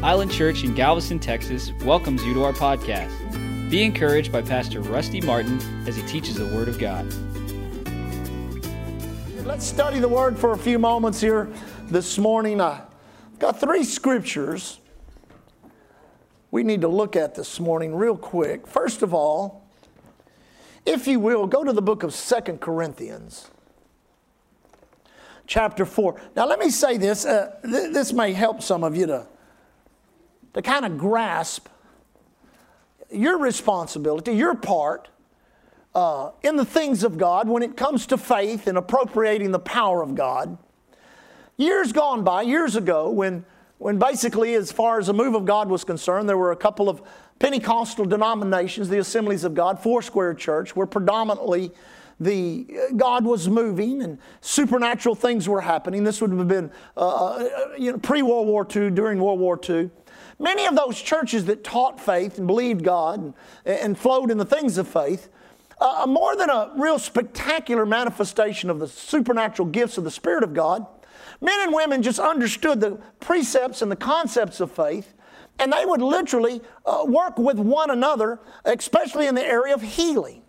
Island 0.00 0.30
Church 0.30 0.62
in 0.62 0.74
Galveston, 0.74 1.18
Texas 1.18 1.72
welcomes 1.84 2.24
you 2.24 2.32
to 2.34 2.44
our 2.44 2.52
podcast. 2.52 3.10
Be 3.68 3.82
encouraged 3.82 4.30
by 4.30 4.42
Pastor 4.42 4.80
Rusty 4.80 5.20
Martin 5.20 5.60
as 5.88 5.96
he 5.96 6.02
teaches 6.02 6.36
the 6.36 6.46
Word 6.46 6.68
of 6.68 6.78
God. 6.78 7.04
Let's 9.44 9.66
study 9.66 9.98
the 9.98 10.08
Word 10.08 10.38
for 10.38 10.52
a 10.52 10.56
few 10.56 10.78
moments 10.78 11.20
here 11.20 11.48
this 11.86 12.16
morning. 12.16 12.60
I've 12.60 12.82
got 13.40 13.58
three 13.58 13.82
scriptures 13.82 14.78
we 16.52 16.62
need 16.62 16.82
to 16.82 16.88
look 16.88 17.16
at 17.16 17.34
this 17.34 17.58
morning, 17.58 17.92
real 17.92 18.16
quick. 18.16 18.68
First 18.68 19.02
of 19.02 19.12
all, 19.12 19.66
if 20.86 21.08
you 21.08 21.18
will, 21.18 21.48
go 21.48 21.64
to 21.64 21.72
the 21.72 21.82
book 21.82 22.04
of 22.04 22.14
Second 22.14 22.60
Corinthians, 22.60 23.50
chapter 25.48 25.84
4. 25.84 26.20
Now, 26.36 26.46
let 26.46 26.60
me 26.60 26.70
say 26.70 26.98
this. 26.98 27.24
Uh, 27.24 27.56
th- 27.64 27.92
this 27.92 28.12
may 28.12 28.32
help 28.32 28.62
some 28.62 28.84
of 28.84 28.96
you 28.96 29.06
to, 29.06 29.26
to 30.58 30.62
kind 30.62 30.84
of 30.84 30.98
grasp 30.98 31.68
your 33.12 33.38
responsibility, 33.38 34.32
your 34.32 34.56
part 34.56 35.08
uh, 35.94 36.32
in 36.42 36.56
the 36.56 36.64
things 36.64 37.04
of 37.04 37.16
God 37.16 37.48
when 37.48 37.62
it 37.62 37.76
comes 37.76 38.06
to 38.06 38.18
faith 38.18 38.66
and 38.66 38.76
appropriating 38.76 39.52
the 39.52 39.60
power 39.60 40.02
of 40.02 40.16
God. 40.16 40.58
Years 41.56 41.92
gone 41.92 42.24
by, 42.24 42.42
years 42.42 42.74
ago, 42.74 43.08
when, 43.08 43.44
when 43.78 44.00
basically, 44.00 44.54
as 44.54 44.72
far 44.72 44.98
as 44.98 45.06
the 45.06 45.14
move 45.14 45.36
of 45.36 45.44
God 45.44 45.68
was 45.68 45.84
concerned, 45.84 46.28
there 46.28 46.36
were 46.36 46.50
a 46.50 46.56
couple 46.56 46.88
of 46.88 47.02
Pentecostal 47.38 48.04
denominations, 48.04 48.88
the 48.88 48.98
Assemblies 48.98 49.44
of 49.44 49.54
God, 49.54 49.80
Foursquare 49.80 50.34
Church, 50.34 50.74
where 50.74 50.88
predominantly 50.88 51.70
the 52.18 52.66
God 52.96 53.24
was 53.24 53.48
moving 53.48 54.02
and 54.02 54.18
supernatural 54.40 55.14
things 55.14 55.48
were 55.48 55.60
happening. 55.60 56.02
This 56.02 56.20
would 56.20 56.32
have 56.32 56.48
been 56.48 56.72
uh, 56.96 57.00
uh 57.00 57.48
you 57.78 57.92
know, 57.92 57.98
pre 57.98 58.22
World 58.22 58.48
War 58.48 58.66
II, 58.68 58.90
during 58.90 59.20
World 59.20 59.38
War 59.38 59.56
II. 59.68 59.90
Many 60.38 60.66
of 60.66 60.76
those 60.76 61.00
churches 61.00 61.46
that 61.46 61.64
taught 61.64 62.00
faith 62.00 62.38
and 62.38 62.46
believed 62.46 62.84
God 62.84 63.20
and, 63.20 63.34
and 63.64 63.98
flowed 63.98 64.30
in 64.30 64.38
the 64.38 64.44
things 64.44 64.78
of 64.78 64.86
faith, 64.86 65.28
uh, 65.80 66.06
more 66.08 66.36
than 66.36 66.50
a 66.50 66.72
real 66.76 66.98
spectacular 66.98 67.86
manifestation 67.86 68.70
of 68.70 68.78
the 68.78 68.88
supernatural 68.88 69.68
gifts 69.68 69.98
of 69.98 70.04
the 70.04 70.10
Spirit 70.10 70.44
of 70.44 70.54
God, 70.54 70.86
men 71.40 71.60
and 71.60 71.72
women 71.72 72.02
just 72.02 72.18
understood 72.18 72.80
the 72.80 72.98
precepts 73.20 73.82
and 73.82 73.90
the 73.90 73.96
concepts 73.96 74.60
of 74.60 74.70
faith, 74.70 75.14
and 75.58 75.72
they 75.72 75.84
would 75.84 76.02
literally 76.02 76.60
uh, 76.86 77.04
work 77.06 77.38
with 77.38 77.58
one 77.58 77.90
another, 77.90 78.40
especially 78.64 79.26
in 79.26 79.34
the 79.34 79.44
area 79.44 79.74
of 79.74 79.82
healing. 79.82 80.42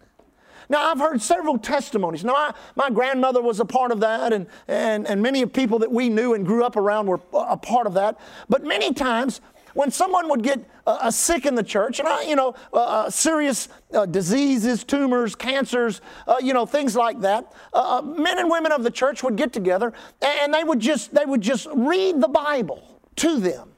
Now, 0.72 0.92
I've 0.92 1.00
heard 1.00 1.20
several 1.20 1.58
testimonies. 1.58 2.24
Now, 2.24 2.36
I, 2.36 2.54
my 2.76 2.92
grandmother 2.92 3.42
was 3.42 3.60
a 3.60 3.66
part 3.66 3.92
of 3.92 4.02
that, 4.02 4.34
and, 4.34 4.46
and, 4.68 5.08
and 5.08 5.20
many 5.20 5.42
of 5.42 5.52
people 5.52 5.80
that 5.80 5.92
we 5.92 6.10
knew 6.10 6.36
and 6.36 6.46
grew 6.46 6.64
up 6.64 6.76
around 6.76 7.08
were 7.08 7.20
a 7.34 7.58
part 7.58 7.88
of 7.88 7.96
that. 7.96 8.20
But 8.50 8.64
many 8.64 8.94
times, 8.94 9.42
when 9.74 9.92
someone 9.92 10.30
would 10.30 10.44
get 10.44 10.60
uh, 10.88 11.12
sick 11.12 11.46
in 11.46 11.56
the 11.56 11.64
church, 11.64 12.00
and 12.00 12.08
I, 12.08 12.24
you 12.24 12.36
know, 12.36 12.56
uh, 12.74 12.78
uh 12.78 13.10
serious 13.10 13.70
uh, 13.94 14.06
diseases, 14.06 14.84
tumors, 14.84 15.36
cancers, 15.36 16.02
uh, 16.28 16.38
you 16.42 16.54
know, 16.54 16.66
things 16.66 16.96
like 16.96 17.22
that, 17.22 17.54
uh, 17.74 18.02
men 18.04 18.40
and 18.40 18.50
women 18.50 18.72
of 18.72 18.84
the 18.84 18.92
church 18.92 19.24
would 19.24 19.36
get 19.36 19.54
together, 19.54 19.94
and 20.22 20.54
they 20.54 20.64
would 20.64 20.80
just 20.80 21.14
they 21.14 21.26
would 21.26 21.42
just 21.42 21.68
read 21.74 22.22
the 22.22 22.28
Bible 22.28 23.02
to 23.18 23.40
them, 23.40 23.70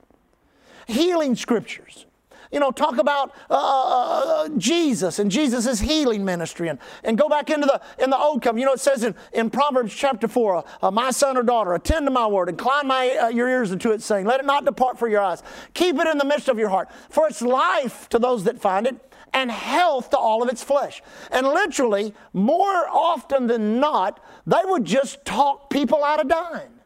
healing 0.88 1.36
scriptures 1.36 2.06
you 2.52 2.60
know, 2.60 2.72
talk 2.72 2.98
about 2.98 3.34
uh, 3.50 3.54
uh, 3.54 4.50
Jesus 4.58 5.20
and 5.20 5.32
Jesus' 5.32 5.80
healing 5.80 6.26
ministry 6.26 6.68
and, 6.68 6.80
and 7.04 7.18
go 7.18 7.30
back 7.30 7.50
into 7.50 7.66
the, 7.66 7.82
in 8.04 8.10
the 8.10 8.18
Old 8.18 8.42
Covenant. 8.42 8.60
You 8.60 8.66
know, 8.66 8.74
it 8.74 8.80
says 8.80 9.04
in, 9.04 9.16
in 9.34 9.50
Proverbs 9.50 9.94
chapter 9.94 10.28
4, 10.28 10.64
uh, 10.82 10.92
my 10.92 11.12
son 11.12 11.38
or 11.38 11.44
daughter, 11.44 11.74
attend 11.74 12.06
to 12.08 12.12
my 12.12 12.28
word, 12.28 12.50
incline 12.50 12.88
my, 12.88 13.10
uh, 13.10 13.28
your 13.30 13.48
ears 13.48 13.72
unto 13.72 13.92
it, 13.92 14.02
saying, 14.02 14.26
let 14.26 14.40
it 14.40 14.46
not 14.46 14.66
depart 14.66 15.00
from 15.00 15.12
your 15.12 15.22
eyes. 15.22 15.44
Keep 15.74 16.00
it 16.00 16.08
in 16.08 16.18
the 16.18 16.26
midst 16.26 16.50
of 16.50 16.60
your 16.60 16.70
heart, 16.70 16.90
for 17.10 17.28
it's 17.28 17.42
life 17.42 18.10
to 18.10 18.20
those 18.20 18.44
that 18.44 18.60
find 18.60 18.86
it 18.86 18.96
and 19.34 19.50
health 19.50 20.10
to 20.10 20.18
all 20.18 20.44
of 20.44 20.50
its 20.50 20.64
flesh. 20.64 21.02
And 21.32 21.48
literally, 21.48 22.14
more 22.34 22.88
often 22.90 23.48
than 23.48 23.80
not, 23.80 24.20
they 24.46 24.62
would 24.66 24.86
just 24.86 25.24
talk 25.24 25.70
people 25.70 26.04
out 26.04 26.20
of 26.20 26.28
dying. 26.28 26.81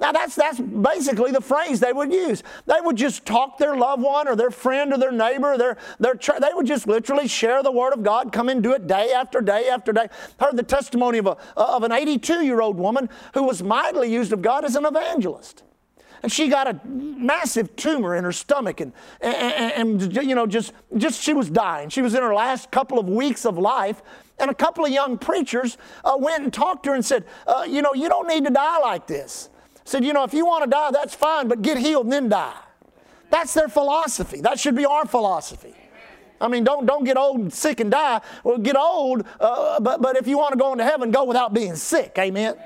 Now, 0.00 0.10
that's, 0.10 0.34
that's 0.34 0.58
basically 0.58 1.30
the 1.30 1.40
phrase 1.40 1.78
they 1.78 1.92
would 1.92 2.12
use. 2.12 2.42
They 2.66 2.80
would 2.80 2.96
just 2.96 3.24
talk 3.24 3.58
their 3.58 3.76
loved 3.76 4.02
one 4.02 4.26
or 4.26 4.34
their 4.34 4.50
friend 4.50 4.92
or 4.92 4.98
their 4.98 5.12
neighbor, 5.12 5.56
their, 5.56 5.76
their 6.00 6.14
they 6.14 6.50
would 6.52 6.66
just 6.66 6.88
literally 6.88 7.28
share 7.28 7.62
the 7.62 7.70
Word 7.70 7.92
of 7.92 8.02
God, 8.02 8.32
come 8.32 8.48
and 8.48 8.60
do 8.60 8.72
it 8.72 8.88
day 8.88 9.12
after 9.12 9.40
day 9.40 9.68
after 9.68 9.92
day. 9.92 10.08
Heard 10.40 10.56
the 10.56 10.64
testimony 10.64 11.18
of, 11.18 11.26
a, 11.26 11.36
of 11.56 11.84
an 11.84 11.92
82 11.92 12.44
year 12.44 12.60
old 12.60 12.76
woman 12.76 13.08
who 13.34 13.44
was 13.44 13.62
mightily 13.62 14.12
used 14.12 14.32
of 14.32 14.42
God 14.42 14.64
as 14.64 14.74
an 14.74 14.84
evangelist. 14.84 15.62
And 16.24 16.32
she 16.32 16.48
got 16.48 16.66
a 16.66 16.80
massive 16.86 17.76
tumor 17.76 18.16
in 18.16 18.24
her 18.24 18.32
stomach, 18.32 18.80
and, 18.80 18.94
and, 19.20 20.02
and, 20.02 20.16
you 20.16 20.34
know, 20.34 20.46
just, 20.46 20.72
just 20.96 21.20
she 21.20 21.34
was 21.34 21.50
dying. 21.50 21.90
She 21.90 22.00
was 22.00 22.14
in 22.14 22.22
her 22.22 22.34
last 22.34 22.70
couple 22.70 22.98
of 22.98 23.08
weeks 23.08 23.44
of 23.44 23.58
life, 23.58 24.02
and 24.38 24.50
a 24.50 24.54
couple 24.54 24.86
of 24.86 24.90
young 24.90 25.18
preachers 25.18 25.76
uh, 26.02 26.16
went 26.18 26.42
and 26.42 26.52
talked 26.52 26.84
to 26.84 26.90
her 26.90 26.96
and 26.96 27.04
said, 27.04 27.26
uh, 27.46 27.66
You 27.68 27.82
know, 27.82 27.92
you 27.94 28.08
don't 28.08 28.26
need 28.26 28.44
to 28.46 28.50
die 28.50 28.78
like 28.78 29.06
this 29.06 29.50
said, 29.84 30.04
you 30.04 30.12
know, 30.12 30.24
if 30.24 30.34
you 30.34 30.46
want 30.46 30.64
to 30.64 30.70
die, 30.70 30.90
that's 30.90 31.14
fine, 31.14 31.48
but 31.48 31.62
get 31.62 31.78
healed 31.78 32.04
and 32.04 32.12
then 32.12 32.28
die. 32.28 32.56
That's 33.30 33.54
their 33.54 33.68
philosophy. 33.68 34.40
That 34.40 34.58
should 34.58 34.76
be 34.76 34.84
our 34.84 35.06
philosophy. 35.06 35.74
I 36.40 36.48
mean, 36.48 36.64
don't, 36.64 36.84
don't 36.86 37.04
get 37.04 37.16
old 37.16 37.40
and 37.40 37.52
sick 37.52 37.80
and 37.80 37.90
die. 37.90 38.20
Well, 38.42 38.58
get 38.58 38.76
old, 38.76 39.24
uh, 39.40 39.80
but, 39.80 40.02
but 40.02 40.16
if 40.16 40.26
you 40.26 40.36
want 40.38 40.52
to 40.52 40.58
go 40.58 40.72
into 40.72 40.84
heaven, 40.84 41.10
go 41.10 41.24
without 41.24 41.54
being 41.54 41.74
sick. 41.76 42.14
Amen. 42.18 42.56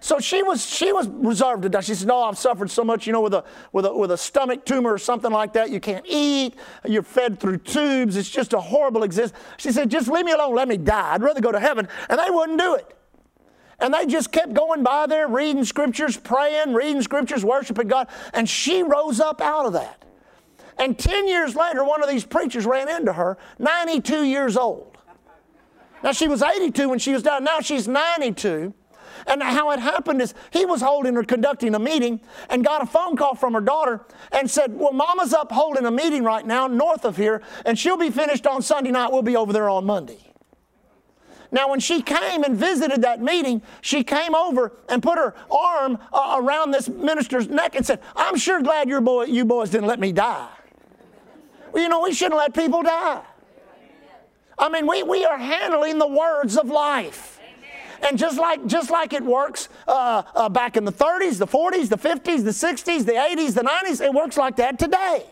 So 0.00 0.20
she 0.20 0.42
was 0.42 0.64
she 0.64 0.92
was 0.92 1.08
reserved 1.08 1.62
to 1.62 1.68
die. 1.68 1.80
She 1.80 1.94
said, 1.94 2.06
"No, 2.06 2.22
I've 2.22 2.38
suffered 2.38 2.70
so 2.70 2.84
much, 2.84 3.06
you 3.06 3.12
know, 3.12 3.20
with 3.20 3.34
a 3.34 3.44
with 3.72 3.84
a 3.84 3.92
with 3.92 4.12
a 4.12 4.16
stomach 4.16 4.64
tumor 4.64 4.92
or 4.92 4.98
something 4.98 5.32
like 5.32 5.52
that. 5.54 5.70
You 5.70 5.80
can't 5.80 6.04
eat. 6.06 6.54
You're 6.84 7.02
fed 7.02 7.40
through 7.40 7.58
tubes. 7.58 8.16
It's 8.16 8.30
just 8.30 8.52
a 8.52 8.60
horrible 8.60 9.02
existence." 9.02 9.42
She 9.56 9.72
said, 9.72 9.90
"Just 9.90 10.08
leave 10.08 10.24
me 10.24 10.32
alone. 10.32 10.54
Let 10.54 10.68
me 10.68 10.76
die. 10.76 11.14
I'd 11.14 11.22
rather 11.22 11.40
go 11.40 11.50
to 11.50 11.60
heaven." 11.60 11.88
And 12.08 12.18
they 12.18 12.30
wouldn't 12.30 12.58
do 12.58 12.76
it. 12.76 12.97
And 13.80 13.94
they 13.94 14.06
just 14.06 14.32
kept 14.32 14.54
going 14.54 14.82
by 14.82 15.06
there, 15.06 15.28
reading 15.28 15.64
scriptures, 15.64 16.16
praying, 16.16 16.74
reading 16.74 17.02
scriptures, 17.02 17.44
worshiping 17.44 17.86
God. 17.86 18.08
And 18.34 18.48
she 18.48 18.82
rose 18.82 19.20
up 19.20 19.40
out 19.40 19.66
of 19.66 19.72
that. 19.74 20.04
And 20.78 20.98
10 20.98 21.28
years 21.28 21.56
later, 21.56 21.84
one 21.84 22.02
of 22.02 22.08
these 22.08 22.24
preachers 22.24 22.66
ran 22.66 22.88
into 22.88 23.12
her, 23.12 23.36
92 23.58 24.24
years 24.24 24.56
old. 24.56 24.96
Now, 26.02 26.12
she 26.12 26.28
was 26.28 26.42
82 26.42 26.88
when 26.88 26.98
she 26.98 27.12
was 27.12 27.22
down. 27.22 27.42
Now 27.42 27.60
she's 27.60 27.88
92. 27.88 28.72
And 29.26 29.42
how 29.42 29.70
it 29.72 29.80
happened 29.80 30.22
is 30.22 30.32
he 30.52 30.64
was 30.64 30.80
holding 30.80 31.16
or 31.16 31.24
conducting 31.24 31.74
a 31.74 31.78
meeting 31.78 32.20
and 32.48 32.64
got 32.64 32.82
a 32.82 32.86
phone 32.86 33.16
call 33.16 33.34
from 33.34 33.54
her 33.54 33.60
daughter 33.60 34.00
and 34.30 34.48
said, 34.48 34.72
Well, 34.72 34.92
Mama's 34.92 35.34
up 35.34 35.50
holding 35.50 35.86
a 35.86 35.90
meeting 35.90 36.22
right 36.22 36.46
now 36.46 36.68
north 36.68 37.04
of 37.04 37.16
here, 37.16 37.42
and 37.64 37.78
she'll 37.78 37.96
be 37.96 38.10
finished 38.10 38.46
on 38.46 38.62
Sunday 38.62 38.92
night. 38.92 39.10
We'll 39.10 39.22
be 39.22 39.36
over 39.36 39.52
there 39.52 39.68
on 39.68 39.84
Monday. 39.84 40.27
Now, 41.50 41.70
when 41.70 41.80
she 41.80 42.02
came 42.02 42.42
and 42.44 42.56
visited 42.56 43.02
that 43.02 43.22
meeting, 43.22 43.62
she 43.80 44.04
came 44.04 44.34
over 44.34 44.72
and 44.88 45.02
put 45.02 45.18
her 45.18 45.34
arm 45.50 45.98
uh, 46.12 46.36
around 46.38 46.72
this 46.72 46.88
minister's 46.88 47.48
neck 47.48 47.74
and 47.74 47.86
said, 47.86 48.00
I'm 48.14 48.36
sure 48.36 48.60
glad 48.60 48.88
your 48.88 49.00
boy, 49.00 49.24
you 49.24 49.44
boys 49.44 49.70
didn't 49.70 49.86
let 49.86 49.98
me 49.98 50.12
die. 50.12 50.48
Well, 51.72 51.82
you 51.82 51.88
know, 51.88 52.00
we 52.00 52.12
shouldn't 52.12 52.36
let 52.36 52.54
people 52.54 52.82
die. 52.82 53.22
I 54.58 54.68
mean, 54.68 54.86
we, 54.86 55.02
we 55.02 55.24
are 55.24 55.38
handling 55.38 55.98
the 55.98 56.06
words 56.06 56.58
of 56.58 56.68
life. 56.68 57.40
And 58.06 58.18
just 58.18 58.38
like, 58.38 58.64
just 58.66 58.90
like 58.90 59.12
it 59.12 59.24
works 59.24 59.68
uh, 59.86 60.22
uh, 60.34 60.48
back 60.48 60.76
in 60.76 60.84
the 60.84 60.92
30s, 60.92 61.38
the 61.38 61.46
40s, 61.46 61.88
the 61.88 61.98
50s, 61.98 62.44
the 62.44 62.50
60s, 62.50 63.06
the 63.06 63.12
80s, 63.12 63.54
the 63.54 63.62
90s, 63.62 64.04
it 64.04 64.12
works 64.12 64.36
like 64.36 64.56
that 64.56 64.78
today. 64.78 65.24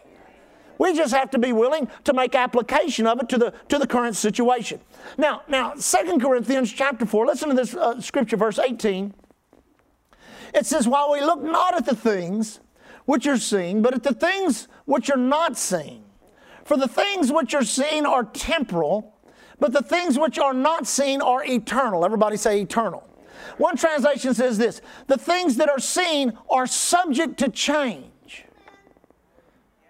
We 0.78 0.94
just 0.94 1.14
have 1.14 1.31
to 1.31 1.38
be 1.38 1.53
willing 1.53 1.88
to 2.04 2.12
make 2.12 2.34
application 2.34 3.06
of 3.06 3.20
it 3.20 3.28
to 3.31 3.38
the, 3.38 3.54
to 3.69 3.78
the 3.78 3.87
current 3.87 4.16
situation. 4.16 4.81
Now, 5.16 5.42
now, 5.48 5.72
2 5.72 6.19
Corinthians 6.19 6.72
chapter 6.72 7.06
4, 7.06 7.26
listen 7.26 7.48
to 7.48 7.54
this 7.54 7.75
uh, 7.75 8.00
scripture, 8.00 8.37
verse 8.37 8.59
18. 8.59 9.14
It 10.54 10.66
says, 10.66 10.87
While 10.87 11.12
we 11.12 11.20
look 11.20 11.43
not 11.43 11.75
at 11.75 11.87
the 11.87 11.96
things 11.96 12.61
which 13.05 13.26
are 13.26 13.38
seen, 13.38 13.82
but 13.82 13.94
at 13.94 14.02
the 14.02 14.14
things 14.14 14.69
which 14.84 15.11
are 15.11 15.17
not 15.17 15.56
seen. 15.56 16.05
For 16.64 16.76
the 16.76 16.88
things 16.88 17.32
which 17.32 17.55
are 17.55 17.64
seen 17.64 18.05
are 18.05 18.25
temporal, 18.25 19.14
but 19.61 19.73
the 19.73 19.82
things 19.82 20.19
which 20.19 20.38
are 20.38 20.52
not 20.52 20.87
seen 20.87 21.23
are 21.23 21.44
eternal. 21.44 22.05
Everybody 22.05 22.37
say 22.37 22.61
eternal. 22.61 23.08
One 23.58 23.76
translation 23.76 24.34
says 24.34 24.58
this 24.58 24.81
the 25.06 25.17
things 25.17 25.56
that 25.56 25.69
are 25.69 25.78
seen 25.78 26.37
are 26.50 26.67
subject 26.67 27.38
to 27.38 27.49
change. 27.49 28.06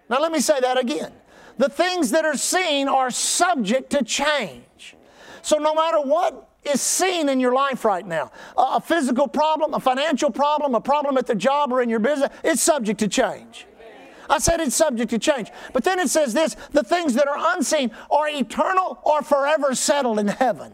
Now, 0.09 0.19
let 0.19 0.31
me 0.31 0.39
say 0.39 0.59
that 0.59 0.77
again. 0.77 1.11
The 1.57 1.69
things 1.69 2.11
that 2.11 2.23
are 2.23 2.37
seen 2.37 2.87
are 2.87 3.09
subject 3.09 3.89
to 3.91 4.03
change. 4.03 4.95
So, 5.41 5.57
no 5.57 5.73
matter 5.73 5.99
what 6.01 6.49
is 6.63 6.81
seen 6.81 7.29
in 7.29 7.39
your 7.39 7.53
life 7.53 7.85
right 7.85 8.05
now 8.05 8.31
a 8.57 8.81
physical 8.81 9.27
problem, 9.27 9.73
a 9.73 9.79
financial 9.79 10.29
problem, 10.29 10.75
a 10.75 10.81
problem 10.81 11.17
at 11.17 11.25
the 11.25 11.35
job 11.35 11.71
or 11.71 11.81
in 11.81 11.89
your 11.89 11.99
business 11.99 12.29
it's 12.43 12.61
subject 12.61 12.99
to 12.99 13.07
change. 13.07 13.65
I 14.29 14.39
said 14.39 14.59
it's 14.59 14.75
subject 14.75 15.09
to 15.11 15.19
change. 15.19 15.49
But 15.71 15.85
then 15.85 15.99
it 15.99 16.09
says 16.09 16.33
this 16.33 16.55
the 16.71 16.83
things 16.83 17.13
that 17.13 17.27
are 17.27 17.55
unseen 17.55 17.91
are 18.11 18.27
eternal 18.27 18.99
or 19.03 19.21
forever 19.21 19.73
settled 19.73 20.19
in 20.19 20.27
heaven. 20.27 20.73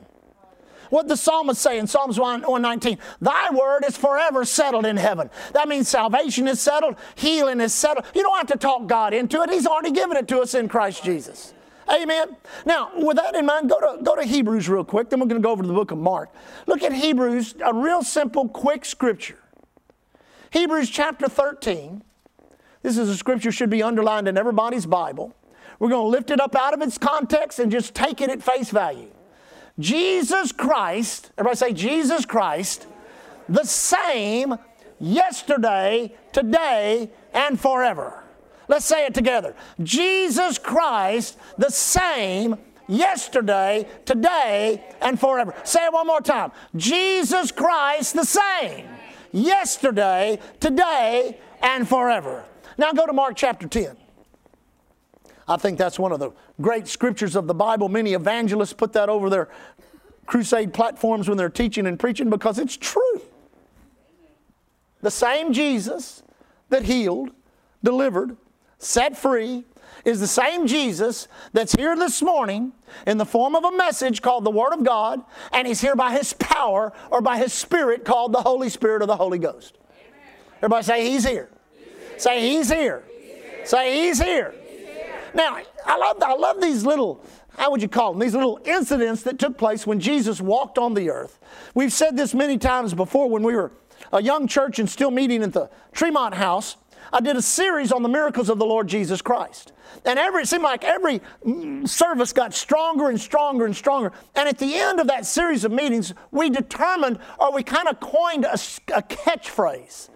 What 0.93 1.07
the 1.07 1.17
psalmist 1.17 1.59
say 1.59 1.79
in 1.79 1.87
Psalms 1.87 2.19
119? 2.19 2.99
Thy 3.19 3.49
word 3.49 3.83
is 3.83 3.97
forever 3.97 4.45
settled 4.45 4.85
in 4.85 4.95
heaven. 4.95 5.31
That 5.53 5.67
means 5.67 5.87
salvation 5.89 6.47
is 6.47 6.61
settled, 6.61 6.97
healing 7.15 7.61
is 7.61 7.73
settled. 7.73 8.05
You 8.13 8.21
don't 8.21 8.37
have 8.37 8.45
to 8.47 8.59
talk 8.59 8.85
God 8.85 9.11
into 9.11 9.41
it. 9.41 9.49
He's 9.49 9.65
already 9.65 9.89
given 9.89 10.17
it 10.17 10.27
to 10.27 10.39
us 10.39 10.53
in 10.53 10.69
Christ 10.69 11.03
Jesus. 11.03 11.55
Amen. 11.91 12.37
Now, 12.63 12.91
with 12.95 13.17
that 13.17 13.33
in 13.33 13.43
mind, 13.43 13.71
go 13.71 13.79
to, 13.79 14.03
go 14.03 14.15
to 14.15 14.23
Hebrews 14.23 14.69
real 14.69 14.83
quick. 14.83 15.09
Then 15.09 15.19
we're 15.19 15.25
going 15.25 15.41
to 15.41 15.43
go 15.43 15.51
over 15.51 15.63
to 15.63 15.67
the 15.67 15.73
book 15.73 15.89
of 15.89 15.97
Mark. 15.97 16.29
Look 16.67 16.83
at 16.83 16.93
Hebrews, 16.93 17.55
a 17.65 17.73
real 17.73 18.03
simple, 18.03 18.47
quick 18.47 18.85
scripture. 18.85 19.39
Hebrews 20.51 20.91
chapter 20.91 21.27
13. 21.27 22.03
This 22.83 22.99
is 22.99 23.09
a 23.09 23.17
scripture 23.17 23.51
should 23.51 23.71
be 23.71 23.81
underlined 23.81 24.27
in 24.27 24.37
everybody's 24.37 24.85
Bible. 24.85 25.35
We're 25.79 25.89
going 25.89 26.05
to 26.05 26.09
lift 26.09 26.29
it 26.29 26.39
up 26.39 26.55
out 26.55 26.75
of 26.75 26.83
its 26.83 26.99
context 26.99 27.57
and 27.57 27.71
just 27.71 27.95
take 27.95 28.21
it 28.21 28.29
at 28.29 28.43
face 28.43 28.69
value. 28.69 29.09
Jesus 29.79 30.51
Christ, 30.51 31.31
everybody 31.37 31.57
say 31.57 31.73
Jesus 31.73 32.25
Christ, 32.25 32.87
the 33.49 33.63
same 33.63 34.57
yesterday, 34.99 36.13
today, 36.31 37.09
and 37.33 37.59
forever. 37.59 38.23
Let's 38.67 38.85
say 38.85 39.05
it 39.05 39.13
together. 39.13 39.55
Jesus 39.81 40.57
Christ, 40.57 41.37
the 41.57 41.69
same 41.69 42.55
yesterday, 42.87 43.87
today, 44.05 44.83
and 45.01 45.19
forever. 45.19 45.53
Say 45.63 45.85
it 45.85 45.93
one 45.93 46.07
more 46.07 46.21
time. 46.21 46.51
Jesus 46.75 47.51
Christ, 47.51 48.13
the 48.13 48.25
same 48.25 48.87
yesterday, 49.31 50.39
today, 50.59 51.39
and 51.61 51.87
forever. 51.87 52.45
Now 52.77 52.91
go 52.91 53.05
to 53.05 53.13
Mark 53.13 53.35
chapter 53.35 53.67
10. 53.67 53.97
I 55.47 55.57
think 55.57 55.77
that's 55.77 55.99
one 55.99 56.11
of 56.11 56.19
the 56.19 56.31
great 56.61 56.87
scriptures 56.87 57.35
of 57.35 57.47
the 57.47 57.53
Bible. 57.53 57.89
Many 57.89 58.13
evangelists 58.13 58.73
put 58.73 58.93
that 58.93 59.09
over 59.09 59.29
their 59.29 59.49
crusade 60.25 60.73
platforms 60.73 61.27
when 61.27 61.37
they're 61.37 61.49
teaching 61.49 61.85
and 61.85 61.99
preaching 61.99 62.29
because 62.29 62.59
it's 62.59 62.77
true. 62.77 63.21
The 65.01 65.11
same 65.11 65.51
Jesus 65.51 66.23
that 66.69 66.83
healed, 66.83 67.31
delivered, 67.83 68.37
set 68.77 69.17
free, 69.17 69.65
is 70.05 70.19
the 70.19 70.27
same 70.27 70.67
Jesus 70.67 71.27
that's 71.53 71.73
here 71.73 71.95
this 71.95 72.21
morning 72.21 72.73
in 73.07 73.17
the 73.17 73.25
form 73.25 73.55
of 73.55 73.63
a 73.63 73.71
message 73.71 74.21
called 74.21 74.43
the 74.43 74.51
Word 74.51 74.73
of 74.73 74.83
God, 74.83 75.21
and 75.51 75.67
He's 75.67 75.81
here 75.81 75.95
by 75.95 76.11
His 76.11 76.33
power 76.33 76.93
or 77.09 77.21
by 77.21 77.37
His 77.37 77.53
Spirit 77.53 78.05
called 78.05 78.33
the 78.33 78.41
Holy 78.41 78.69
Spirit 78.69 79.01
or 79.01 79.05
the 79.05 79.15
Holy 79.15 79.39
Ghost. 79.39 79.77
Everybody 80.57 80.83
say, 80.83 81.09
He's 81.09 81.25
here. 81.25 81.49
Say, 82.17 82.41
He's 82.41 82.69
here. 82.69 83.03
Say, 83.65 84.05
He's 84.05 84.21
here. 84.21 84.53
Now, 85.33 85.57
I 85.85 85.97
love, 85.97 86.21
I 86.21 86.33
love 86.33 86.61
these 86.61 86.85
little, 86.85 87.25
how 87.57 87.71
would 87.71 87.81
you 87.81 87.87
call 87.87 88.13
them? 88.13 88.21
These 88.21 88.35
little 88.35 88.59
incidents 88.65 89.23
that 89.23 89.39
took 89.39 89.57
place 89.57 89.87
when 89.87 89.99
Jesus 89.99 90.39
walked 90.39 90.77
on 90.77 90.93
the 90.93 91.09
earth. 91.09 91.39
We've 91.73 91.93
said 91.93 92.17
this 92.17 92.33
many 92.33 92.57
times 92.57 92.93
before 92.93 93.29
when 93.29 93.43
we 93.43 93.55
were 93.55 93.71
a 94.11 94.21
young 94.21 94.47
church 94.47 94.79
and 94.79 94.89
still 94.89 95.11
meeting 95.11 95.43
at 95.43 95.53
the 95.53 95.69
Tremont 95.91 96.35
House. 96.35 96.77
I 97.11 97.19
did 97.19 97.35
a 97.35 97.41
series 97.41 97.91
on 97.91 98.01
the 98.03 98.09
miracles 98.09 98.49
of 98.49 98.57
the 98.59 98.65
Lord 98.65 98.87
Jesus 98.87 99.21
Christ. 99.21 99.71
And 100.05 100.17
every, 100.17 100.43
it 100.43 100.47
seemed 100.47 100.63
like 100.63 100.83
every 100.83 101.21
service 101.85 102.33
got 102.33 102.53
stronger 102.53 103.09
and 103.09 103.19
stronger 103.19 103.65
and 103.65 103.75
stronger. 103.75 104.11
And 104.35 104.49
at 104.49 104.57
the 104.57 104.75
end 104.75 104.99
of 104.99 105.07
that 105.07 105.25
series 105.25 105.63
of 105.63 105.71
meetings, 105.71 106.13
we 106.31 106.49
determined, 106.49 107.19
or 107.39 107.53
we 107.53 107.63
kind 107.63 107.87
of 107.87 107.99
coined 107.99 108.45
a, 108.45 108.53
a 108.53 109.01
catchphrase, 109.03 110.09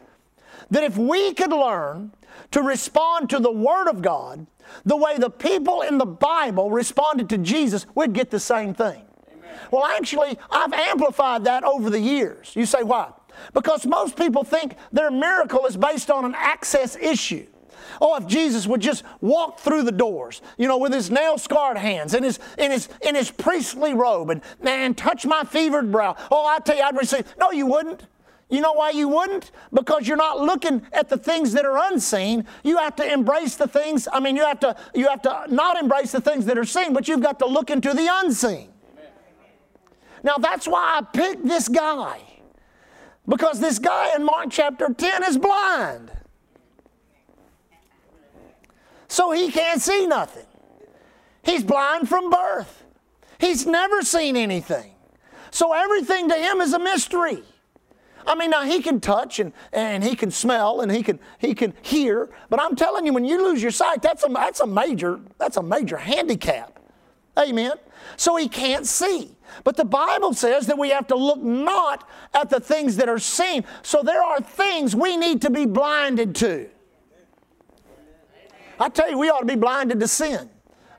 that 0.71 0.83
if 0.83 0.97
we 0.97 1.33
could 1.33 1.51
learn 1.51 2.11
to 2.51 2.61
respond 2.61 3.29
to 3.29 3.39
the 3.39 3.51
Word 3.51 3.87
of 3.87 4.01
God 4.01 4.47
the 4.85 4.97
way 4.97 5.17
the 5.17 5.29
people 5.29 5.81
in 5.81 5.97
the 5.97 6.05
Bible 6.05 6.69
responded 6.71 7.29
to 7.29 7.37
Jesus, 7.37 7.85
we'd 7.95 8.13
get 8.13 8.31
the 8.31 8.39
same 8.39 8.73
thing. 8.73 9.03
Amen. 9.31 9.59
Well, 9.71 9.85
actually, 9.85 10.37
I've 10.49 10.73
amplified 10.73 11.45
that 11.45 11.63
over 11.63 11.89
the 11.89 11.99
years. 11.99 12.53
You 12.55 12.65
say, 12.65 12.83
why? 12.83 13.11
Because 13.53 13.85
most 13.85 14.17
people 14.17 14.43
think 14.43 14.75
their 14.91 15.11
miracle 15.11 15.65
is 15.65 15.77
based 15.77 16.09
on 16.09 16.25
an 16.25 16.35
access 16.35 16.95
issue. 16.95 17.47
Oh, 18.01 18.15
if 18.15 18.27
Jesus 18.27 18.67
would 18.67 18.81
just 18.81 19.03
walk 19.21 19.59
through 19.59 19.83
the 19.83 19.91
doors, 19.91 20.41
you 20.57 20.67
know, 20.67 20.77
with 20.77 20.93
his 20.93 21.09
nail 21.09 21.37
scarred 21.37 21.77
hands 21.77 22.13
and 22.13 22.23
his, 22.23 22.39
in, 22.57 22.71
his, 22.71 22.89
in 23.01 23.15
his 23.15 23.31
priestly 23.31 23.93
robe 23.93 24.29
and, 24.29 24.41
and 24.61 24.97
touch 24.97 25.25
my 25.25 25.43
fevered 25.43 25.91
brow. 25.91 26.15
Oh, 26.29 26.45
I 26.45 26.59
tell 26.59 26.75
you, 26.75 26.83
I'd 26.83 26.97
receive. 26.97 27.25
No, 27.39 27.51
you 27.51 27.65
wouldn't. 27.65 28.05
You 28.49 28.61
know 28.61 28.73
why 28.73 28.91
you 28.91 29.09
wouldn't? 29.09 29.51
Because 29.73 30.07
you're 30.07 30.15
not 30.15 30.39
looking 30.39 30.81
at 30.93 31.09
the 31.09 31.17
things 31.17 31.51
that 31.53 31.65
are 31.65 31.77
unseen. 31.91 32.45
You 32.63 32.77
have 32.77 32.95
to 32.95 33.11
embrace 33.11 33.55
the 33.55 33.67
things, 33.67 34.07
I 34.11 34.21
mean, 34.21 34.37
you 34.37 34.45
have 34.45 34.61
to 34.61 34.75
you 34.93 35.07
have 35.09 35.21
to 35.23 35.45
not 35.49 35.77
embrace 35.77 36.13
the 36.13 36.21
things 36.21 36.45
that 36.45 36.57
are 36.57 36.65
seen, 36.65 36.93
but 36.93 37.07
you've 37.07 37.21
got 37.21 37.39
to 37.39 37.45
look 37.45 37.69
into 37.69 37.93
the 37.93 38.07
unseen. 38.09 38.69
Now 40.23 40.37
that's 40.37 40.67
why 40.67 40.99
I 40.99 41.01
picked 41.01 41.45
this 41.45 41.67
guy. 41.67 42.21
Because 43.27 43.59
this 43.59 43.79
guy 43.79 44.15
in 44.15 44.23
Mark 44.23 44.47
chapter 44.49 44.93
10 44.93 45.23
is 45.25 45.37
blind. 45.37 46.11
So 49.09 49.31
he 49.31 49.51
can't 49.51 49.81
see 49.81 50.05
nothing. 50.05 50.45
He's 51.43 51.63
blind 51.63 52.07
from 52.07 52.29
birth. 52.29 52.85
He's 53.39 53.65
never 53.65 54.01
seen 54.01 54.37
anything. 54.37 54.93
So 55.51 55.73
everything 55.73 56.29
to 56.29 56.35
him 56.35 56.61
is 56.61 56.73
a 56.73 56.79
mystery. 56.79 57.43
I 58.27 58.35
mean, 58.35 58.49
now 58.49 58.63
he 58.63 58.81
can 58.81 58.99
touch 58.99 59.39
and, 59.39 59.53
and 59.71 60.03
he 60.03 60.15
can 60.15 60.31
smell 60.31 60.81
and 60.81 60.91
he 60.91 61.01
can 61.01 61.19
he 61.39 61.55
can 61.55 61.73
hear, 61.81 62.29
but 62.49 62.61
I'm 62.61 62.75
telling 62.75 63.05
you, 63.05 63.13
when 63.13 63.23
you 63.23 63.41
lose 63.41 63.61
your 63.61 63.71
sight, 63.71 64.01
that's 64.01 64.23
a 64.23 64.27
that's 64.27 64.59
a 64.59 64.67
major 64.67 65.21
that's 65.37 65.55
a 65.55 65.63
major 65.63 65.97
handicap. 65.97 66.77
Amen. 67.37 67.73
So 68.17 68.35
he 68.35 68.49
can't 68.49 68.85
see. 68.85 69.35
But 69.63 69.77
the 69.77 69.85
Bible 69.85 70.33
says 70.33 70.67
that 70.67 70.77
we 70.77 70.89
have 70.89 71.07
to 71.07 71.15
look 71.15 71.41
not 71.41 72.07
at 72.33 72.49
the 72.49 72.59
things 72.59 72.97
that 72.97 73.07
are 73.07 73.19
seen. 73.19 73.63
So 73.81 74.03
there 74.03 74.21
are 74.21 74.41
things 74.41 74.95
we 74.95 75.15
need 75.15 75.41
to 75.43 75.49
be 75.49 75.65
blinded 75.65 76.35
to. 76.35 76.69
I 78.79 78.89
tell 78.89 79.09
you, 79.09 79.17
we 79.17 79.29
ought 79.29 79.39
to 79.39 79.45
be 79.45 79.55
blinded 79.55 79.99
to 80.01 80.07
sin, 80.07 80.49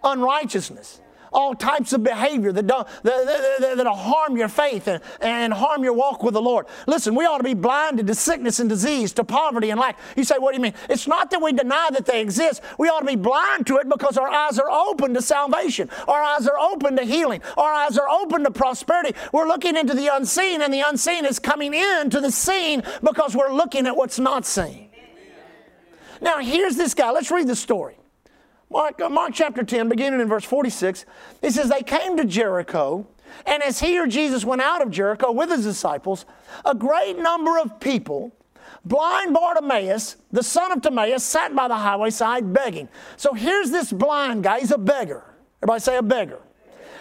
unrighteousness 0.02 1.00
all 1.32 1.54
types 1.54 1.92
of 1.92 2.02
behavior 2.02 2.52
that 2.52 2.66
don't, 2.66 2.86
that, 3.02 3.58
that, 3.60 3.76
that'll 3.76 3.94
harm 3.94 4.36
your 4.36 4.48
faith 4.48 4.88
and, 4.88 5.02
and 5.20 5.52
harm 5.52 5.84
your 5.84 5.92
walk 5.92 6.22
with 6.22 6.34
the 6.34 6.42
Lord. 6.42 6.66
Listen, 6.86 7.14
we 7.14 7.24
ought 7.24 7.38
to 7.38 7.44
be 7.44 7.54
blinded 7.54 8.06
to 8.06 8.14
sickness 8.14 8.60
and 8.60 8.68
disease, 8.68 9.12
to 9.14 9.24
poverty 9.24 9.70
and 9.70 9.80
lack. 9.80 9.98
You 10.16 10.24
say, 10.24 10.36
what 10.38 10.52
do 10.52 10.56
you 10.56 10.62
mean? 10.62 10.74
It's 10.88 11.06
not 11.06 11.30
that 11.30 11.42
we 11.42 11.52
deny 11.52 11.88
that 11.92 12.06
they 12.06 12.20
exist. 12.20 12.62
We 12.78 12.88
ought 12.88 13.00
to 13.00 13.06
be 13.06 13.16
blind 13.16 13.66
to 13.68 13.76
it 13.78 13.88
because 13.88 14.16
our 14.16 14.28
eyes 14.28 14.58
are 14.58 14.70
open 14.70 15.14
to 15.14 15.22
salvation. 15.22 15.90
Our 16.06 16.22
eyes 16.22 16.46
are 16.46 16.58
open 16.58 16.96
to 16.96 17.04
healing. 17.04 17.42
Our 17.56 17.72
eyes 17.72 17.98
are 17.98 18.08
open 18.08 18.44
to 18.44 18.50
prosperity. 18.50 19.14
We're 19.32 19.48
looking 19.48 19.76
into 19.76 19.94
the 19.94 20.14
unseen, 20.14 20.62
and 20.62 20.72
the 20.72 20.80
unseen 20.80 21.24
is 21.24 21.38
coming 21.38 21.74
into 21.74 22.20
the 22.20 22.30
seen 22.30 22.82
because 23.02 23.34
we're 23.34 23.52
looking 23.52 23.86
at 23.86 23.96
what's 23.96 24.18
not 24.18 24.46
seen. 24.46 24.90
Now, 26.20 26.38
here's 26.38 26.76
this 26.76 26.94
guy. 26.94 27.10
Let's 27.10 27.30
read 27.30 27.46
the 27.46 27.56
story. 27.56 27.96
Mark, 28.70 29.00
uh, 29.00 29.08
Mark 29.08 29.32
chapter 29.32 29.62
10, 29.62 29.88
beginning 29.88 30.20
in 30.20 30.28
verse 30.28 30.44
46, 30.44 31.06
it 31.42 31.52
says, 31.52 31.70
They 31.70 31.82
came 31.82 32.16
to 32.16 32.24
Jericho, 32.24 33.06
and 33.46 33.62
as 33.62 33.80
he 33.80 33.98
or 33.98 34.06
Jesus 34.06 34.44
went 34.44 34.60
out 34.60 34.82
of 34.82 34.90
Jericho 34.90 35.32
with 35.32 35.50
his 35.50 35.64
disciples, 35.64 36.26
a 36.64 36.74
great 36.74 37.18
number 37.18 37.58
of 37.58 37.80
people, 37.80 38.32
blind 38.84 39.32
Bartimaeus, 39.32 40.16
the 40.32 40.42
son 40.42 40.72
of 40.72 40.82
Timaeus, 40.82 41.24
sat 41.24 41.54
by 41.54 41.68
the 41.68 41.76
highway 41.76 42.10
side 42.10 42.52
begging. 42.52 42.88
So 43.16 43.32
here's 43.32 43.70
this 43.70 43.92
blind 43.92 44.44
guy, 44.44 44.60
he's 44.60 44.70
a 44.70 44.78
beggar. 44.78 45.24
Everybody 45.62 45.80
say 45.80 45.96
a 45.96 46.02
beggar. 46.02 46.40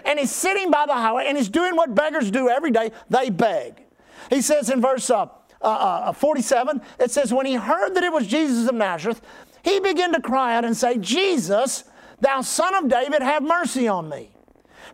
And 0.06 0.18
he's 0.18 0.32
sitting 0.32 0.72
by 0.72 0.86
the 0.86 0.94
highway 0.94 1.26
and 1.28 1.38
he's 1.38 1.50
doing 1.50 1.76
what 1.76 1.94
beggars 1.94 2.32
do 2.32 2.50
every 2.50 2.72
day 2.72 2.92
they 3.10 3.30
beg. 3.30 3.84
He 4.30 4.42
says 4.42 4.70
in 4.70 4.82
verse 4.82 5.10
uh, 5.10 5.28
uh, 5.62 5.66
uh 5.66 6.14
47, 6.14 6.82
it 7.00 7.12
says, 7.12 7.34
When 7.34 7.46
he 7.46 7.56
heard 7.56 7.94
that 7.96 8.04
it 8.04 8.12
was 8.12 8.26
Jesus 8.26 8.70
of 8.70 8.76
Nazareth, 8.76 9.22
he 9.68 9.80
began 9.80 10.14
to 10.14 10.22
cry 10.22 10.56
out 10.56 10.66
and 10.66 10.76
say, 10.76 10.98
Jesus, 10.98 11.84
thou 12.22 12.42
son 12.42 12.74
of 12.76 12.88
David, 12.88 13.22
have 13.22 13.44
mercy 13.44 13.88
on 13.88 14.08
me. 14.08 14.32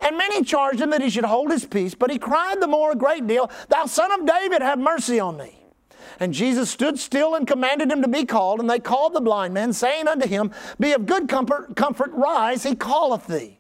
And 0.02 0.18
many 0.18 0.44
charged 0.44 0.82
him 0.82 0.90
that 0.90 1.02
he 1.02 1.10
should 1.10 1.26
hold 1.26 1.52
his 1.52 1.66
peace, 1.66 1.94
but 1.94 2.10
he 2.10 2.18
cried 2.18 2.60
the 2.60 2.68
more 2.68 2.92
a 2.92 2.96
great 2.96 3.28
deal, 3.28 3.52
Thou 3.70 3.86
son 3.86 4.12
of 4.12 4.26
David, 4.26 4.62
have 4.62 4.80
mercy 4.80 5.20
on 5.20 5.38
me. 5.38 5.60
And 6.20 6.34
Jesus 6.34 6.70
stood 6.70 7.00
still 7.00 7.36
and 7.36 7.48
commanded 7.48 7.92
him 7.92 8.02
to 8.02 8.08
be 8.08 8.26
called, 8.26 8.60
and 8.60 8.70
they 8.70 8.80
called 8.80 9.14
the 9.14 9.22
blind 9.22 9.54
man, 9.54 9.74
saying 9.74 10.08
unto 10.08 10.28
him, 10.28 10.52
Be 10.80 10.92
of 10.92 11.06
good 11.06 11.30
comfort, 11.30 11.76
comfort, 11.76 12.12
rise, 12.12 12.64
he 12.64 12.76
calleth 12.76 13.28
thee. 13.28 13.60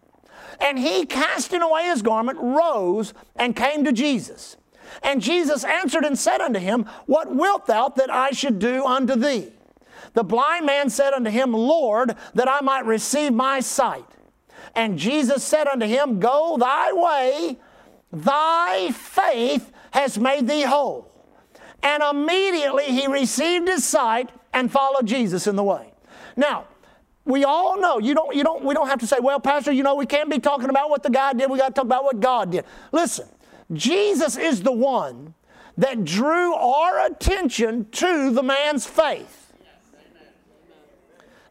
And 0.60 0.78
he, 0.78 1.06
casting 1.06 1.62
away 1.62 1.86
his 1.86 2.02
garment, 2.02 2.40
rose 2.40 3.14
and 3.36 3.56
came 3.56 3.84
to 3.86 3.92
Jesus. 3.92 4.58
And 5.02 5.22
Jesus 5.22 5.64
answered 5.64 6.06
and 6.06 6.18
said 6.18 6.42
unto 6.42 6.60
him, 6.60 6.86
What 7.06 7.34
wilt 7.36 7.66
thou 7.66 7.90
that 7.90 8.12
I 8.12 8.32
should 8.32 8.60
do 8.60 8.86
unto 8.86 9.16
thee? 9.16 9.52
The 10.14 10.24
blind 10.24 10.66
man 10.66 10.90
said 10.90 11.14
unto 11.14 11.30
him, 11.30 11.54
Lord, 11.54 12.16
that 12.34 12.50
I 12.50 12.62
might 12.62 12.86
receive 12.86 13.34
my 13.34 13.60
sight. 13.60 14.06
And 14.76 14.98
Jesus 14.98 15.44
said 15.44 15.68
unto 15.68 15.86
him, 15.86 16.20
Go 16.20 16.58
thy 16.60 16.94
way, 16.94 17.60
thy 18.12 18.92
faith 18.92 19.72
has 19.92 20.18
made 20.18 20.48
thee 20.48 20.64
whole. 20.64 21.12
And 21.82 22.02
immediately 22.02 22.86
he 22.86 23.08
received 23.08 23.68
his 23.68 23.86
sight 23.86 24.30
and 24.54 24.72
followed 24.72 25.06
Jesus 25.06 25.48
in 25.48 25.56
the 25.56 25.64
way. 25.64 25.94
Now, 26.36 26.68
we 27.26 27.44
all 27.44 27.80
know 27.80 28.00
you 28.00 28.14
don't 28.14 28.36
you 28.36 28.44
don't 28.44 28.66
we 28.66 28.74
don't 28.74 28.90
have 28.90 29.00
to 29.00 29.08
say 29.08 29.16
well 29.22 29.40
pastor 29.40 29.72
you 29.72 29.82
know 29.82 29.96
we 29.96 30.06
can't 30.06 30.30
be 30.30 30.40
talking 30.40 30.70
about 30.70 30.90
what 30.90 31.04
the 31.04 31.10
guy 31.10 31.32
did 31.32 31.50
we 31.50 31.58
got 31.58 31.70
to 31.70 31.74
talk 31.74 31.86
about 31.86 32.04
what 32.04 32.20
god 32.20 32.52
did 32.52 32.66
listen 32.92 33.26
Jesus 33.72 34.38
is 34.38 34.64
the 34.64 34.72
one 34.72 35.34
that 35.78 36.04
drew 36.04 36.54
our 36.54 37.06
attention 37.06 37.88
to 37.92 38.32
the 38.32 38.44
man's 38.44 38.86
faith. 38.86 39.43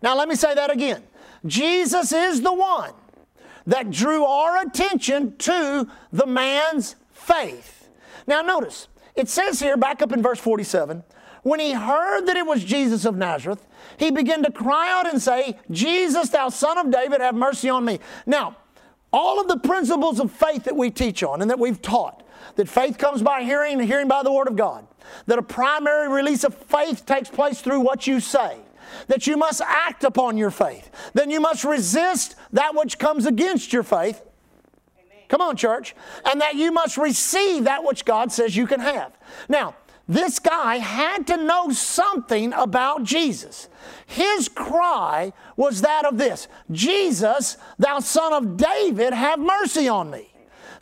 Now, 0.03 0.17
let 0.17 0.29
me 0.29 0.35
say 0.35 0.55
that 0.55 0.71
again. 0.71 1.03
Jesus 1.47 2.13
is 2.13 2.43
the 2.43 2.53
one 2.53 2.93
that 3.67 3.91
drew 3.91 4.25
our 4.25 4.59
attention 4.63 5.37
to 5.39 5.89
the 6.13 6.27
man's 6.27 6.97
faith. 7.13 7.89
Now, 8.27 8.43
notice, 8.43 8.89
it 9.15 9.29
says 9.29 9.61
here, 9.61 9.77
back 9.77 10.03
up 10.03 10.13
in 10.13 10.23
verse 10.23 10.41
47, 10.41 11.03
when 11.43 11.61
he 11.61 11.73
heard 11.73 12.27
that 12.27 12.37
it 12.37 12.47
was 12.47 12.65
Jesus 12.65 13.05
of 13.05 13.17
Nazareth, 13.17 13.67
he 13.97 14.11
began 14.11 14.43
to 14.45 14.53
cry 14.53 14.91
out 14.91 15.09
and 15.09 15.21
say, 15.21 15.59
Jesus, 15.71 16.31
thou 16.31 16.49
son 16.49 16.79
of 16.79 16.91
David, 16.91 17.21
have 17.21 17.35
mercy 17.35 17.69
on 17.69 17.85
me. 17.85 17.99
Now, 18.27 18.57
all 19.13 19.41
of 19.41 19.49
the 19.49 19.59
principles 19.59 20.21
of 20.21 20.31
faith 20.31 20.65
that 20.65 20.77
we 20.77 20.91
teach 20.91 21.23
on 21.23 21.43
and 21.43 21.51
that 21.51 21.59
we've 21.59 21.83
taught, 21.83 22.23
that 22.57 22.69
faith 22.69 22.97
comes 22.97 23.23
by 23.23 23.43
hearing 23.43 23.79
and 23.79 23.89
hearing 23.89 24.09
by 24.09 24.23
the 24.23 24.33
Word 24.33 24.49
of 24.49 24.57
God, 24.57 24.87
that 25.27 25.39
a 25.39 25.43
primary 25.43 26.09
release 26.09 26.45
of 26.45 26.55
faith 26.55 27.05
takes 27.05 27.29
place 27.29 27.61
through 27.61 27.81
what 27.81 28.07
you 28.07 28.21
say, 28.21 28.59
that 29.09 29.27
you 29.27 29.37
must 29.37 29.61
act 29.61 30.05
upon 30.05 30.37
your 30.37 30.51
faith, 30.51 30.91
then 31.15 31.31
you 31.31 31.41
must 31.41 31.65
resist 31.65 32.37
that 32.53 32.75
which 32.75 32.99
comes 32.99 33.27
against 33.27 33.73
your 33.73 33.83
faith. 33.83 34.23
Come 35.29 35.41
on, 35.41 35.57
church. 35.57 35.95
And 36.27 36.43
that 36.43 36.57
you 36.57 36.73
must 36.73 36.99
receive 36.99 37.65
that 37.65 37.85
which 37.85 38.05
God 38.05 38.31
says 38.31 38.55
you 38.55 38.67
can 38.67 38.81
have. 38.81 39.17
Now, 39.49 39.75
this 40.09 40.39
guy 40.39 40.77
had 40.77 41.27
to 41.29 41.37
know 41.37 41.71
something 41.71 42.53
about 42.53 43.05
Jesus. 43.05 43.69
His 44.07 44.49
cry 44.49 45.33
was 45.57 45.81
that 45.81 46.05
of 46.05 46.19
this 46.19 46.49
Jesus, 46.71 47.57
thou 47.79 48.01
son 48.01 48.33
of 48.33 48.57
David, 48.57 49.15
have 49.15 49.39
mercy 49.39 49.89
on 49.89 50.11
me. 50.11 50.32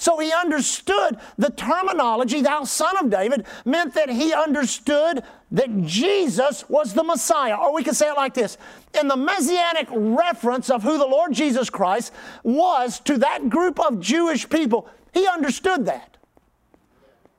So 0.00 0.19
he 0.19 0.33
understood 0.33 1.19
the 1.37 1.50
terminology, 1.50 2.40
thou 2.40 2.64
son 2.64 2.97
of 2.97 3.11
David, 3.11 3.45
meant 3.66 3.92
that 3.92 4.09
he 4.09 4.33
understood 4.33 5.23
that 5.50 5.83
Jesus 5.85 6.66
was 6.71 6.95
the 6.95 7.04
Messiah. 7.04 7.54
Or 7.54 7.75
we 7.75 7.85
could 7.85 7.95
say 7.95 8.09
it 8.09 8.16
like 8.16 8.33
this 8.33 8.57
in 8.99 9.09
the 9.09 9.16
messianic 9.16 9.88
reference 9.90 10.71
of 10.71 10.83
who 10.83 10.97
the 10.97 11.04
Lord 11.04 11.35
Jesus 11.35 11.69
Christ 11.69 12.14
was 12.42 12.99
to 13.00 13.19
that 13.19 13.50
group 13.50 13.78
of 13.78 14.00
Jewish 14.00 14.49
people, 14.49 14.88
he 15.12 15.26
understood 15.26 15.85
that. 15.85 16.16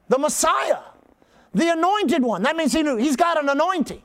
The 0.09 0.19
Messiah, 0.19 0.81
the 1.55 1.71
anointed 1.71 2.21
one. 2.21 2.43
That 2.43 2.55
means 2.55 2.73
he 2.73 2.83
knew 2.83 2.95
he's 2.95 3.15
got 3.15 3.41
an 3.41 3.49
anointing. 3.49 4.03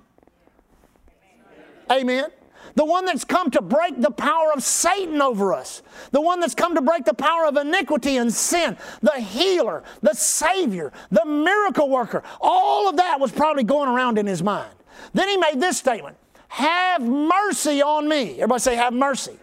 Amen. 1.92 2.30
The 2.76 2.84
one 2.84 3.06
that's 3.06 3.24
come 3.24 3.50
to 3.52 3.62
break 3.62 4.00
the 4.00 4.10
power 4.10 4.52
of 4.54 4.62
Satan 4.62 5.20
over 5.20 5.54
us. 5.54 5.82
The 6.12 6.20
one 6.20 6.40
that's 6.40 6.54
come 6.54 6.74
to 6.74 6.82
break 6.82 7.06
the 7.06 7.14
power 7.14 7.46
of 7.46 7.56
iniquity 7.56 8.18
and 8.18 8.32
sin. 8.32 8.76
The 9.00 9.18
healer, 9.18 9.82
the 10.02 10.14
Savior, 10.14 10.92
the 11.10 11.24
miracle 11.24 11.88
worker. 11.88 12.22
All 12.40 12.88
of 12.88 12.98
that 12.98 13.18
was 13.18 13.32
probably 13.32 13.64
going 13.64 13.88
around 13.88 14.18
in 14.18 14.26
his 14.26 14.42
mind. 14.42 14.70
Then 15.14 15.28
he 15.28 15.38
made 15.38 15.58
this 15.58 15.78
statement 15.78 16.18
Have 16.48 17.02
mercy 17.02 17.82
on 17.82 18.08
me. 18.08 18.34
Everybody 18.34 18.60
say, 18.60 18.76
Have 18.76 18.92
mercy. 18.92 19.38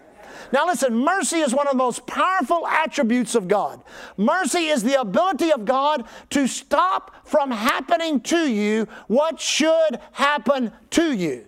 Now, 0.52 0.68
listen, 0.68 0.96
mercy 0.96 1.40
is 1.40 1.52
one 1.52 1.66
of 1.66 1.72
the 1.72 1.78
most 1.78 2.06
powerful 2.06 2.68
attributes 2.68 3.34
of 3.34 3.48
God. 3.48 3.82
Mercy 4.18 4.68
is 4.68 4.84
the 4.84 5.02
ability 5.02 5.52
of 5.52 5.66
God 5.66 6.06
to 6.30 6.46
stop 6.46 7.28
from 7.28 7.50
happening 7.50 8.22
to 8.22 8.48
you 8.48 8.88
what 9.08 9.42
should 9.42 10.00
happen 10.12 10.72
to 10.92 11.12
you. 11.12 11.48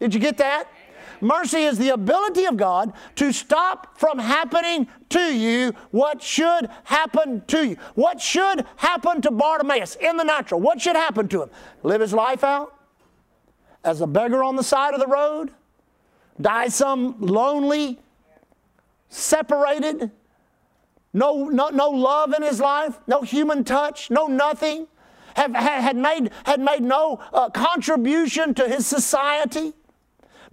Did 0.00 0.14
you 0.14 0.18
get 0.18 0.38
that? 0.38 0.66
Mercy 1.20 1.64
is 1.64 1.78
the 1.78 1.90
ability 1.90 2.44
of 2.44 2.56
God 2.56 2.92
to 3.16 3.32
stop 3.32 3.98
from 3.98 4.18
happening 4.18 4.88
to 5.10 5.34
you 5.34 5.72
what 5.90 6.22
should 6.22 6.68
happen 6.84 7.42
to 7.48 7.68
you. 7.68 7.76
What 7.94 8.20
should 8.20 8.64
happen 8.76 9.20
to 9.22 9.30
Bartimaeus 9.30 9.96
in 9.96 10.16
the 10.16 10.24
natural? 10.24 10.60
What 10.60 10.80
should 10.80 10.96
happen 10.96 11.28
to 11.28 11.42
him? 11.42 11.50
Live 11.82 12.00
his 12.00 12.12
life 12.12 12.44
out 12.44 12.74
as 13.84 14.00
a 14.00 14.06
beggar 14.06 14.42
on 14.42 14.56
the 14.56 14.62
side 14.62 14.94
of 14.94 15.00
the 15.00 15.06
road? 15.06 15.50
Die 16.40 16.68
some 16.68 17.16
lonely, 17.20 17.98
separated, 19.08 20.10
no, 21.12 21.48
no, 21.48 21.68
no 21.68 21.90
love 21.90 22.32
in 22.32 22.42
his 22.42 22.60
life, 22.60 22.98
no 23.06 23.22
human 23.22 23.64
touch, 23.64 24.10
no 24.10 24.26
nothing? 24.26 24.86
Have, 25.34 25.54
had, 25.54 25.96
made, 25.96 26.30
had 26.44 26.60
made 26.60 26.82
no 26.82 27.20
uh, 27.32 27.50
contribution 27.50 28.54
to 28.54 28.68
his 28.68 28.86
society? 28.86 29.72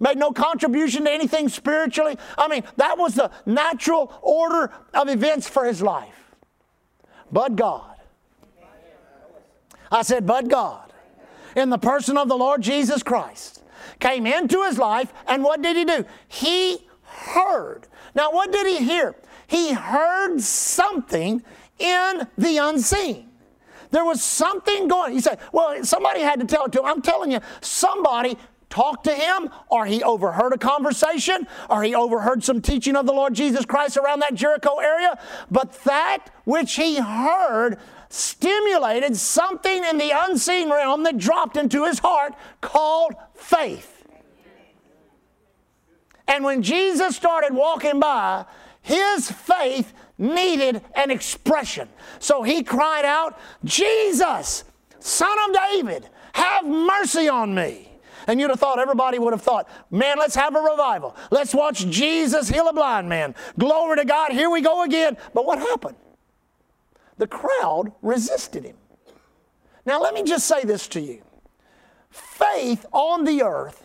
Made 0.00 0.16
no 0.16 0.30
contribution 0.30 1.04
to 1.04 1.10
anything 1.10 1.48
spiritually. 1.48 2.16
I 2.36 2.48
mean, 2.48 2.62
that 2.76 2.98
was 2.98 3.14
the 3.14 3.30
natural 3.46 4.12
order 4.22 4.72
of 4.94 5.08
events 5.08 5.48
for 5.48 5.64
his 5.64 5.82
life. 5.82 6.34
But 7.30 7.56
God. 7.56 7.96
I 9.90 10.02
said, 10.02 10.26
but 10.26 10.48
God, 10.48 10.92
in 11.56 11.70
the 11.70 11.78
person 11.78 12.16
of 12.16 12.28
the 12.28 12.36
Lord 12.36 12.60
Jesus 12.62 13.02
Christ, 13.02 13.62
came 14.00 14.26
into 14.26 14.62
his 14.64 14.78
life, 14.78 15.12
and 15.26 15.42
what 15.42 15.62
did 15.62 15.76
he 15.76 15.84
do? 15.84 16.04
He 16.28 16.86
heard. 17.02 17.86
Now, 18.14 18.30
what 18.30 18.52
did 18.52 18.66
he 18.66 18.84
hear? 18.84 19.14
He 19.46 19.72
heard 19.72 20.40
something 20.40 21.42
in 21.78 22.26
the 22.36 22.58
unseen. 22.58 23.28
There 23.90 24.04
was 24.04 24.22
something 24.22 24.88
going. 24.88 25.14
He 25.14 25.20
said, 25.20 25.38
Well, 25.52 25.82
somebody 25.84 26.20
had 26.20 26.40
to 26.40 26.46
tell 26.46 26.66
it 26.66 26.72
to 26.72 26.80
him. 26.80 26.84
I'm 26.84 27.02
telling 27.02 27.32
you, 27.32 27.40
somebody 27.62 28.36
talked 28.70 29.04
to 29.04 29.14
him, 29.14 29.50
or 29.68 29.86
he 29.86 30.02
overheard 30.02 30.52
a 30.52 30.58
conversation, 30.58 31.46
or 31.70 31.82
he 31.82 31.94
overheard 31.94 32.44
some 32.44 32.60
teaching 32.60 32.96
of 32.96 33.06
the 33.06 33.12
Lord 33.12 33.34
Jesus 33.34 33.64
Christ 33.64 33.96
around 33.96 34.20
that 34.20 34.34
Jericho 34.34 34.78
area. 34.78 35.18
But 35.50 35.72
that 35.84 36.26
which 36.44 36.74
he 36.74 36.96
heard 36.96 37.78
stimulated 38.10 39.16
something 39.16 39.84
in 39.84 39.98
the 39.98 40.12
unseen 40.14 40.70
realm 40.70 41.02
that 41.02 41.18
dropped 41.18 41.56
into 41.56 41.84
his 41.84 41.98
heart 41.98 42.34
called 42.60 43.14
faith. 43.34 43.94
And 46.26 46.44
when 46.44 46.62
Jesus 46.62 47.16
started 47.16 47.54
walking 47.54 48.00
by, 48.00 48.44
his 48.82 49.30
faith 49.30 49.92
needed 50.18 50.82
an 50.94 51.10
expression. 51.10 51.88
So 52.18 52.42
he 52.42 52.62
cried 52.62 53.04
out, 53.04 53.38
Jesus, 53.64 54.64
Son 55.00 55.36
of 55.48 55.56
David, 55.70 56.08
have 56.34 56.66
mercy 56.66 57.28
on 57.28 57.54
me. 57.54 57.87
And 58.28 58.38
you'd 58.38 58.50
have 58.50 58.60
thought, 58.60 58.78
everybody 58.78 59.18
would 59.18 59.32
have 59.32 59.42
thought, 59.42 59.68
man, 59.90 60.18
let's 60.18 60.34
have 60.34 60.54
a 60.54 60.60
revival. 60.60 61.16
Let's 61.30 61.54
watch 61.54 61.88
Jesus 61.88 62.50
heal 62.50 62.68
a 62.68 62.74
blind 62.74 63.08
man. 63.08 63.34
Glory 63.58 63.96
to 63.96 64.04
God, 64.04 64.32
here 64.32 64.50
we 64.50 64.60
go 64.60 64.84
again. 64.84 65.16
But 65.32 65.46
what 65.46 65.58
happened? 65.58 65.96
The 67.16 67.26
crowd 67.26 67.92
resisted 68.02 68.64
him. 68.64 68.76
Now, 69.86 70.00
let 70.00 70.12
me 70.12 70.22
just 70.22 70.46
say 70.46 70.62
this 70.62 70.86
to 70.88 71.00
you 71.00 71.22
faith 72.10 72.84
on 72.92 73.24
the 73.24 73.42
earth 73.42 73.82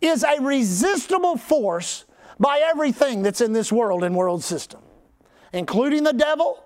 is 0.00 0.22
a 0.22 0.40
resistible 0.40 1.36
force 1.36 2.04
by 2.38 2.60
everything 2.64 3.22
that's 3.22 3.40
in 3.40 3.52
this 3.52 3.72
world 3.72 4.04
and 4.04 4.14
world 4.14 4.44
system, 4.44 4.80
including 5.52 6.04
the 6.04 6.12
devil, 6.12 6.62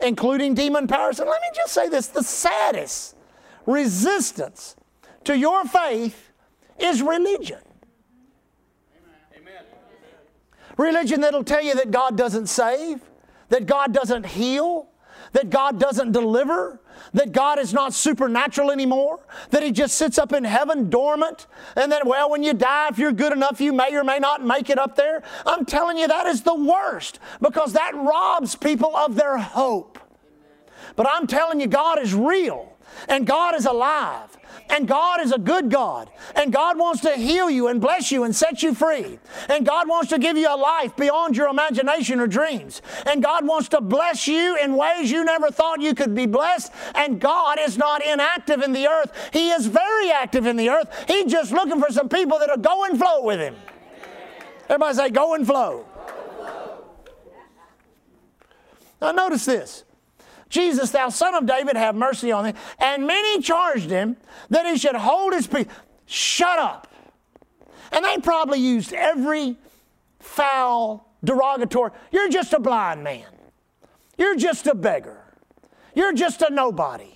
including 0.00 0.54
demon 0.54 0.86
powers. 0.86 1.20
And 1.20 1.28
let 1.28 1.42
me 1.42 1.48
just 1.54 1.74
say 1.74 1.90
this 1.90 2.06
the 2.06 2.22
saddest 2.22 3.14
resistance 3.66 4.74
to 5.24 5.36
your 5.36 5.64
faith 5.64 6.29
is 6.82 7.02
religion. 7.02 7.58
Religion 10.76 11.20
that'll 11.20 11.44
tell 11.44 11.62
you 11.62 11.74
that 11.74 11.90
God 11.90 12.16
doesn't 12.16 12.46
save, 12.46 13.00
that 13.50 13.66
God 13.66 13.92
doesn't 13.92 14.24
heal, 14.24 14.88
that 15.32 15.50
God 15.50 15.78
doesn't 15.78 16.12
deliver, 16.12 16.80
that 17.12 17.32
God 17.32 17.58
is 17.58 17.72
not 17.74 17.92
supernatural 17.92 18.70
anymore, 18.70 19.20
that 19.50 19.62
He 19.62 19.72
just 19.72 19.96
sits 19.96 20.18
up 20.18 20.32
in 20.32 20.44
heaven 20.44 20.88
dormant, 20.88 21.46
and 21.76 21.92
that, 21.92 22.06
well, 22.06 22.30
when 22.30 22.42
you 22.42 22.54
die, 22.54 22.88
if 22.88 22.98
you're 22.98 23.12
good 23.12 23.32
enough, 23.32 23.60
you 23.60 23.72
may 23.72 23.94
or 23.94 24.04
may 24.04 24.18
not 24.18 24.44
make 24.44 24.70
it 24.70 24.78
up 24.78 24.96
there. 24.96 25.22
I'm 25.44 25.64
telling 25.64 25.98
you, 25.98 26.08
that 26.08 26.26
is 26.26 26.42
the 26.42 26.54
worst 26.54 27.18
because 27.40 27.74
that 27.74 27.94
robs 27.94 28.54
people 28.54 28.96
of 28.96 29.16
their 29.16 29.38
hope. 29.38 29.98
But 30.96 31.06
I'm 31.10 31.26
telling 31.26 31.60
you, 31.60 31.66
God 31.66 31.98
is 31.98 32.14
real 32.14 32.76
and 33.08 33.26
God 33.26 33.54
is 33.54 33.66
alive 33.66 34.36
and 34.70 34.86
God 34.86 35.20
is 35.20 35.32
a 35.32 35.38
good 35.38 35.70
God. 35.70 36.10
And 36.34 36.52
God 36.52 36.78
wants 36.78 37.00
to 37.02 37.12
heal 37.12 37.50
you 37.50 37.68
and 37.68 37.80
bless 37.80 38.10
you 38.10 38.24
and 38.24 38.34
set 38.34 38.62
you 38.62 38.74
free. 38.74 39.18
And 39.48 39.66
God 39.66 39.88
wants 39.88 40.10
to 40.10 40.18
give 40.18 40.36
you 40.36 40.48
a 40.48 40.56
life 40.56 40.96
beyond 40.96 41.36
your 41.36 41.48
imagination 41.48 42.20
or 42.20 42.26
dreams. 42.26 42.82
And 43.06 43.22
God 43.22 43.46
wants 43.46 43.68
to 43.70 43.80
bless 43.80 44.28
you 44.28 44.56
in 44.56 44.76
ways 44.76 45.10
you 45.10 45.24
never 45.24 45.50
thought 45.50 45.80
you 45.80 45.94
could 45.94 46.14
be 46.14 46.26
blessed. 46.26 46.72
And 46.94 47.20
God 47.20 47.58
is 47.60 47.76
not 47.76 48.04
inactive 48.04 48.62
in 48.62 48.72
the 48.72 48.86
earth, 48.86 49.12
He 49.32 49.50
is 49.50 49.66
very 49.66 50.10
active 50.10 50.46
in 50.46 50.56
the 50.56 50.68
earth. 50.70 51.04
He's 51.08 51.30
just 51.30 51.52
looking 51.52 51.80
for 51.80 51.92
some 51.92 52.08
people 52.08 52.38
that'll 52.38 52.56
go 52.56 52.84
and 52.84 52.98
flow 52.98 53.24
with 53.24 53.40
Him. 53.40 53.56
Everybody 54.68 54.96
say, 54.96 55.10
go 55.10 55.34
and 55.34 55.44
flow. 55.46 55.84
Now, 59.00 59.12
notice 59.12 59.44
this. 59.44 59.84
Jesus, 60.50 60.90
thou 60.90 61.08
son 61.08 61.34
of 61.34 61.46
David, 61.46 61.76
have 61.76 61.94
mercy 61.94 62.30
on 62.32 62.44
me. 62.44 62.52
And 62.78 63.06
many 63.06 63.40
charged 63.40 63.88
him 63.88 64.16
that 64.50 64.66
he 64.66 64.76
should 64.76 64.96
hold 64.96 65.32
his 65.32 65.46
peace. 65.46 65.66
Shut 66.06 66.58
up. 66.58 66.88
And 67.92 68.04
they 68.04 68.18
probably 68.18 68.58
used 68.58 68.92
every 68.92 69.56
foul, 70.18 71.08
derogatory, 71.24 71.92
you're 72.12 72.28
just 72.28 72.52
a 72.52 72.60
blind 72.60 73.02
man. 73.02 73.26
You're 74.18 74.36
just 74.36 74.66
a 74.66 74.74
beggar. 74.74 75.24
You're 75.94 76.12
just 76.12 76.42
a 76.42 76.52
nobody. 76.52 77.10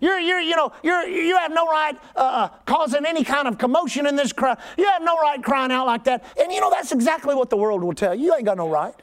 You're, 0.00 0.18
you're, 0.18 0.40
you 0.40 0.56
know, 0.56 0.72
you're, 0.82 1.06
you 1.08 1.36
have 1.36 1.52
no 1.52 1.66
right 1.66 1.96
uh, 2.16 2.20
uh, 2.20 2.48
causing 2.66 3.04
any 3.04 3.24
kind 3.24 3.48
of 3.48 3.58
commotion 3.58 4.06
in 4.06 4.16
this 4.16 4.32
crowd. 4.32 4.58
You 4.76 4.86
have 4.86 5.02
no 5.02 5.16
right 5.16 5.42
crying 5.42 5.72
out 5.72 5.86
like 5.86 6.04
that. 6.04 6.24
And 6.40 6.52
you 6.52 6.60
know, 6.60 6.70
that's 6.70 6.92
exactly 6.92 7.34
what 7.34 7.50
the 7.50 7.56
world 7.56 7.82
will 7.82 7.94
tell 7.94 8.14
you. 8.14 8.26
You 8.26 8.34
ain't 8.34 8.44
got 8.44 8.56
no 8.56 8.68
right. 8.68 8.94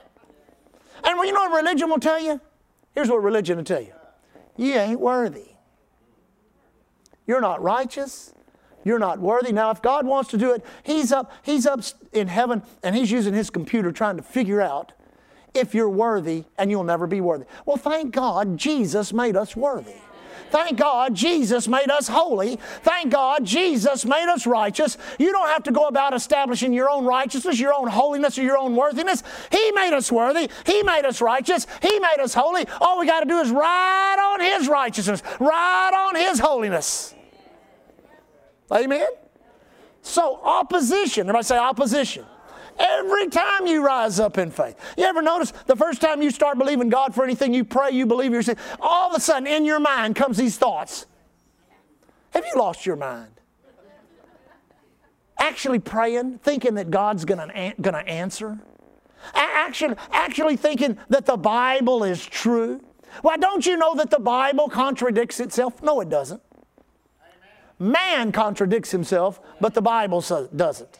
And 1.03 1.19
you 1.19 1.33
know 1.33 1.49
what 1.49 1.63
religion 1.63 1.89
will 1.89 1.99
tell 1.99 2.19
you? 2.19 2.39
Here's 2.95 3.09
what 3.09 3.21
religion 3.21 3.57
will 3.57 3.65
tell 3.65 3.81
you 3.81 3.93
you 4.57 4.73
ain't 4.73 4.99
worthy. 4.99 5.49
You're 7.27 7.41
not 7.41 7.61
righteous. 7.61 8.33
You're 8.83 8.99
not 8.99 9.19
worthy. 9.19 9.51
Now, 9.51 9.71
if 9.71 9.81
God 9.81 10.05
wants 10.05 10.29
to 10.29 10.37
do 10.37 10.53
it, 10.53 10.63
He's 10.83 11.11
up, 11.11 11.31
He's 11.43 11.65
up 11.65 11.81
in 12.13 12.27
heaven 12.27 12.61
and 12.83 12.95
He's 12.95 13.11
using 13.11 13.33
His 13.33 13.49
computer 13.49 13.91
trying 13.91 14.15
to 14.17 14.23
figure 14.23 14.61
out 14.61 14.93
if 15.53 15.73
you're 15.73 15.89
worthy 15.89 16.43
and 16.57 16.69
you'll 16.69 16.83
never 16.83 17.07
be 17.07 17.19
worthy. 17.19 17.45
Well, 17.65 17.77
thank 17.77 18.13
God 18.13 18.57
Jesus 18.57 19.11
made 19.11 19.35
us 19.35 19.55
worthy. 19.55 19.95
Thank 20.55 20.79
God 20.79 21.13
Jesus 21.13 21.67
made 21.67 21.89
us 21.89 22.07
holy. 22.07 22.55
Thank 22.81 23.11
God 23.11 23.43
Jesus 23.43 24.05
made 24.05 24.29
us 24.29 24.47
righteous. 24.47 24.97
You 25.19 25.33
don't 25.33 25.49
have 25.49 25.63
to 25.63 25.71
go 25.73 25.87
about 25.87 26.13
establishing 26.13 26.71
your 26.71 26.89
own 26.89 27.03
righteousness, 27.03 27.59
your 27.59 27.73
own 27.73 27.89
holiness, 27.89 28.39
or 28.39 28.43
your 28.43 28.57
own 28.57 28.73
worthiness. 28.73 29.21
He 29.51 29.71
made 29.73 29.91
us 29.93 30.09
worthy. 30.09 30.49
He 30.65 30.81
made 30.81 31.03
us 31.03 31.19
righteous. 31.19 31.67
He 31.81 31.99
made 31.99 32.21
us 32.21 32.33
holy. 32.33 32.65
All 32.79 32.97
we 32.97 33.05
got 33.05 33.19
to 33.19 33.25
do 33.25 33.39
is 33.39 33.51
ride 33.51 34.15
on 34.17 34.39
His 34.39 34.69
righteousness, 34.69 35.21
ride 35.41 35.91
on 35.93 36.15
His 36.15 36.39
holiness. 36.39 37.13
Amen? 38.71 39.09
So, 40.03 40.39
opposition. 40.41 41.23
Everybody 41.23 41.43
say 41.43 41.57
opposition. 41.57 42.23
Every 42.77 43.29
time 43.29 43.67
you 43.67 43.85
rise 43.85 44.19
up 44.19 44.37
in 44.37 44.51
faith. 44.51 44.75
You 44.97 45.05
ever 45.05 45.21
notice 45.21 45.53
the 45.65 45.75
first 45.75 46.01
time 46.01 46.21
you 46.21 46.29
start 46.31 46.57
believing 46.57 46.89
God 46.89 47.15
for 47.15 47.23
anything 47.23 47.53
you 47.53 47.63
pray, 47.63 47.91
you 47.91 48.05
believe 48.05 48.31
saying, 48.43 48.57
all 48.79 49.09
of 49.09 49.15
a 49.15 49.19
sudden 49.19 49.47
in 49.47 49.65
your 49.65 49.79
mind 49.79 50.15
comes 50.15 50.37
these 50.37 50.57
thoughts. 50.57 51.05
Have 52.31 52.45
you 52.45 52.59
lost 52.59 52.85
your 52.85 52.97
mind? 52.97 53.31
Actually 55.37 55.79
praying, 55.79 56.39
thinking 56.39 56.75
that 56.75 56.91
God's 56.91 57.23
gonna 57.23 57.53
answer. 57.53 58.59
Actually, 59.33 59.95
actually 60.11 60.57
thinking 60.57 60.97
that 61.09 61.25
the 61.25 61.37
Bible 61.37 62.03
is 62.03 62.25
true. 62.25 62.81
Why, 63.21 63.37
don't 63.37 63.65
you 63.65 63.77
know 63.77 63.95
that 63.95 64.09
the 64.09 64.19
Bible 64.19 64.67
contradicts 64.67 65.39
itself? 65.39 65.81
No, 65.81 66.01
it 66.01 66.09
doesn't. 66.09 66.41
Man 67.79 68.31
contradicts 68.31 68.91
himself, 68.91 69.39
but 69.61 69.73
the 69.73 69.81
Bible 69.81 70.23
doesn't. 70.55 70.99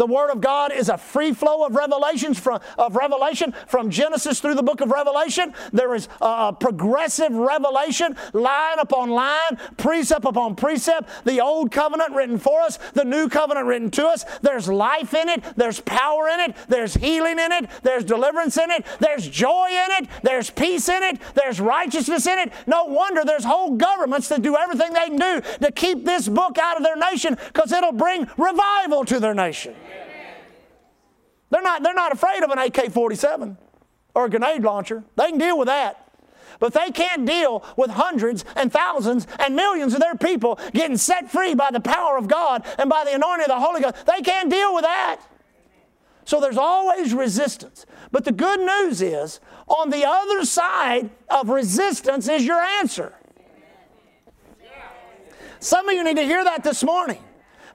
The 0.00 0.06
Word 0.06 0.30
of 0.30 0.40
God 0.40 0.72
is 0.72 0.88
a 0.88 0.96
free 0.96 1.34
flow 1.34 1.66
of 1.66 1.76
revelations 1.76 2.40
from, 2.40 2.60
of 2.78 2.96
revelation 2.96 3.52
from 3.66 3.90
Genesis 3.90 4.40
through 4.40 4.54
the 4.54 4.62
book 4.62 4.80
of 4.80 4.90
Revelation. 4.90 5.52
There 5.74 5.94
is 5.94 6.08
a 6.22 6.54
progressive 6.54 7.30
revelation, 7.34 8.16
line 8.32 8.78
upon 8.78 9.10
line, 9.10 9.58
precept 9.76 10.24
upon 10.24 10.56
precept. 10.56 11.10
The 11.26 11.42
old 11.42 11.70
covenant 11.70 12.14
written 12.14 12.38
for 12.38 12.62
us, 12.62 12.78
the 12.94 13.04
new 13.04 13.28
covenant 13.28 13.66
written 13.66 13.90
to 13.90 14.06
us. 14.06 14.24
There's 14.40 14.68
life 14.68 15.12
in 15.12 15.28
it, 15.28 15.44
there's 15.56 15.80
power 15.82 16.28
in 16.28 16.40
it, 16.40 16.56
there's 16.66 16.94
healing 16.94 17.38
in 17.38 17.52
it, 17.52 17.68
there's 17.82 18.04
deliverance 18.04 18.56
in 18.56 18.70
it, 18.70 18.86
there's 19.00 19.28
joy 19.28 19.68
in 19.68 20.02
it, 20.02 20.08
there's 20.22 20.48
peace 20.48 20.88
in 20.88 21.02
it, 21.02 21.20
there's 21.34 21.60
righteousness 21.60 22.26
in 22.26 22.38
it. 22.38 22.54
No 22.66 22.86
wonder 22.86 23.22
there's 23.22 23.44
whole 23.44 23.76
governments 23.76 24.30
that 24.30 24.40
do 24.40 24.56
everything 24.56 24.94
they 24.94 25.08
can 25.08 25.18
do 25.18 25.42
to 25.60 25.70
keep 25.70 26.06
this 26.06 26.26
book 26.26 26.56
out 26.56 26.78
of 26.78 26.84
their 26.84 26.96
nation 26.96 27.36
because 27.52 27.70
it'll 27.70 27.92
bring 27.92 28.26
revival 28.38 29.04
to 29.04 29.20
their 29.20 29.34
nation. 29.34 29.74
They're 31.50 31.62
not, 31.62 31.82
they're 31.82 31.94
not 31.94 32.12
afraid 32.12 32.42
of 32.42 32.50
an 32.50 32.58
AK 32.58 32.92
47 32.92 33.58
or 34.14 34.24
a 34.24 34.30
grenade 34.30 34.62
launcher. 34.62 35.04
They 35.16 35.30
can 35.30 35.38
deal 35.38 35.58
with 35.58 35.66
that. 35.66 36.06
But 36.58 36.74
they 36.74 36.90
can't 36.90 37.26
deal 37.26 37.64
with 37.76 37.90
hundreds 37.90 38.44
and 38.54 38.72
thousands 38.72 39.26
and 39.38 39.56
millions 39.56 39.94
of 39.94 40.00
their 40.00 40.14
people 40.14 40.58
getting 40.72 40.96
set 40.96 41.30
free 41.30 41.54
by 41.54 41.70
the 41.72 41.80
power 41.80 42.16
of 42.16 42.28
God 42.28 42.64
and 42.78 42.90
by 42.90 43.04
the 43.04 43.14
anointing 43.14 43.44
of 43.44 43.48
the 43.48 43.60
Holy 43.60 43.80
Ghost. 43.80 44.06
They 44.06 44.20
can't 44.20 44.50
deal 44.50 44.74
with 44.74 44.84
that. 44.84 45.20
So 46.24 46.40
there's 46.40 46.58
always 46.58 47.14
resistance. 47.14 47.86
But 48.12 48.24
the 48.24 48.32
good 48.32 48.60
news 48.60 49.00
is, 49.00 49.40
on 49.66 49.90
the 49.90 50.04
other 50.04 50.44
side 50.44 51.10
of 51.28 51.48
resistance 51.48 52.28
is 52.28 52.44
your 52.44 52.60
answer. 52.60 53.14
Some 55.60 55.88
of 55.88 55.94
you 55.94 56.04
need 56.04 56.16
to 56.16 56.22
hear 56.22 56.44
that 56.44 56.62
this 56.62 56.82
morning 56.82 57.22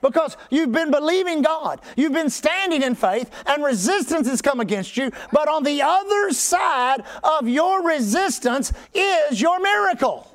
because 0.05 0.37
you've 0.49 0.71
been 0.71 0.91
believing 0.91 1.41
God. 1.41 1.81
You've 1.95 2.13
been 2.13 2.29
standing 2.29 2.83
in 2.83 2.95
faith, 2.95 3.29
and 3.47 3.63
resistance 3.63 4.27
has 4.27 4.41
come 4.41 4.59
against 4.59 4.95
you. 4.97 5.11
But 5.31 5.47
on 5.47 5.63
the 5.63 5.81
other 5.81 6.31
side 6.31 7.03
of 7.23 7.47
your 7.47 7.83
resistance 7.83 8.71
is 8.93 9.41
your 9.41 9.59
miracle. 9.59 10.31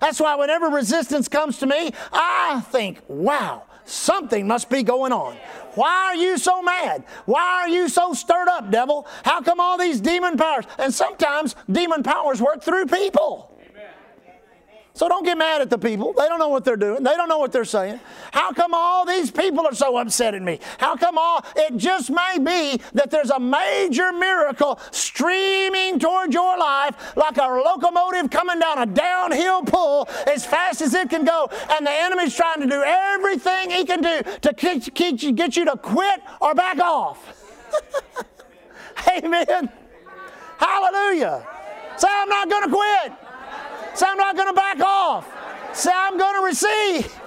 That's 0.00 0.20
why 0.20 0.34
whenever 0.34 0.66
resistance 0.66 1.28
comes 1.28 1.58
to 1.58 1.66
me, 1.66 1.92
I 2.12 2.62
think, 2.70 3.00
wow, 3.08 3.62
something 3.84 4.46
must 4.46 4.68
be 4.68 4.82
going 4.82 5.12
on. 5.12 5.36
Why 5.74 6.06
are 6.06 6.16
you 6.16 6.36
so 6.36 6.60
mad? 6.60 7.04
Why 7.26 7.62
are 7.62 7.68
you 7.68 7.88
so 7.88 8.12
stirred 8.12 8.48
up, 8.48 8.70
devil? 8.70 9.06
How 9.24 9.40
come 9.40 9.60
all 9.60 9.78
these 9.78 10.00
demon 10.00 10.36
powers? 10.36 10.66
And 10.78 10.92
sometimes 10.92 11.56
demon 11.70 12.02
powers 12.02 12.40
work 12.40 12.62
through 12.62 12.86
people. 12.86 13.53
So 14.96 15.08
don't 15.08 15.24
get 15.24 15.36
mad 15.36 15.60
at 15.60 15.70
the 15.70 15.78
people. 15.78 16.12
They 16.12 16.28
don't 16.28 16.38
know 16.38 16.50
what 16.50 16.64
they're 16.64 16.76
doing. 16.76 17.02
They 17.02 17.16
don't 17.16 17.28
know 17.28 17.38
what 17.38 17.50
they're 17.50 17.64
saying. 17.64 17.98
How 18.30 18.52
come 18.52 18.72
all 18.72 19.04
these 19.04 19.28
people 19.28 19.66
are 19.66 19.74
so 19.74 19.96
upset 19.96 20.36
at 20.36 20.42
me? 20.42 20.60
How 20.78 20.94
come 20.94 21.18
all, 21.18 21.44
it 21.56 21.76
just 21.76 22.10
may 22.10 22.38
be 22.38 22.80
that 22.92 23.10
there's 23.10 23.30
a 23.30 23.40
major 23.40 24.12
miracle 24.12 24.78
streaming 24.92 25.98
toward 25.98 26.32
your 26.32 26.56
life 26.56 27.16
like 27.16 27.38
a 27.38 27.42
locomotive 27.42 28.30
coming 28.30 28.60
down 28.60 28.78
a 28.78 28.86
downhill 28.86 29.62
pull 29.62 30.08
as 30.28 30.46
fast 30.46 30.80
as 30.80 30.94
it 30.94 31.10
can 31.10 31.24
go. 31.24 31.48
And 31.70 31.84
the 31.84 31.90
enemy's 31.90 32.36
trying 32.36 32.60
to 32.60 32.68
do 32.68 32.80
everything 32.84 33.70
he 33.70 33.84
can 33.84 34.00
do 34.00 34.22
to 34.42 34.52
get 35.32 35.56
you 35.56 35.64
to 35.64 35.76
quit 35.76 36.20
or 36.40 36.54
back 36.54 36.78
off. 36.78 37.18
Amen. 39.18 39.68
Hallelujah. 40.56 41.44
Say, 41.96 42.08
I'm 42.08 42.28
not 42.28 42.48
going 42.48 42.62
to 42.62 42.70
quit. 42.70 43.23
Say, 43.94 44.06
I'm 44.08 44.18
not 44.18 44.36
going 44.36 44.48
to 44.48 44.54
back 44.54 44.80
off. 44.80 45.28
Say, 45.72 45.92
I'm 45.94 46.18
going 46.18 46.34
to 46.34 46.42
receive. 46.44 47.20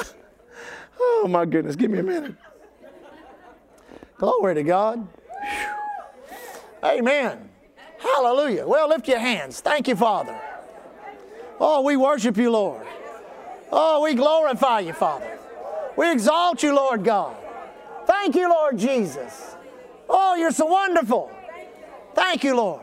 oh, 1.00 1.26
my 1.28 1.44
goodness. 1.46 1.76
Give 1.76 1.90
me 1.90 1.98
a 1.98 2.02
minute. 2.02 2.34
Glory 4.18 4.54
to 4.54 4.62
God. 4.62 5.06
Amen. 6.82 7.48
Hallelujah. 7.98 8.66
Well, 8.66 8.88
lift 8.88 9.08
your 9.08 9.18
hands. 9.18 9.60
Thank 9.60 9.88
you, 9.88 9.96
Father. 9.96 10.38
Oh, 11.58 11.80
we 11.80 11.96
worship 11.96 12.36
you, 12.36 12.50
Lord. 12.50 12.86
Oh, 13.72 14.02
we 14.02 14.14
glorify 14.14 14.80
you, 14.80 14.92
Father. 14.92 15.38
We 15.96 16.12
exalt 16.12 16.62
you, 16.62 16.74
Lord 16.74 17.02
God. 17.02 17.36
Thank 18.06 18.34
you, 18.34 18.48
Lord 18.48 18.76
Jesus. 18.78 19.56
Oh, 20.08 20.34
you're 20.36 20.50
so 20.50 20.66
wonderful. 20.66 21.33
Thank 22.14 22.44
you, 22.44 22.56
Lord. 22.56 22.82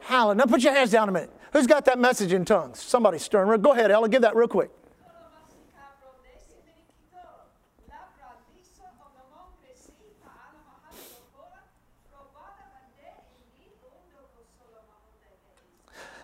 Hallelujah. 0.00 0.36
Now 0.36 0.44
put 0.44 0.62
your 0.62 0.74
hands 0.74 0.90
down 0.90 1.08
a 1.08 1.12
minute. 1.12 1.32
Who's 1.52 1.66
got 1.66 1.84
that 1.86 1.98
message 1.98 2.32
in 2.32 2.44
tongues? 2.44 2.78
Somebody 2.80 3.18
stirring. 3.18 3.60
Go 3.62 3.72
ahead, 3.72 3.90
Ella. 3.90 4.08
Give 4.08 4.22
that 4.22 4.36
real 4.36 4.48
quick. 4.48 4.70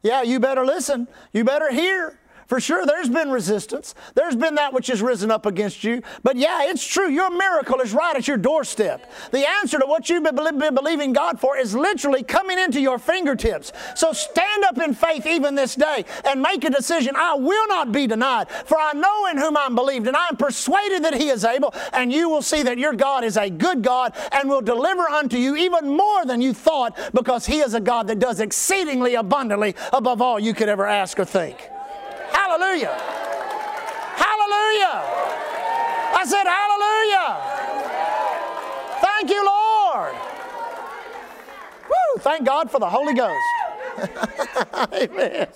Yeah, 0.03 0.23
you 0.23 0.41
better 0.41 0.65
listen. 0.65 1.09
You 1.33 1.45
better 1.45 1.71
hear. 1.71 2.20
For 2.51 2.59
sure, 2.59 2.85
there's 2.85 3.09
been 3.09 3.31
resistance. 3.31 3.95
There's 4.17 4.35
been 4.35 4.57
that 4.57 4.73
which 4.73 4.89
has 4.89 5.01
risen 5.01 5.31
up 5.31 5.47
against 5.47 5.85
you. 5.85 6.03
But 6.25 6.35
yeah, 6.35 6.65
it's 6.65 6.85
true. 6.85 7.09
Your 7.09 7.31
miracle 7.31 7.79
is 7.79 7.93
right 7.93 8.17
at 8.17 8.27
your 8.27 8.39
doorstep. 8.39 9.09
The 9.31 9.49
answer 9.49 9.79
to 9.79 9.87
what 9.87 10.11
you've 10.11 10.25
been 10.25 10.75
believing 10.75 11.13
God 11.13 11.39
for 11.39 11.57
is 11.57 11.77
literally 11.77 12.25
coming 12.25 12.59
into 12.59 12.81
your 12.81 12.99
fingertips. 12.99 13.71
So 13.95 14.13
stand 14.13 14.65
up 14.65 14.79
in 14.79 14.95
faith 14.95 15.27
even 15.27 15.55
this 15.55 15.77
day 15.77 16.05
and 16.25 16.43
make 16.43 16.65
a 16.65 16.71
decision. 16.71 17.15
I 17.15 17.35
will 17.35 17.69
not 17.69 17.93
be 17.93 18.09
denied, 18.09 18.51
for 18.51 18.77
I 18.77 18.95
know 18.95 19.27
in 19.27 19.39
whom 19.39 19.57
I'm 19.57 19.77
believed, 19.77 20.09
and 20.09 20.17
I'm 20.17 20.37
persuaded 20.37 21.05
that 21.05 21.15
He 21.15 21.29
is 21.29 21.45
able, 21.45 21.73
and 21.93 22.13
you 22.13 22.29
will 22.29 22.43
see 22.43 22.65
that 22.65 22.79
your 22.79 22.95
God 22.95 23.23
is 23.23 23.37
a 23.37 23.49
good 23.49 23.81
God 23.81 24.13
and 24.33 24.49
will 24.49 24.61
deliver 24.61 25.09
unto 25.09 25.37
you 25.37 25.55
even 25.55 25.97
more 25.97 26.25
than 26.25 26.41
you 26.41 26.53
thought, 26.53 26.99
because 27.15 27.47
He 27.47 27.61
is 27.61 27.75
a 27.75 27.81
God 27.81 28.09
that 28.09 28.19
does 28.19 28.41
exceedingly 28.41 29.15
abundantly 29.15 29.77
above 29.93 30.21
all 30.21 30.41
you 30.41 30.53
could 30.53 30.69
ever 30.69 30.89
ask 30.89 31.17
or 31.21 31.25
think. 31.25 31.57
Hallelujah. 32.33 32.97
Hallelujah. 34.17 34.97
I 36.17 36.25
said, 36.27 36.45
Hallelujah. 36.45 37.61
Thank 39.01 39.31
you, 39.31 39.45
Lord. 39.45 40.15
Woo, 41.89 42.21
thank 42.21 42.45
God 42.45 42.71
for 42.71 42.79
the 42.79 42.89
Holy 42.89 43.15
Ghost. 43.15 43.39
Amen. 44.93 45.49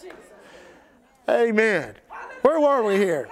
Amen. 1.28 1.94
Where 2.42 2.60
were 2.60 2.82
we 2.82 2.96
here? 2.96 3.28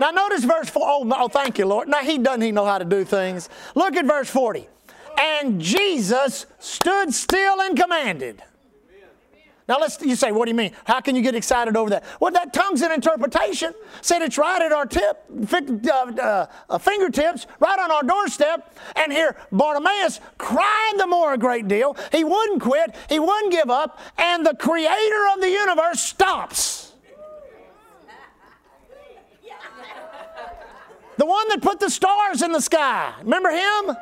Now 0.00 0.10
notice 0.10 0.44
verse 0.44 0.68
4. 0.68 0.82
Oh, 0.84 1.12
oh, 1.16 1.28
thank 1.28 1.58
you, 1.58 1.66
Lord. 1.66 1.88
Now 1.88 2.00
he 2.00 2.18
doesn't 2.18 2.42
he 2.42 2.52
know 2.52 2.64
how 2.64 2.78
to 2.78 2.84
do 2.84 3.04
things. 3.04 3.48
Look 3.74 3.96
at 3.96 4.04
verse 4.04 4.28
40. 4.28 4.68
And 5.18 5.60
Jesus 5.60 6.46
stood 6.58 7.14
still 7.14 7.60
and 7.60 7.78
commanded. 7.78 8.42
Now 9.66 9.78
let's 9.80 10.00
you 10.02 10.14
say, 10.14 10.30
what 10.30 10.44
do 10.44 10.50
you 10.50 10.56
mean? 10.56 10.72
How 10.84 11.00
can 11.00 11.16
you 11.16 11.22
get 11.22 11.34
excited 11.34 11.74
over 11.76 11.90
that? 11.90 12.04
Well, 12.20 12.32
that 12.32 12.52
tongue's 12.52 12.82
an 12.82 12.92
interpretation. 12.92 13.72
Said 14.02 14.20
it's 14.20 14.36
right 14.36 14.60
at 14.60 14.72
our 14.72 14.84
tip, 14.84 15.24
uh, 15.54 16.46
uh, 16.68 16.78
fingertips, 16.78 17.46
right 17.60 17.78
on 17.78 17.90
our 17.90 18.02
doorstep. 18.02 18.76
And 18.96 19.10
here 19.10 19.36
Bartimaeus 19.50 20.20
cried 20.36 20.94
the 20.98 21.06
more 21.06 21.32
a 21.32 21.38
great 21.38 21.66
deal. 21.66 21.96
He 22.12 22.24
wouldn't 22.24 22.60
quit. 22.60 22.94
He 23.08 23.18
wouldn't 23.18 23.52
give 23.52 23.70
up. 23.70 23.98
And 24.18 24.44
the 24.44 24.54
Creator 24.54 25.28
of 25.34 25.40
the 25.40 25.50
universe 25.50 26.00
stops. 26.00 26.92
The 31.16 31.26
one 31.26 31.48
that 31.48 31.62
put 31.62 31.80
the 31.80 31.88
stars 31.88 32.42
in 32.42 32.52
the 32.52 32.60
sky. 32.60 33.14
Remember 33.22 33.50
him? 33.50 33.96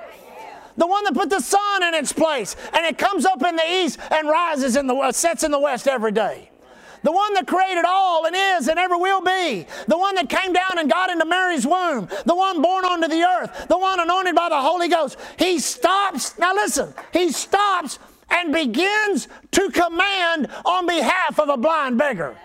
The 0.77 0.87
one 0.87 1.05
that 1.05 1.15
put 1.15 1.31
the 1.31 1.41
sun 1.41 1.83
in 1.83 1.95
its 1.95 2.13
place, 2.13 2.57
and 2.73 2.85
it 2.87 2.99
comes 2.99 3.25
up 3.25 3.43
in 3.45 3.57
the 3.57 3.71
east 3.71 3.99
and 4.11 4.29
rises 4.29 4.77
in 4.77 4.87
the 4.87 4.95
uh, 4.95 5.13
sets 5.13 5.45
in 5.45 5.51
the 5.51 5.59
west 5.59 5.87
every 5.87 6.13
day. 6.13 6.51
The 7.03 7.13
one 7.13 7.35
that 7.35 7.47
created 7.47 7.85
all 7.85 8.27
and 8.27 8.37
is 8.37 8.69
and 8.69 8.79
ever 8.79 8.97
will 8.97 9.21
be. 9.21 9.67
The 9.89 9.99
one 9.99 10.15
that 10.15 10.29
came 10.29 10.53
down 10.53 10.79
and 10.79 10.91
got 10.91 11.11
into 11.11 11.25
Mary's 11.25 11.67
womb. 11.67 12.09
The 12.27 12.35
one 12.35 12.63
born 12.63 12.85
onto 12.85 13.09
the 13.09 13.23
earth. 13.23 13.67
The 13.69 13.77
one 13.77 13.99
anointed 13.99 14.37
by 14.37 14.49
the 14.49 14.61
Holy 14.61 14.89
Ghost. 14.89 15.19
He 15.37 15.59
stops. 15.59 16.39
Now 16.39 16.55
listen. 16.55 16.95
He 17.13 17.33
stops 17.33 17.99
and 18.31 18.53
begins 18.53 19.27
to 19.51 19.71
command 19.71 20.49
on 20.65 20.87
behalf 20.87 21.41
of 21.41 21.49
a 21.49 21.57
blind 21.57 21.99
beggar. 21.99 22.37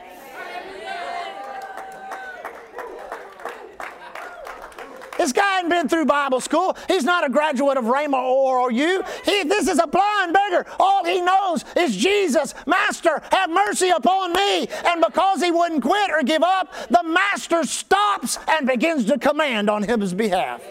This 5.17 5.31
guy 5.31 5.55
hadn't 5.55 5.69
been 5.69 5.89
through 5.89 6.05
Bible 6.05 6.39
school. 6.39 6.77
He's 6.87 7.03
not 7.03 7.25
a 7.25 7.29
graduate 7.29 7.77
of 7.77 7.85
Rhema 7.85 8.21
or 8.21 8.71
you. 8.71 9.03
He, 9.25 9.43
this 9.43 9.67
is 9.67 9.79
a 9.79 9.87
blind 9.87 10.33
beggar. 10.33 10.65
All 10.79 11.03
he 11.03 11.21
knows 11.21 11.65
is 11.75 11.95
Jesus, 11.95 12.53
Master, 12.65 13.21
have 13.31 13.49
mercy 13.49 13.89
upon 13.89 14.33
me. 14.33 14.67
And 14.85 15.03
because 15.05 15.41
he 15.41 15.51
wouldn't 15.51 15.81
quit 15.81 16.11
or 16.11 16.23
give 16.23 16.43
up, 16.43 16.73
the 16.89 17.03
Master 17.03 17.63
stops 17.63 18.37
and 18.47 18.67
begins 18.67 19.05
to 19.05 19.17
command 19.17 19.69
on 19.69 19.83
his 19.83 20.13
behalf. 20.13 20.61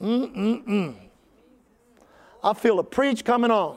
Mm-mm-mm. 0.00 0.94
I 2.42 2.54
feel 2.54 2.78
a 2.78 2.84
preach 2.84 3.24
coming 3.24 3.50
on. 3.50 3.76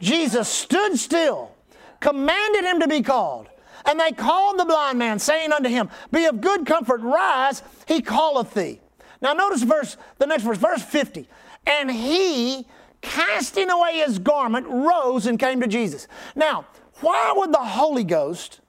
Jesus 0.00 0.48
stood 0.48 0.98
still, 0.98 1.52
commanded 2.00 2.64
him 2.64 2.80
to 2.80 2.88
be 2.88 3.02
called. 3.02 3.48
And 3.86 4.00
they 4.00 4.10
called 4.12 4.58
the 4.58 4.64
blind 4.64 4.98
man, 4.98 5.18
saying 5.18 5.52
unto 5.52 5.68
him, 5.68 5.88
Be 6.10 6.26
of 6.26 6.40
good 6.40 6.66
comfort, 6.66 7.00
rise, 7.00 7.62
he 7.86 8.02
calleth 8.02 8.52
thee. 8.52 8.80
Now 9.22 9.32
notice 9.32 9.62
verse, 9.62 9.96
the 10.18 10.26
next 10.26 10.42
verse, 10.42 10.58
verse 10.58 10.82
50. 10.82 11.28
And 11.66 11.90
he, 11.90 12.66
casting 13.00 13.70
away 13.70 13.98
his 14.04 14.18
garment, 14.18 14.66
rose 14.66 15.26
and 15.26 15.38
came 15.38 15.60
to 15.60 15.68
Jesus. 15.68 16.08
Now, 16.34 16.66
why 17.00 17.32
would 17.36 17.52
the 17.52 17.58
Holy 17.58 18.04
Ghost 18.04 18.60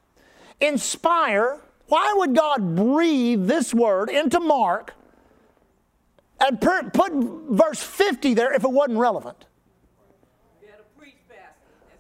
inspire, 0.62 1.60
why 1.88 2.14
would 2.18 2.36
God 2.36 2.76
breathe 2.76 3.48
this 3.48 3.74
word 3.74 4.10
into 4.10 4.40
Mark 4.40 4.94
and 6.40 6.62
put 6.62 7.12
verse 7.50 7.82
50 7.82 8.36
there 8.36 8.54
if 8.54 8.64
it 8.64 8.72
wasn't 8.72 9.00
relevant? 9.00 9.46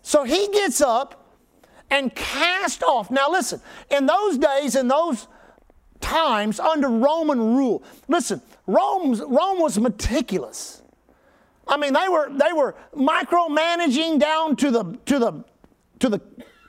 So 0.03 0.23
he 0.23 0.47
gets 0.53 0.79
up 0.79 1.26
and 1.89 2.13
cast 2.15 2.83
off. 2.83 3.09
Now, 3.09 3.29
listen, 3.29 3.61
in 3.89 4.05
those 4.05 4.37
days, 4.37 4.75
in 4.75 4.87
those 4.87 5.27
times 6.01 6.59
under 6.59 6.89
Roman 6.89 7.55
rule, 7.55 7.83
listen, 8.07 8.41
Rome's, 8.65 9.21
Rome 9.21 9.59
was 9.59 9.79
meticulous. 9.79 10.81
I 11.67 11.77
mean, 11.77 11.93
they 11.93 12.07
were, 12.09 12.29
they 12.29 12.53
were 12.53 12.75
micromanaging 12.95 14.19
down 14.19 14.55
to 14.57 14.71
the, 14.71 14.97
to, 15.05 15.19
the, 15.19 15.43
to 15.99 16.09
the 16.09 16.21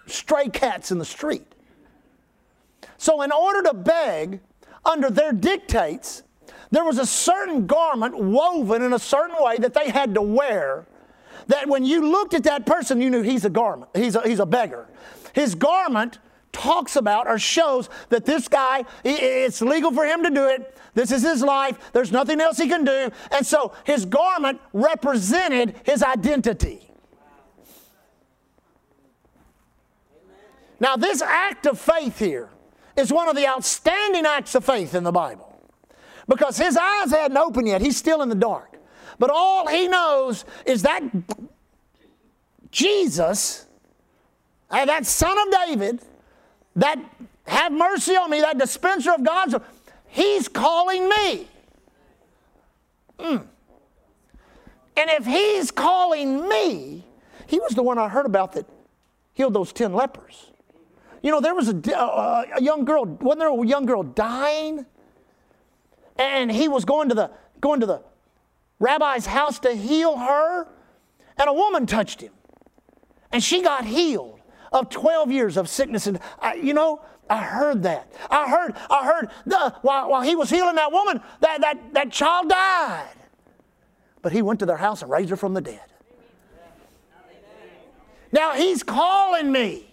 stray 0.06 0.48
cats 0.48 0.90
in 0.90 0.98
the 0.98 1.04
street. 1.04 1.44
So, 2.96 3.22
in 3.22 3.30
order 3.30 3.62
to 3.68 3.74
beg 3.74 4.40
under 4.84 5.08
their 5.10 5.32
dictates, 5.32 6.24
there 6.70 6.84
was 6.84 6.98
a 6.98 7.06
certain 7.06 7.66
garment 7.66 8.18
woven 8.18 8.82
in 8.82 8.92
a 8.92 8.98
certain 8.98 9.36
way 9.38 9.56
that 9.58 9.72
they 9.74 9.90
had 9.90 10.14
to 10.14 10.22
wear 10.22 10.86
that 11.46 11.68
when 11.68 11.84
you 11.84 12.10
looked 12.10 12.34
at 12.34 12.44
that 12.44 12.66
person, 12.66 13.00
you 13.00 13.10
knew 13.10 13.22
he's 13.22 13.44
a 13.44 13.50
garment, 13.50 13.90
he's 13.94 14.16
a, 14.16 14.22
he's 14.26 14.40
a 14.40 14.46
beggar. 14.46 14.88
His 15.32 15.54
garment 15.54 16.18
talks 16.52 16.96
about 16.96 17.26
or 17.26 17.38
shows 17.38 17.88
that 18.08 18.24
this 18.24 18.48
guy, 18.48 18.84
it's 19.04 19.60
legal 19.60 19.92
for 19.92 20.04
him 20.04 20.24
to 20.24 20.30
do 20.30 20.46
it. 20.46 20.76
This 20.94 21.12
is 21.12 21.22
his 21.22 21.42
life. 21.42 21.92
There's 21.92 22.10
nothing 22.10 22.40
else 22.40 22.58
he 22.58 22.68
can 22.68 22.84
do. 22.84 23.10
And 23.30 23.46
so 23.46 23.72
his 23.84 24.04
garment 24.04 24.60
represented 24.72 25.76
his 25.84 26.02
identity. 26.02 26.90
Now, 30.80 30.96
this 30.96 31.22
act 31.22 31.66
of 31.66 31.78
faith 31.78 32.18
here 32.18 32.50
is 32.96 33.12
one 33.12 33.28
of 33.28 33.36
the 33.36 33.46
outstanding 33.46 34.26
acts 34.26 34.54
of 34.54 34.64
faith 34.64 34.94
in 34.94 35.04
the 35.04 35.12
Bible 35.12 35.60
because 36.28 36.56
his 36.56 36.76
eyes 36.76 37.10
hadn't 37.10 37.36
opened 37.36 37.68
yet. 37.68 37.80
He's 37.80 37.96
still 37.96 38.22
in 38.22 38.28
the 38.28 38.34
dark. 38.34 38.67
But 39.18 39.30
all 39.30 39.66
he 39.66 39.88
knows 39.88 40.44
is 40.64 40.82
that 40.82 41.02
Jesus, 42.70 43.66
uh, 44.70 44.84
that 44.84 45.06
son 45.06 45.36
of 45.38 45.66
David, 45.66 46.00
that 46.76 46.98
have 47.46 47.72
mercy 47.72 48.14
on 48.14 48.30
me, 48.30 48.40
that 48.40 48.58
dispenser 48.58 49.12
of 49.12 49.24
God's, 49.24 49.54
he's 50.06 50.48
calling 50.48 51.08
me. 51.08 51.48
Mm. 53.18 53.46
And 54.96 55.10
if 55.10 55.26
he's 55.26 55.70
calling 55.70 56.48
me, 56.48 57.04
he 57.46 57.58
was 57.58 57.72
the 57.72 57.82
one 57.82 57.98
I 57.98 58.08
heard 58.08 58.26
about 58.26 58.52
that 58.52 58.66
healed 59.32 59.54
those 59.54 59.72
10 59.72 59.92
lepers. 59.92 60.50
You 61.22 61.32
know, 61.32 61.40
there 61.40 61.54
was 61.54 61.68
a, 61.68 61.96
uh, 61.96 62.44
a 62.56 62.62
young 62.62 62.84
girl, 62.84 63.04
wasn't 63.04 63.40
there 63.40 63.48
a 63.48 63.66
young 63.66 63.86
girl 63.86 64.02
dying? 64.02 64.86
And 66.16 66.50
he 66.50 66.68
was 66.68 66.84
going 66.84 67.08
to 67.08 67.14
the, 67.14 67.30
going 67.60 67.80
to 67.80 67.86
the 67.86 68.02
rabbi's 68.78 69.26
house 69.26 69.58
to 69.60 69.74
heal 69.74 70.16
her, 70.16 70.66
and 71.36 71.48
a 71.48 71.52
woman 71.52 71.86
touched 71.86 72.20
him. 72.20 72.32
And 73.32 73.42
she 73.42 73.62
got 73.62 73.84
healed 73.84 74.40
of 74.72 74.88
12 74.90 75.30
years 75.30 75.56
of 75.56 75.68
sickness. 75.68 76.06
And 76.06 76.18
I, 76.40 76.54
you 76.54 76.74
know, 76.74 77.02
I 77.28 77.42
heard 77.42 77.82
that. 77.82 78.10
I 78.30 78.48
heard, 78.48 78.74
I 78.90 79.04
heard 79.04 79.30
the, 79.46 79.74
while, 79.82 80.10
while 80.10 80.22
he 80.22 80.34
was 80.34 80.50
healing 80.50 80.76
that 80.76 80.92
woman, 80.92 81.20
that, 81.40 81.60
that, 81.60 81.94
that 81.94 82.12
child 82.12 82.48
died. 82.48 83.14
But 84.22 84.32
he 84.32 84.42
went 84.42 84.60
to 84.60 84.66
their 84.66 84.76
house 84.76 85.02
and 85.02 85.10
raised 85.10 85.30
her 85.30 85.36
from 85.36 85.54
the 85.54 85.60
dead. 85.60 85.80
Now 88.32 88.52
he's 88.52 88.82
calling 88.82 89.50
me. 89.50 89.88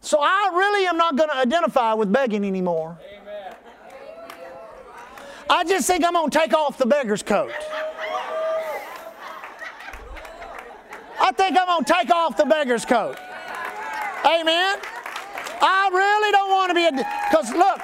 So 0.00 0.18
I 0.20 0.50
really 0.52 0.86
am 0.86 0.96
not 0.96 1.16
going 1.16 1.30
to 1.30 1.36
identify 1.36 1.94
with 1.94 2.12
begging 2.12 2.44
anymore. 2.44 2.98
I 5.52 5.64
just 5.64 5.86
think 5.86 6.02
I'm 6.02 6.14
going 6.14 6.30
to 6.30 6.38
take 6.38 6.54
off 6.54 6.78
the 6.78 6.86
beggar's 6.86 7.22
coat. 7.22 7.52
I 11.20 11.30
think 11.32 11.58
I'm 11.58 11.66
going 11.66 11.84
to 11.84 11.92
take 11.92 12.10
off 12.10 12.38
the 12.38 12.46
beggar's 12.46 12.86
coat. 12.86 13.18
Amen. 14.24 14.78
I 15.60 15.90
really 15.92 16.32
don't 16.32 16.50
want 16.50 16.70
to 16.70 16.74
be 16.74 16.86
a. 16.86 16.90
Because 16.90 17.52
look, 17.52 17.80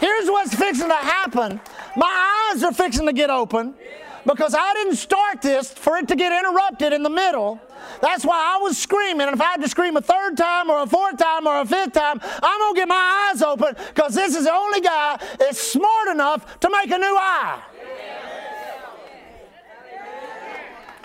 here's 0.00 0.28
what's 0.28 0.54
fixing 0.54 0.88
to 0.88 0.94
happen. 0.94 1.62
My 1.96 2.50
eyes 2.52 2.62
are 2.62 2.74
fixing 2.74 3.06
to 3.06 3.14
get 3.14 3.30
open 3.30 3.74
because 4.26 4.54
I 4.54 4.72
didn't 4.74 4.96
start 4.96 5.42
this 5.42 5.72
for 5.72 5.96
it 5.96 6.08
to 6.08 6.16
get 6.16 6.32
interrupted 6.32 6.92
in 6.92 7.02
the 7.02 7.10
middle. 7.10 7.60
That's 8.00 8.24
why 8.24 8.56
I 8.56 8.62
was 8.62 8.78
screaming. 8.78 9.26
And 9.26 9.34
if 9.34 9.40
I 9.40 9.52
had 9.52 9.62
to 9.62 9.68
scream 9.68 9.96
a 9.96 10.00
third 10.00 10.36
time 10.36 10.70
or 10.70 10.82
a 10.82 10.86
fourth 10.86 11.18
time 11.18 11.46
or 11.46 11.60
a 11.60 11.66
fifth 11.66 11.92
time, 11.92 12.20
I'm 12.22 12.58
going 12.60 12.74
to 12.74 12.80
get 12.80 12.88
my 12.88 13.30
eyes 13.30 13.42
open 13.42 13.74
because 13.88 14.14
this 14.14 14.34
is 14.34 14.44
the 14.44 14.52
only 14.52 14.80
guy 14.80 15.18
that's 15.38 15.60
smart 15.60 16.08
enough 16.08 16.60
to 16.60 16.70
make 16.70 16.90
a 16.90 16.98
new 16.98 17.16
eye. 17.18 17.62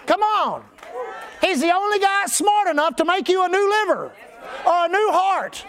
Come 0.06 0.22
on. 0.22 0.64
He's 1.42 1.62
the 1.62 1.72
only 1.72 2.00
guy 2.00 2.26
smart 2.28 2.68
enough 2.70 2.96
to 2.98 3.06
make 3.06 3.30
you 3.30 3.44
a 3.44 3.50
new 3.50 3.70
liver 3.70 4.12
or 4.66 4.86
a 4.86 4.88
new 4.88 5.10
heart 5.12 5.66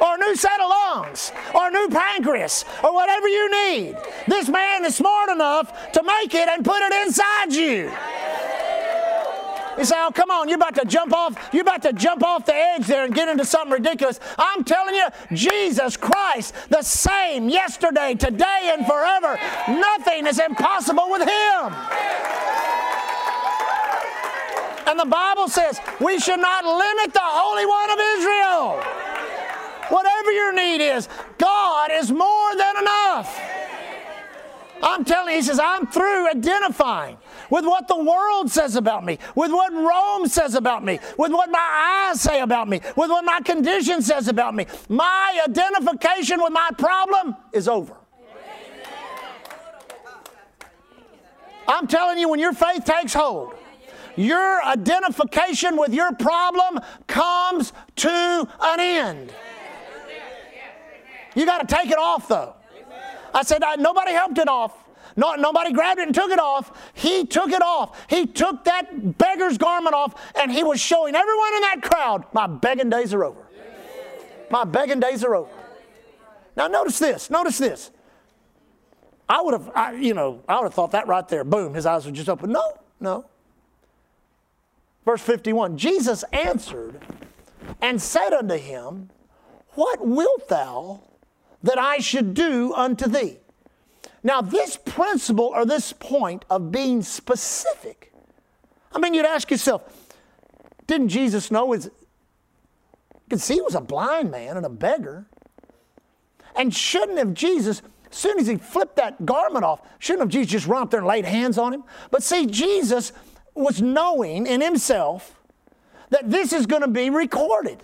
or 0.00 0.14
a 0.14 0.18
new 0.18 0.36
set 0.36 0.60
of 0.60 0.68
lungs 0.68 1.32
or 1.54 1.68
a 1.68 1.70
new 1.70 1.88
pancreas 1.88 2.64
or 2.82 2.94
whatever 2.94 3.28
you 3.28 3.50
need. 3.50 3.96
This 4.26 4.48
man 4.48 4.84
is 4.84 4.96
smart 4.96 5.30
enough 5.30 5.92
to 5.92 6.02
make 6.02 6.34
it 6.34 6.48
and 6.48 6.64
put 6.64 6.82
it 6.82 6.92
inside 7.06 7.52
you. 7.52 7.90
You 9.78 9.84
say, 9.84 9.96
"Oh, 9.98 10.10
come 10.10 10.30
on! 10.30 10.48
You're 10.48 10.56
about 10.56 10.74
to 10.76 10.86
jump 10.86 11.12
off. 11.12 11.50
You're 11.52 11.62
about 11.62 11.82
to 11.82 11.92
jump 11.92 12.24
off 12.24 12.46
the 12.46 12.54
edge 12.54 12.86
there 12.86 13.04
and 13.04 13.14
get 13.14 13.28
into 13.28 13.44
something 13.44 13.72
ridiculous." 13.72 14.18
I'm 14.38 14.64
telling 14.64 14.94
you, 14.94 15.06
Jesus 15.32 15.98
Christ, 15.98 16.54
the 16.70 16.80
same 16.80 17.50
yesterday, 17.50 18.14
today, 18.14 18.72
and 18.72 18.86
forever. 18.86 19.38
Nothing 19.68 20.26
is 20.26 20.38
impossible 20.38 21.10
with 21.10 21.22
Him. 21.28 21.74
And 24.86 24.98
the 24.98 25.04
Bible 25.04 25.48
says 25.48 25.78
we 26.00 26.18
should 26.20 26.40
not 26.40 26.64
limit 26.64 27.12
the 27.12 27.20
Holy 27.22 27.66
One 27.66 27.90
of 27.90 27.98
Israel. 28.16 28.95
Whatever 29.88 30.32
your 30.32 30.52
need 30.52 30.80
is, 30.80 31.08
God 31.38 31.90
is 31.92 32.10
more 32.10 32.56
than 32.56 32.76
enough. 32.78 33.40
I'm 34.82 35.04
telling 35.04 35.32
you, 35.32 35.36
he 35.36 35.42
says, 35.42 35.58
I'm 35.58 35.86
through 35.86 36.28
identifying 36.28 37.16
with 37.50 37.64
what 37.64 37.88
the 37.88 37.96
world 37.96 38.50
says 38.50 38.76
about 38.76 39.04
me, 39.04 39.18
with 39.34 39.50
what 39.50 39.72
Rome 39.72 40.28
says 40.28 40.54
about 40.54 40.84
me, 40.84 40.98
with 41.16 41.32
what 41.32 41.50
my 41.50 42.08
eyes 42.10 42.20
say 42.20 42.40
about 42.40 42.68
me, 42.68 42.80
with 42.96 43.10
what 43.10 43.24
my 43.24 43.40
condition 43.40 44.02
says 44.02 44.28
about 44.28 44.54
me. 44.54 44.66
My 44.88 45.40
identification 45.46 46.42
with 46.42 46.52
my 46.52 46.70
problem 46.76 47.36
is 47.52 47.68
over. 47.68 47.96
I'm 51.68 51.86
telling 51.86 52.18
you, 52.18 52.28
when 52.28 52.38
your 52.38 52.52
faith 52.52 52.84
takes 52.84 53.12
hold, 53.12 53.54
your 54.14 54.64
identification 54.64 55.76
with 55.76 55.92
your 55.92 56.12
problem 56.14 56.80
comes 57.06 57.72
to 57.96 58.48
an 58.60 58.80
end. 58.80 59.34
You 61.36 61.44
got 61.46 61.66
to 61.68 61.72
take 61.72 61.90
it 61.90 61.98
off, 61.98 62.26
though. 62.26 62.54
I 63.32 63.42
said, 63.42 63.62
nobody 63.78 64.12
helped 64.12 64.38
it 64.38 64.48
off. 64.48 64.72
No, 65.14 65.34
nobody 65.34 65.72
grabbed 65.72 66.00
it 66.00 66.06
and 66.06 66.14
took 66.14 66.30
it 66.30 66.38
off. 66.38 66.72
He 66.94 67.24
took 67.24 67.50
it 67.50 67.62
off. 67.62 68.06
He 68.08 68.26
took 68.26 68.64
that 68.64 69.16
beggar's 69.18 69.56
garment 69.56 69.94
off 69.94 70.14
and 70.34 70.50
he 70.50 70.62
was 70.62 70.80
showing 70.80 71.14
everyone 71.14 71.54
in 71.54 71.60
that 71.62 71.82
crowd, 71.82 72.24
my 72.32 72.46
begging 72.46 72.90
days 72.90 73.14
are 73.14 73.24
over. 73.24 73.46
My 74.50 74.64
begging 74.64 75.00
days 75.00 75.24
are 75.24 75.34
over. 75.34 75.50
Now, 76.56 76.68
notice 76.68 76.98
this. 76.98 77.30
Notice 77.30 77.58
this. 77.58 77.90
I 79.28 79.40
would 79.40 79.54
have, 79.54 79.70
I, 79.74 79.92
you 79.94 80.14
know, 80.14 80.42
I 80.48 80.56
would 80.56 80.64
have 80.64 80.74
thought 80.74 80.92
that 80.92 81.06
right 81.06 81.26
there. 81.28 81.44
Boom, 81.44 81.74
his 81.74 81.84
eyes 81.84 82.06
were 82.06 82.12
just 82.12 82.28
open. 82.28 82.52
No, 82.52 82.78
no. 83.00 83.24
Verse 85.04 85.22
51 85.22 85.78
Jesus 85.78 86.24
answered 86.32 87.00
and 87.80 88.00
said 88.00 88.32
unto 88.32 88.56
him, 88.56 89.10
What 89.74 90.06
wilt 90.06 90.48
thou 90.48 91.02
that 91.62 91.78
I 91.78 91.98
should 91.98 92.34
do 92.34 92.72
unto 92.74 93.08
thee? 93.08 93.38
Now, 94.22 94.40
this 94.40 94.76
principle 94.76 95.46
or 95.46 95.64
this 95.64 95.92
point 95.92 96.44
of 96.50 96.72
being 96.72 97.02
specific, 97.02 98.12
I 98.92 98.98
mean, 98.98 99.14
you'd 99.14 99.26
ask 99.26 99.50
yourself, 99.50 99.82
didn't 100.86 101.08
Jesus 101.08 101.50
know 101.50 101.72
his, 101.72 101.86
you 101.86 101.90
could 103.30 103.40
see 103.40 103.54
he 103.54 103.60
was 103.60 103.74
a 103.74 103.80
blind 103.80 104.30
man 104.30 104.56
and 104.56 104.66
a 104.66 104.70
beggar? 104.70 105.26
And 106.56 106.74
shouldn't 106.74 107.18
have 107.18 107.34
Jesus, 107.34 107.82
as 108.10 108.16
soon 108.16 108.38
as 108.38 108.46
he 108.46 108.56
flipped 108.56 108.96
that 108.96 109.26
garment 109.26 109.64
off, 109.64 109.80
shouldn't 109.98 110.22
have 110.22 110.28
Jesus 110.30 110.50
just 110.50 110.66
run 110.66 110.82
up 110.82 110.90
there 110.90 111.00
and 111.00 111.06
laid 111.06 111.24
hands 111.24 111.58
on 111.58 111.74
him? 111.74 111.84
But 112.10 112.22
see, 112.22 112.46
Jesus 112.46 113.12
was 113.54 113.80
knowing 113.82 114.46
in 114.46 114.60
himself 114.60 115.40
that 116.10 116.30
this 116.30 116.52
is 116.52 116.66
going 116.66 116.82
to 116.82 116.88
be 116.88 117.10
recorded. 117.10 117.82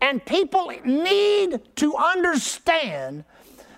And 0.00 0.24
people 0.24 0.72
need 0.84 1.60
to 1.76 1.96
understand 1.96 3.24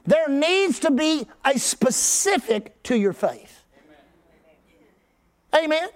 there 0.06 0.28
needs 0.28 0.78
to 0.80 0.90
be 0.90 1.26
a 1.44 1.58
specific 1.58 2.82
to 2.84 2.96
your 2.96 3.12
faith. 3.12 3.62
Amen. 5.54 5.88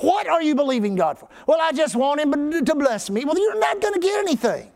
What 0.00 0.28
are 0.28 0.42
you 0.42 0.54
believing 0.54 0.94
God 0.94 1.18
for? 1.18 1.28
Well, 1.46 1.58
I 1.60 1.72
just 1.72 1.96
want 1.96 2.20
Him 2.20 2.64
to 2.64 2.74
bless 2.74 3.10
me. 3.10 3.24
Well, 3.24 3.38
you're 3.38 3.58
not 3.58 3.80
going 3.80 3.94
to 3.94 4.00
get 4.00 4.18
anything. 4.20 4.70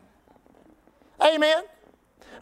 Amen. 1.20 1.64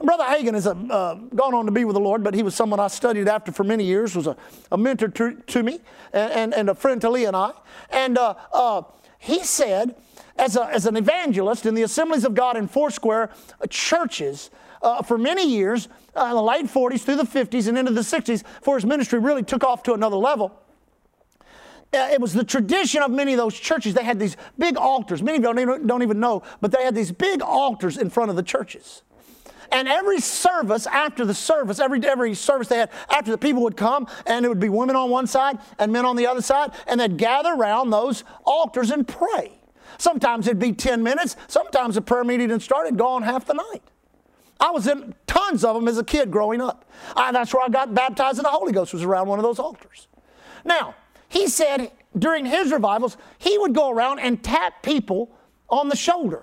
Brother 0.02 0.24
Hagin 0.24 0.54
has 0.54 0.66
uh, 0.66 1.14
gone 1.34 1.54
on 1.54 1.66
to 1.66 1.72
be 1.72 1.84
with 1.84 1.94
the 1.94 2.00
Lord, 2.00 2.24
but 2.24 2.32
he 2.32 2.42
was 2.42 2.54
someone 2.54 2.80
I 2.80 2.88
studied 2.88 3.28
after 3.28 3.52
for 3.52 3.64
many 3.64 3.84
years, 3.84 4.16
was 4.16 4.26
a, 4.26 4.36
a 4.72 4.78
mentor 4.78 5.08
to, 5.08 5.34
to 5.34 5.62
me 5.62 5.80
and, 6.14 6.32
and, 6.32 6.54
and, 6.54 6.70
a 6.70 6.74
friend 6.74 7.00
to 7.02 7.10
Lee 7.10 7.26
and 7.26 7.36
I. 7.36 7.52
And 7.90 8.16
uh, 8.16 8.34
uh, 8.52 8.82
he 9.18 9.44
said, 9.44 9.94
as, 10.40 10.56
a, 10.56 10.64
as 10.64 10.86
an 10.86 10.96
evangelist 10.96 11.66
in 11.66 11.74
the 11.74 11.82
Assemblies 11.82 12.24
of 12.24 12.34
God 12.34 12.56
in 12.56 12.66
Foursquare 12.66 13.30
churches, 13.68 14.50
uh, 14.82 15.02
for 15.02 15.18
many 15.18 15.46
years, 15.46 15.88
uh, 16.16 16.24
in 16.24 16.30
the 16.30 16.42
late 16.42 16.64
40s 16.64 17.02
through 17.02 17.16
the 17.16 17.24
50s 17.24 17.68
and 17.68 17.76
into 17.76 17.92
the 17.92 18.00
60s, 18.00 18.42
before 18.42 18.76
his 18.76 18.86
ministry 18.86 19.18
really 19.18 19.42
took 19.42 19.62
off 19.62 19.82
to 19.82 19.92
another 19.92 20.16
level. 20.16 20.58
Uh, 21.92 22.08
it 22.12 22.20
was 22.20 22.32
the 22.32 22.44
tradition 22.44 23.02
of 23.02 23.10
many 23.10 23.34
of 23.34 23.36
those 23.36 23.54
churches. 23.54 23.94
They 23.94 24.04
had 24.04 24.18
these 24.18 24.36
big 24.58 24.76
altars. 24.76 25.22
Many 25.22 25.38
of 25.38 25.44
you 25.44 25.66
don't 25.66 25.86
don't 25.86 26.02
even 26.02 26.20
know, 26.20 26.42
but 26.60 26.70
they 26.70 26.84
had 26.84 26.94
these 26.94 27.10
big 27.10 27.42
altars 27.42 27.98
in 27.98 28.10
front 28.10 28.30
of 28.30 28.36
the 28.36 28.44
churches. 28.44 29.02
And 29.72 29.88
every 29.88 30.20
service 30.20 30.86
after 30.86 31.24
the 31.24 31.34
service, 31.34 31.78
every, 31.80 32.04
every 32.04 32.34
service 32.34 32.68
they 32.68 32.78
had 32.78 32.90
after 33.08 33.30
the 33.30 33.38
people 33.38 33.62
would 33.62 33.76
come, 33.76 34.06
and 34.26 34.44
it 34.44 34.48
would 34.48 34.60
be 34.60 34.68
women 34.68 34.96
on 34.96 35.10
one 35.10 35.26
side 35.26 35.58
and 35.78 35.92
men 35.92 36.04
on 36.04 36.16
the 36.16 36.26
other 36.26 36.42
side, 36.42 36.72
and 36.86 37.00
they'd 37.00 37.16
gather 37.16 37.52
around 37.52 37.90
those 37.90 38.24
altars 38.44 38.90
and 38.90 39.06
pray. 39.06 39.59
Sometimes 39.98 40.46
it'd 40.46 40.58
be 40.58 40.72
10 40.72 41.02
minutes, 41.02 41.36
sometimes 41.48 41.94
the 41.94 42.02
prayer 42.02 42.24
meeting 42.24 42.50
had 42.50 42.62
started, 42.62 42.96
gone 42.96 43.22
half 43.22 43.46
the 43.46 43.54
night. 43.54 43.82
I 44.60 44.70
was 44.70 44.86
in 44.86 45.14
tons 45.26 45.64
of 45.64 45.74
them 45.74 45.88
as 45.88 45.96
a 45.96 46.04
kid 46.04 46.30
growing 46.30 46.60
up. 46.60 46.84
I, 47.16 47.32
that's 47.32 47.54
where 47.54 47.64
I 47.64 47.68
got 47.68 47.94
baptized 47.94 48.38
in 48.38 48.42
the 48.42 48.50
Holy 48.50 48.72
Ghost, 48.72 48.92
was 48.92 49.02
around 49.02 49.28
one 49.28 49.38
of 49.38 49.42
those 49.42 49.58
altars. 49.58 50.06
Now, 50.64 50.94
he 51.28 51.48
said 51.48 51.92
during 52.18 52.44
his 52.44 52.72
revivals, 52.72 53.16
he 53.38 53.56
would 53.58 53.74
go 53.74 53.90
around 53.90 54.18
and 54.18 54.42
tap 54.42 54.82
people 54.82 55.30
on 55.68 55.88
the 55.88 55.96
shoulder 55.96 56.42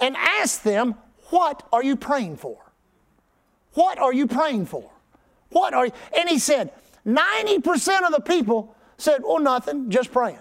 and 0.00 0.16
ask 0.16 0.62
them, 0.62 0.96
What 1.30 1.66
are 1.72 1.84
you 1.84 1.96
praying 1.96 2.38
for? 2.38 2.58
What 3.74 3.98
are 3.98 4.12
you 4.12 4.26
praying 4.26 4.66
for? 4.66 4.90
What 5.50 5.74
are 5.74 5.86
you? 5.86 5.92
And 6.16 6.28
he 6.28 6.38
said, 6.38 6.72
90% 7.06 8.06
of 8.06 8.12
the 8.12 8.22
people 8.24 8.74
said, 8.96 9.22
Well, 9.22 9.40
nothing, 9.40 9.90
just 9.90 10.10
praying. 10.10 10.38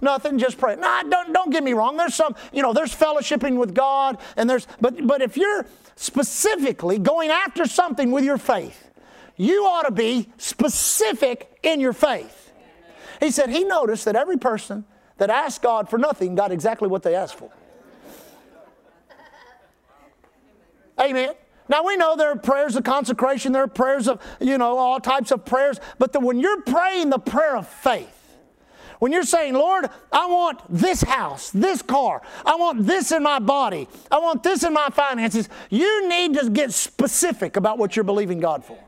Nothing, 0.00 0.38
just 0.38 0.58
pray. 0.58 0.76
Nah, 0.76 1.02
don't, 1.04 1.32
don't 1.32 1.50
get 1.50 1.64
me 1.64 1.72
wrong. 1.72 1.96
There's 1.96 2.14
some, 2.14 2.34
you 2.52 2.62
know, 2.62 2.72
there's 2.72 2.94
fellowshipping 2.94 3.56
with 3.56 3.74
God, 3.74 4.18
and 4.36 4.48
there's, 4.48 4.66
but, 4.80 5.06
but 5.06 5.22
if 5.22 5.36
you're 5.36 5.64
specifically 5.96 6.98
going 6.98 7.30
after 7.30 7.66
something 7.66 8.10
with 8.10 8.24
your 8.24 8.36
faith, 8.36 8.90
you 9.36 9.64
ought 9.64 9.84
to 9.84 9.90
be 9.90 10.28
specific 10.36 11.58
in 11.62 11.80
your 11.80 11.92
faith. 11.92 12.52
He 13.20 13.30
said 13.30 13.48
he 13.48 13.64
noticed 13.64 14.04
that 14.04 14.16
every 14.16 14.36
person 14.36 14.84
that 15.16 15.30
asked 15.30 15.62
God 15.62 15.88
for 15.88 15.98
nothing 15.98 16.34
got 16.34 16.52
exactly 16.52 16.88
what 16.88 17.02
they 17.02 17.14
asked 17.14 17.36
for. 17.36 17.50
Amen. 21.00 21.34
Now 21.68 21.84
we 21.84 21.96
know 21.96 22.16
there 22.16 22.30
are 22.30 22.36
prayers 22.36 22.76
of 22.76 22.84
consecration, 22.84 23.52
there 23.52 23.64
are 23.64 23.68
prayers 23.68 24.08
of, 24.08 24.22
you 24.40 24.56
know, 24.56 24.78
all 24.78 25.00
types 25.00 25.30
of 25.30 25.44
prayers, 25.44 25.80
but 25.98 26.12
the, 26.12 26.20
when 26.20 26.38
you're 26.38 26.62
praying 26.62 27.10
the 27.10 27.18
prayer 27.18 27.56
of 27.56 27.66
faith, 27.66 28.15
when 28.98 29.12
you're 29.12 29.24
saying, 29.24 29.54
Lord, 29.54 29.86
I 30.12 30.26
want 30.26 30.60
this 30.68 31.02
house, 31.02 31.50
this 31.50 31.82
car, 31.82 32.22
I 32.44 32.56
want 32.56 32.86
this 32.86 33.12
in 33.12 33.22
my 33.22 33.38
body, 33.38 33.88
I 34.10 34.18
want 34.18 34.42
this 34.42 34.62
in 34.62 34.72
my 34.72 34.88
finances, 34.88 35.48
you 35.70 36.08
need 36.08 36.34
to 36.38 36.50
get 36.50 36.72
specific 36.72 37.56
about 37.56 37.78
what 37.78 37.96
you're 37.96 38.04
believing 38.04 38.40
God 38.40 38.64
for. 38.64 38.78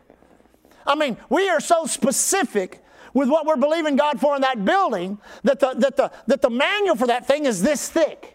I 0.86 0.94
mean, 0.94 1.18
we 1.28 1.48
are 1.50 1.60
so 1.60 1.84
specific 1.86 2.82
with 3.12 3.28
what 3.28 3.46
we're 3.46 3.56
believing 3.56 3.96
God 3.96 4.20
for 4.20 4.34
in 4.36 4.42
that 4.42 4.64
building 4.64 5.18
that 5.42 5.60
the, 5.60 5.74
that 5.74 5.96
the, 5.96 6.10
that 6.26 6.42
the 6.42 6.50
manual 6.50 6.96
for 6.96 7.06
that 7.06 7.26
thing 7.26 7.46
is 7.46 7.62
this 7.62 7.88
thick. 7.88 8.34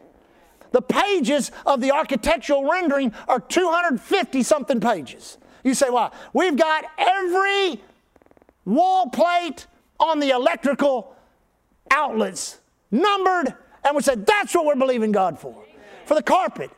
The 0.71 0.81
pages 0.81 1.51
of 1.65 1.81
the 1.81 1.91
architectural 1.91 2.69
rendering 2.69 3.13
are 3.27 3.39
250 3.39 4.43
something 4.43 4.79
pages. 4.79 5.37
You 5.63 5.73
say, 5.73 5.89
why? 5.89 6.11
We've 6.33 6.57
got 6.57 6.85
every 6.97 7.81
wall 8.65 9.09
plate 9.09 9.67
on 9.99 10.19
the 10.19 10.31
electrical 10.31 11.12
outlets 11.93 12.59
numbered, 12.91 13.53
and 13.83 13.95
we 13.95 14.01
said, 14.01 14.25
that's 14.25 14.53
what 14.53 14.65
we're 14.65 14.75
believing 14.75 15.11
God 15.11 15.39
for. 15.39 15.63
For 16.05 16.15
the 16.15 16.23
carpet, 16.23 16.71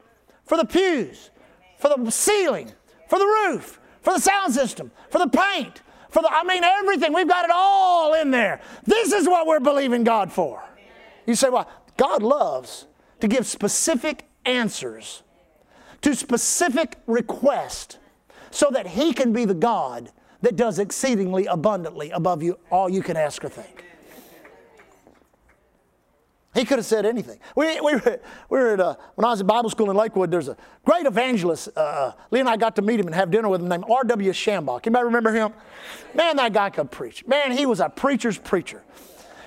for 0.45 0.57
the 0.57 0.65
pews, 0.65 1.31
for 1.77 1.89
the 1.89 2.11
ceiling, 2.11 2.71
for 3.07 3.17
the 3.19 3.25
roof, 3.25 3.79
for 4.01 4.13
the 4.13 4.19
sound 4.19 4.53
system, 4.53 4.91
for 5.09 5.19
the 5.19 5.27
paint, 5.27 5.81
for 6.09 6.21
the, 6.21 6.29
I 6.31 6.43
mean, 6.43 6.63
everything. 6.63 7.13
We've 7.13 7.27
got 7.27 7.45
it 7.45 7.51
all 7.53 8.13
in 8.13 8.31
there. 8.31 8.61
This 8.85 9.11
is 9.11 9.27
what 9.27 9.47
we're 9.47 9.59
believing 9.59 10.03
God 10.03 10.31
for. 10.31 10.63
You 11.25 11.35
say, 11.35 11.49
well, 11.49 11.69
God 11.97 12.21
loves 12.21 12.85
to 13.19 13.27
give 13.27 13.45
specific 13.47 14.25
answers 14.45 15.23
to 16.01 16.15
specific 16.15 16.99
requests 17.07 17.97
so 18.51 18.69
that 18.71 18.85
He 18.85 19.11
can 19.11 19.33
be 19.33 19.43
the 19.45 19.55
God 19.55 20.11
that 20.41 20.55
does 20.55 20.77
exceedingly 20.77 21.47
abundantly 21.47 22.11
above 22.11 22.43
you 22.43 22.59
all 22.69 22.87
you 22.87 23.01
can 23.01 23.17
ask 23.17 23.43
or 23.43 23.49
think. 23.49 23.84
He 26.55 26.63
could 26.63 26.79
have 26.79 26.85
said 26.85 27.05
anything. 27.05 27.37
We, 27.55 27.81
we, 27.81 27.95
we 27.95 27.99
were 28.49 28.73
at, 28.73 28.79
uh, 28.79 28.95
when 29.15 29.25
I 29.25 29.29
was 29.29 29.41
at 29.41 29.47
Bible 29.47 29.69
school 29.69 29.91
in 29.91 29.97
Lakewood, 29.97 30.31
there's 30.31 30.47
a 30.47 30.55
great 30.85 31.05
evangelist. 31.05 31.67
Uh, 31.75 31.79
uh 31.81 32.11
Lee 32.31 32.39
and 32.39 32.47
I 32.47 32.55
got 32.55 32.77
to 32.77 32.81
meet 32.81 32.97
him 32.97 33.07
and 33.07 33.13
have 33.13 33.29
dinner 33.29 33.49
with 33.49 33.61
him 33.61 33.67
named 33.67 33.83
R.W. 33.89 34.31
Schambach. 34.31 34.87
Anybody 34.87 35.03
remember 35.03 35.33
him? 35.33 35.53
Man, 36.13 36.37
that 36.37 36.53
guy 36.53 36.69
could 36.69 36.89
preach. 36.89 37.27
Man, 37.27 37.51
he 37.51 37.65
was 37.65 37.81
a 37.81 37.89
preacher's 37.89 38.37
preacher. 38.37 38.83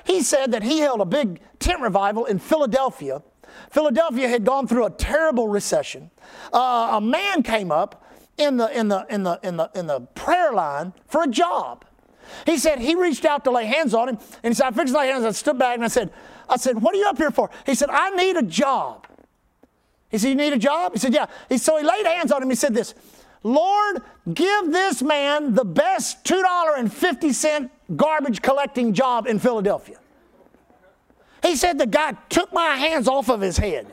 He 0.05 0.23
said 0.23 0.53
that 0.53 0.63
he 0.63 0.81
held 0.81 1.01
a 1.01 1.07
big 1.07 1.41
tent 1.59 1.81
revival 1.81 2.27
in 2.27 2.39
Philadelphia. 2.39 3.23
Philadelphia 3.71 4.29
had 4.29 4.45
gone 4.45 4.69
through 4.69 4.85
a 4.85 4.91
terrible 4.91 5.49
recession. 5.49 6.11
Uh, 6.53 6.91
a 6.93 7.01
man 7.01 7.43
came 7.43 7.73
up 7.73 8.05
in 8.37 8.59
the, 8.59 8.79
in, 8.79 8.89
the, 8.89 9.07
in, 9.09 9.23
the, 9.23 9.41
in, 9.43 9.57
the, 9.57 9.71
in 9.75 9.87
the 9.87 10.01
prayer 10.15 10.53
line 10.53 10.93
for 11.07 11.23
a 11.23 11.27
job. 11.27 11.85
He 12.47 12.59
said 12.59 12.79
he 12.79 12.95
reached 12.95 13.25
out 13.25 13.45
to 13.45 13.51
lay 13.51 13.67
hands 13.67 13.95
on 13.95 14.09
him, 14.09 14.19
and 14.43 14.53
he 14.53 14.55
said, 14.55 14.67
I 14.67 14.71
fixed 14.71 14.95
my 14.95 15.05
hands. 15.05 15.25
I 15.25 15.31
stood 15.33 15.59
back 15.59 15.77
and 15.77 15.85
I 15.85 15.89
said, 15.89 16.11
I 16.49 16.57
said, 16.57 16.81
What 16.81 16.95
are 16.95 16.99
you 16.99 17.07
up 17.07 17.19
here 17.19 17.31
for? 17.31 17.51
He 17.67 17.75
said, 17.75 17.91
I 17.91 18.11
need 18.11 18.37
a 18.37 18.43
job. 18.43 19.07
He 20.09 20.19
said, 20.19 20.29
You 20.29 20.35
need 20.35 20.53
a 20.53 20.59
job? 20.59 20.93
He 20.93 20.99
said, 20.99 21.13
Yeah. 21.15 21.27
He, 21.49 21.59
so 21.59 21.77
he 21.77 21.85
laid 21.85 22.07
hands 22.07 22.33
on 22.33 22.43
him. 22.43 22.51
He 22.51 22.57
said, 22.57 22.75
This, 22.75 22.95
Lord, 23.43 24.03
give 24.33 24.73
this 24.73 25.03
man 25.03 25.55
the 25.55 25.65
best 25.65 26.25
$2.50 26.25 27.71
garbage 27.97 28.43
collecting 28.43 28.93
job 28.93 29.27
in 29.27 29.39
Philadelphia. 29.39 29.99
He 31.43 31.57
said 31.57 31.79
the 31.79 31.87
guy 31.87 32.13
took 32.29 32.53
my 32.53 32.77
hands 32.77 33.07
off 33.07 33.29
of 33.29 33.41
his 33.41 33.57
head. 33.57 33.87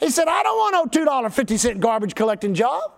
He 0.00 0.10
said, 0.10 0.28
I 0.28 0.42
don't 0.42 0.56
want 0.56 0.94
no 0.94 1.04
$2.50 1.04 1.80
garbage 1.80 2.14
collecting 2.14 2.54
job. 2.54 2.92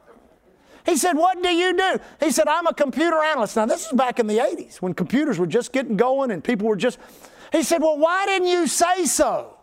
He 0.87 0.97
said, 0.97 1.17
What 1.17 1.43
do 1.43 1.49
you 1.49 1.77
do? 1.77 1.99
He 2.21 2.31
said, 2.31 2.49
I'm 2.49 2.67
a 2.67 2.75
computer 2.75 3.19
analyst. 3.23 3.57
Now, 3.57 3.67
this 3.67 3.87
is 3.87 3.93
back 3.93 4.19
in 4.19 4.27
the 4.27 4.39
80s 4.39 4.77
when 4.77 4.95
computers 4.95 5.39
were 5.39 5.47
just 5.47 5.73
getting 5.73 5.97
going 5.97 6.31
and 6.31 6.43
people 6.43 6.69
were 6.69 6.77
just. 6.77 6.99
He 7.53 7.63
said, 7.63 7.83
Well, 7.83 7.99
why 7.99 8.27
didn't 8.27 8.49
you 8.49 8.67
say 8.67 9.05
so? 9.05 9.57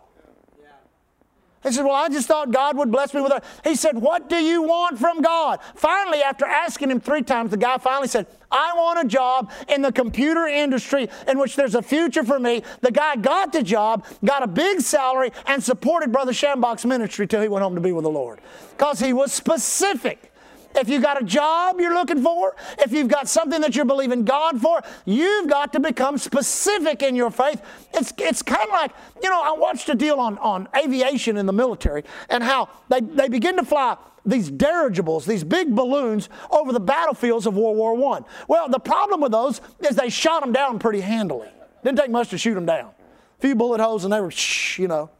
He 1.62 1.72
said, 1.72 1.84
Well, 1.84 1.94
I 1.94 2.08
just 2.08 2.28
thought 2.28 2.52
God 2.52 2.76
would 2.76 2.90
bless 2.90 3.12
me 3.12 3.20
with 3.20 3.32
it. 3.32 3.42
He 3.64 3.74
said, 3.74 3.98
What 3.98 4.28
do 4.28 4.36
you 4.36 4.62
want 4.62 4.98
from 4.98 5.20
God? 5.20 5.58
Finally, 5.74 6.22
after 6.22 6.44
asking 6.46 6.90
him 6.90 7.00
three 7.00 7.22
times, 7.22 7.50
the 7.50 7.56
guy 7.56 7.78
finally 7.78 8.08
said, 8.08 8.26
I 8.50 8.72
want 8.76 9.04
a 9.04 9.08
job 9.08 9.52
in 9.68 9.82
the 9.82 9.92
computer 9.92 10.46
industry 10.46 11.08
in 11.26 11.38
which 11.38 11.56
there's 11.56 11.74
a 11.74 11.82
future 11.82 12.22
for 12.22 12.38
me. 12.38 12.62
The 12.80 12.92
guy 12.92 13.16
got 13.16 13.52
the 13.52 13.62
job, 13.62 14.06
got 14.24 14.42
a 14.42 14.46
big 14.46 14.80
salary, 14.80 15.32
and 15.46 15.62
supported 15.62 16.12
Brother 16.12 16.32
Schambach's 16.32 16.86
ministry 16.86 17.26
till 17.26 17.42
he 17.42 17.48
went 17.48 17.62
home 17.62 17.74
to 17.74 17.80
be 17.80 17.92
with 17.92 18.04
the 18.04 18.10
Lord. 18.10 18.40
Because 18.70 19.00
he 19.00 19.12
was 19.12 19.32
specific. 19.32 20.27
If 20.74 20.88
you've 20.88 21.02
got 21.02 21.20
a 21.20 21.24
job 21.24 21.80
you're 21.80 21.94
looking 21.94 22.22
for, 22.22 22.54
if 22.78 22.92
you've 22.92 23.08
got 23.08 23.28
something 23.28 23.60
that 23.62 23.74
you're 23.74 23.84
believing 23.84 24.24
God 24.24 24.60
for, 24.60 24.80
you've 25.04 25.48
got 25.48 25.72
to 25.72 25.80
become 25.80 26.18
specific 26.18 27.02
in 27.02 27.16
your 27.16 27.30
faith. 27.30 27.62
It's, 27.94 28.12
it's 28.18 28.42
kind 28.42 28.62
of 28.62 28.70
like, 28.70 28.92
you 29.22 29.28
know, 29.28 29.42
I 29.42 29.52
watched 29.58 29.88
a 29.88 29.94
deal 29.94 30.20
on, 30.20 30.38
on 30.38 30.68
aviation 30.76 31.36
in 31.36 31.46
the 31.46 31.52
military 31.52 32.04
and 32.28 32.42
how 32.42 32.68
they, 32.88 33.00
they 33.00 33.28
begin 33.28 33.56
to 33.56 33.64
fly 33.64 33.96
these 34.26 34.50
dirigibles, 34.50 35.24
these 35.24 35.42
big 35.42 35.74
balloons, 35.74 36.28
over 36.50 36.72
the 36.72 36.80
battlefields 36.80 37.46
of 37.46 37.56
World 37.56 37.76
War 37.76 38.16
I. 38.16 38.20
Well, 38.46 38.68
the 38.68 38.78
problem 38.78 39.20
with 39.20 39.32
those 39.32 39.60
is 39.80 39.96
they 39.96 40.10
shot 40.10 40.42
them 40.42 40.52
down 40.52 40.78
pretty 40.78 41.00
handily. 41.00 41.48
Didn't 41.82 41.98
take 41.98 42.10
much 42.10 42.28
to 42.30 42.38
shoot 42.38 42.54
them 42.54 42.66
down. 42.66 42.90
A 43.38 43.40
few 43.40 43.54
bullet 43.54 43.80
holes 43.80 44.04
and 44.04 44.12
they 44.12 44.20
were, 44.20 44.30
shh, 44.30 44.78
you 44.78 44.88
know. 44.88 45.10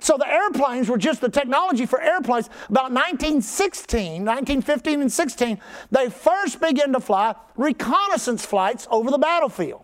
So 0.00 0.16
the 0.16 0.28
airplanes 0.28 0.88
were 0.88 0.98
just 0.98 1.20
the 1.20 1.28
technology 1.28 1.86
for 1.86 2.00
airplanes. 2.00 2.48
About 2.68 2.92
1916, 2.92 4.24
1915 4.24 5.00
and 5.00 5.12
16, 5.12 5.60
they 5.90 6.08
first 6.08 6.60
began 6.60 6.92
to 6.92 7.00
fly 7.00 7.34
reconnaissance 7.56 8.44
flights 8.44 8.86
over 8.90 9.10
the 9.10 9.18
battlefield. 9.18 9.82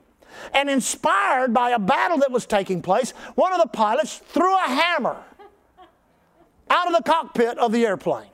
And 0.52 0.68
inspired 0.68 1.54
by 1.54 1.70
a 1.70 1.78
battle 1.78 2.18
that 2.18 2.30
was 2.30 2.46
taking 2.46 2.82
place, 2.82 3.12
one 3.34 3.52
of 3.52 3.60
the 3.60 3.68
pilots 3.68 4.18
threw 4.18 4.54
a 4.54 4.62
hammer 4.62 5.16
out 6.70 6.86
of 6.88 6.92
the 6.96 7.02
cockpit 7.02 7.58
of 7.58 7.72
the 7.72 7.86
airplane. 7.86 8.30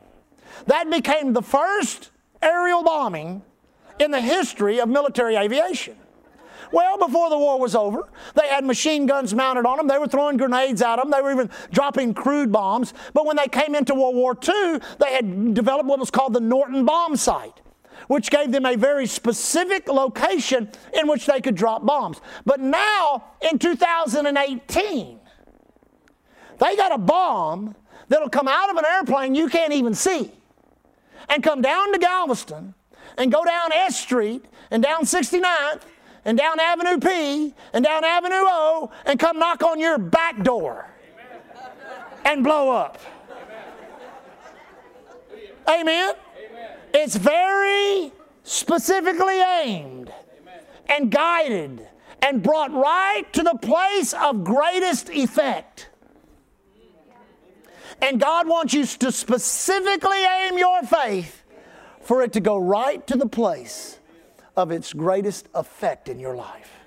That 0.67 0.91
became 0.91 1.33
the 1.33 1.43
first 1.43 2.11
aerial 2.43 2.83
bombing 2.83 3.43
in 3.99 4.11
the 4.11 4.21
history 4.21 4.81
of 4.81 4.89
military 4.89 5.37
aviation. 5.37 5.97
Well, 6.73 6.99
before 6.99 7.31
the 7.31 7.39
war 7.39 7.59
was 7.59 7.75
over, 7.75 8.09
they 8.35 8.49
had 8.49 8.65
machine 8.65 9.07
guns 9.07 9.35
mounted 9.35 9.67
on 9.67 9.79
them. 9.79 9.89
They 9.89 9.99
were 9.99 10.07
throwing 10.07 10.37
grenades 10.37 10.83
at 10.83 10.97
them. 10.97 11.11
They 11.11 11.21
were 11.21 11.33
even 11.33 11.51
dropping 11.73 12.15
crude 12.15 12.53
bombs. 12.53 12.95
But 13.13 13.27
when 13.27 13.37
they 13.37 13.49
came 13.49 13.75
into 13.75 13.95
World 13.95 14.15
War 14.15 14.37
II, 14.37 14.81
they 14.99 15.13
had 15.15 15.55
developed 15.55 15.89
what 15.89 15.99
was 15.99 16.11
called 16.11 16.33
the 16.33 16.41
Norden 16.41 16.85
bomb 16.85 17.17
sight 17.17 17.61
which 18.07 18.31
gave 18.31 18.51
them 18.51 18.67
a 18.67 18.75
very 18.75 19.07
specific 19.07 19.87
location 19.87 20.69
in 20.99 21.07
which 21.07 21.27
they 21.27 21.41
could 21.41 21.55
drop 21.55 21.87
bombs. 21.87 22.21
But 22.45 22.59
now, 22.59 23.25
in 23.41 23.57
2018, 23.57 25.21
they 26.59 26.77
got 26.77 26.93
a 26.93 26.99
bomb 26.99 27.77
that'll 28.09 28.29
come 28.29 28.49
out 28.49 28.71
of 28.71 28.77
an 28.77 28.85
airplane 28.85 29.37
you 29.37 29.49
can't 29.49 29.73
even 29.73 29.95
see 29.95 30.33
and 31.29 31.43
come 31.43 31.63
down 31.63 31.93
to 31.93 31.99
Galveston 31.99 32.75
and 33.17 33.31
go 33.31 33.45
down 33.45 33.73
S 33.73 34.01
Street 34.01 34.45
and 34.71 34.83
down 34.83 35.03
69th 35.03 35.83
and 36.25 36.37
down 36.37 36.61
Avenue 36.61 36.99
P 36.99 37.55
and 37.73 37.85
down 37.85 38.05
Avenue 38.05 38.35
O 38.37 38.91
and 39.07 39.19
come 39.19 39.39
knock 39.39 39.63
on 39.63 39.81
your 39.81 39.99
back 39.99 40.43
door 40.43 40.87
and 42.25 42.45
blow 42.45 42.71
up. 42.71 42.99
Amen. 45.69 46.15
It's 46.93 47.17
very 47.17 48.13
specifically 48.43 49.41
aimed 49.41 50.13
and 50.89 51.11
guided 51.11 51.87
and 52.23 52.43
brought 52.43 52.73
right 52.73 53.25
to 53.33 53.43
the 53.43 53.57
place 53.63 54.13
of 54.13 54.45
greatest 54.45 55.09
effect. 55.11 55.89
And 58.03 58.21
God 58.21 58.49
wants 58.49 58.75
you 58.75 58.85
to 58.85 59.13
specifically 59.13 60.25
aim 60.25 60.59
your 60.59 60.83
faith 60.83 61.43
for 62.03 62.23
it 62.23 62.33
to 62.33 62.41
go 62.41 62.57
right 62.57 63.07
to 63.07 63.17
the 63.17 63.27
place 63.27 64.00
of 64.61 64.71
its 64.71 64.93
greatest 64.93 65.49
effect 65.55 66.09
in 66.09 66.21
your 66.21 66.37
life. 66.37 66.80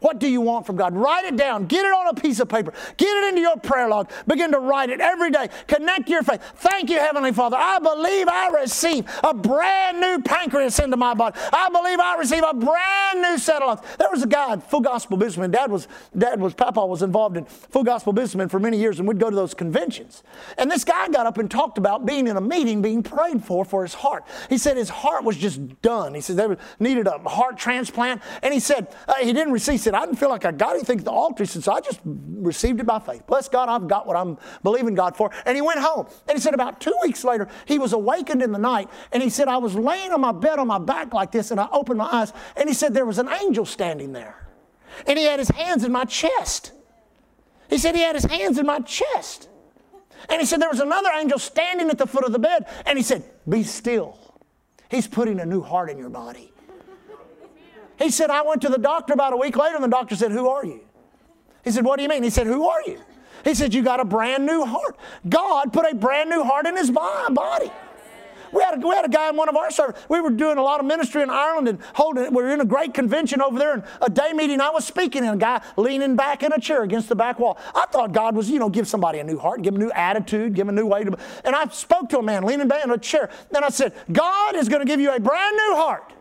What 0.00 0.18
do 0.18 0.28
you 0.28 0.40
want 0.40 0.66
from 0.66 0.76
God? 0.76 0.94
Write 0.94 1.24
it 1.24 1.36
down. 1.36 1.66
Get 1.66 1.84
it 1.84 1.92
on 1.92 2.08
a 2.08 2.14
piece 2.14 2.40
of 2.40 2.48
paper. 2.48 2.72
Get 2.96 3.08
it 3.08 3.28
into 3.28 3.40
your 3.40 3.56
prayer 3.56 3.88
log. 3.88 4.10
Begin 4.26 4.52
to 4.52 4.58
write 4.58 4.90
it 4.90 5.00
every 5.00 5.30
day. 5.30 5.48
Connect 5.66 6.08
your 6.08 6.22
faith. 6.22 6.40
Thank 6.56 6.90
you, 6.90 6.98
Heavenly 6.98 7.32
Father. 7.32 7.56
I 7.58 7.78
believe 7.78 8.28
I 8.28 8.48
receive 8.60 9.04
a 9.24 9.34
brand 9.34 10.00
new 10.00 10.22
pancreas 10.22 10.78
into 10.78 10.96
my 10.96 11.14
body. 11.14 11.38
I 11.52 11.68
believe 11.70 11.98
I 11.98 12.16
receive 12.16 12.44
a 12.48 12.54
brand 12.54 13.22
new 13.22 13.38
set 13.38 13.62
of. 13.62 13.84
There 13.98 14.10
was 14.10 14.22
a 14.22 14.26
guy, 14.26 14.56
full 14.56 14.80
gospel 14.80 15.16
businessman. 15.16 15.50
Dad 15.50 15.70
was, 15.70 15.88
Dad 16.16 16.40
was, 16.40 16.54
Papa 16.54 16.84
was 16.84 17.02
involved 17.02 17.36
in 17.36 17.44
full 17.44 17.84
gospel 17.84 18.12
businessman 18.12 18.48
for 18.48 18.60
many 18.60 18.78
years, 18.78 18.98
and 18.98 19.08
we'd 19.08 19.18
go 19.18 19.30
to 19.30 19.36
those 19.36 19.54
conventions. 19.54 20.22
And 20.56 20.70
this 20.70 20.84
guy 20.84 21.08
got 21.08 21.26
up 21.26 21.38
and 21.38 21.50
talked 21.50 21.78
about 21.78 22.06
being 22.06 22.26
in 22.26 22.36
a 22.36 22.40
meeting, 22.40 22.82
being 22.82 23.02
prayed 23.02 23.44
for 23.44 23.64
for 23.64 23.82
his 23.82 23.94
heart. 23.94 24.24
He 24.48 24.58
said 24.58 24.76
his 24.76 24.88
heart 24.88 25.24
was 25.24 25.36
just 25.36 25.82
done. 25.82 26.14
He 26.14 26.20
said 26.20 26.36
they 26.36 26.56
needed 26.78 27.06
a 27.06 27.18
heart 27.28 27.58
transplant, 27.58 28.22
and 28.42 28.54
he 28.54 28.60
said 28.60 28.94
uh, 29.06 29.14
he 29.16 29.32
didn't 29.32 29.52
receive 29.52 29.80
said, 29.88 29.94
I 29.94 30.04
didn't 30.04 30.18
feel 30.18 30.28
like 30.28 30.44
I 30.44 30.52
got 30.52 30.74
anything 30.74 30.98
at 30.98 31.06
the 31.06 31.10
altar. 31.10 31.44
He 31.44 31.48
said, 31.48 31.64
so 31.64 31.72
I 31.72 31.80
just 31.80 32.00
received 32.04 32.78
it 32.78 32.84
by 32.84 32.98
faith. 32.98 33.26
Bless 33.26 33.48
God, 33.48 33.70
I've 33.70 33.88
got 33.88 34.06
what 34.06 34.16
I'm 34.16 34.36
believing 34.62 34.94
God 34.94 35.16
for. 35.16 35.30
And 35.46 35.56
he 35.56 35.62
went 35.62 35.80
home. 35.80 36.06
And 36.28 36.36
he 36.36 36.42
said, 36.42 36.52
about 36.52 36.78
two 36.78 36.94
weeks 37.02 37.24
later, 37.24 37.48
he 37.64 37.78
was 37.78 37.94
awakened 37.94 38.42
in 38.42 38.52
the 38.52 38.58
night. 38.58 38.90
And 39.12 39.22
he 39.22 39.30
said, 39.30 39.48
I 39.48 39.56
was 39.56 39.74
laying 39.74 40.12
on 40.12 40.20
my 40.20 40.32
bed 40.32 40.58
on 40.58 40.66
my 40.66 40.78
back 40.78 41.14
like 41.14 41.32
this, 41.32 41.50
and 41.50 41.58
I 41.58 41.68
opened 41.72 41.98
my 41.98 42.08
eyes. 42.12 42.34
And 42.54 42.68
he 42.68 42.74
said, 42.74 42.92
there 42.92 43.06
was 43.06 43.18
an 43.18 43.30
angel 43.30 43.64
standing 43.64 44.12
there. 44.12 44.46
And 45.06 45.18
he 45.18 45.24
had 45.24 45.38
his 45.38 45.48
hands 45.48 45.84
in 45.84 45.92
my 45.92 46.04
chest. 46.04 46.72
He 47.70 47.78
said, 47.78 47.94
he 47.94 48.02
had 48.02 48.14
his 48.14 48.26
hands 48.26 48.58
in 48.58 48.66
my 48.66 48.80
chest. 48.80 49.48
And 50.28 50.40
he 50.40 50.46
said, 50.46 50.60
there 50.60 50.68
was 50.68 50.80
another 50.80 51.10
angel 51.16 51.38
standing 51.38 51.88
at 51.88 51.96
the 51.96 52.06
foot 52.06 52.24
of 52.24 52.32
the 52.32 52.38
bed. 52.38 52.66
And 52.84 52.98
he 52.98 53.02
said, 53.02 53.24
be 53.48 53.62
still. 53.62 54.18
He's 54.90 55.06
putting 55.06 55.40
a 55.40 55.46
new 55.46 55.62
heart 55.62 55.88
in 55.88 55.98
your 55.98 56.10
body. 56.10 56.52
He 57.98 58.10
said, 58.10 58.30
I 58.30 58.42
went 58.42 58.62
to 58.62 58.68
the 58.68 58.78
doctor 58.78 59.12
about 59.12 59.32
a 59.32 59.36
week 59.36 59.56
later, 59.56 59.74
and 59.74 59.84
the 59.84 59.88
doctor 59.88 60.14
said, 60.14 60.32
Who 60.32 60.48
are 60.48 60.64
you? 60.64 60.80
He 61.64 61.70
said, 61.70 61.84
What 61.84 61.96
do 61.96 62.02
you 62.02 62.08
mean? 62.08 62.22
He 62.22 62.30
said, 62.30 62.46
Who 62.46 62.68
are 62.68 62.82
you? 62.86 63.00
He 63.44 63.54
said, 63.54 63.74
You 63.74 63.82
got 63.82 64.00
a 64.00 64.04
brand 64.04 64.46
new 64.46 64.64
heart. 64.64 64.96
God 65.28 65.72
put 65.72 65.90
a 65.90 65.94
brand 65.94 66.30
new 66.30 66.44
heart 66.44 66.66
in 66.66 66.76
his 66.76 66.90
body. 66.90 67.70
We 68.52 68.62
had, 68.62 68.82
a, 68.82 68.86
we 68.86 68.94
had 68.94 69.04
a 69.04 69.08
guy 69.08 69.28
in 69.28 69.36
one 69.36 69.48
of 69.48 69.56
our 69.56 69.70
services. 69.70 70.02
We 70.08 70.20
were 70.20 70.30
doing 70.30 70.58
a 70.58 70.62
lot 70.62 70.80
of 70.80 70.86
ministry 70.86 71.22
in 71.22 71.30
Ireland 71.30 71.68
and 71.68 71.78
holding 71.94 72.32
We 72.32 72.42
were 72.42 72.48
in 72.48 72.60
a 72.60 72.64
great 72.64 72.94
convention 72.94 73.42
over 73.42 73.58
there, 73.58 73.74
and 73.74 73.82
a 74.00 74.08
day 74.08 74.32
meeting 74.32 74.60
I 74.60 74.70
was 74.70 74.86
speaking, 74.86 75.24
and 75.24 75.34
a 75.34 75.36
guy 75.36 75.60
leaning 75.76 76.16
back 76.16 76.42
in 76.42 76.52
a 76.52 76.60
chair 76.60 76.82
against 76.82 77.08
the 77.08 77.16
back 77.16 77.38
wall. 77.38 77.58
I 77.74 77.86
thought 77.90 78.12
God 78.12 78.34
was, 78.34 78.48
you 78.48 78.58
know, 78.58 78.68
give 78.68 78.88
somebody 78.88 79.18
a 79.18 79.24
new 79.24 79.38
heart, 79.38 79.62
give 79.62 79.74
a 79.74 79.78
new 79.78 79.90
attitude, 79.90 80.54
give 80.54 80.68
a 80.68 80.72
new 80.72 80.86
way 80.86 81.04
to. 81.04 81.16
And 81.44 81.54
I 81.54 81.68
spoke 81.68 82.08
to 82.10 82.18
a 82.18 82.22
man 82.22 82.44
leaning 82.44 82.68
back 82.68 82.84
in 82.84 82.90
a 82.90 82.98
chair. 82.98 83.30
Then 83.50 83.64
I 83.64 83.68
said, 83.68 83.92
God 84.10 84.56
is 84.56 84.68
going 84.68 84.80
to 84.80 84.86
give 84.86 85.00
you 85.00 85.14
a 85.14 85.20
brand 85.20 85.56
new 85.56 85.76
heart. 85.76 86.12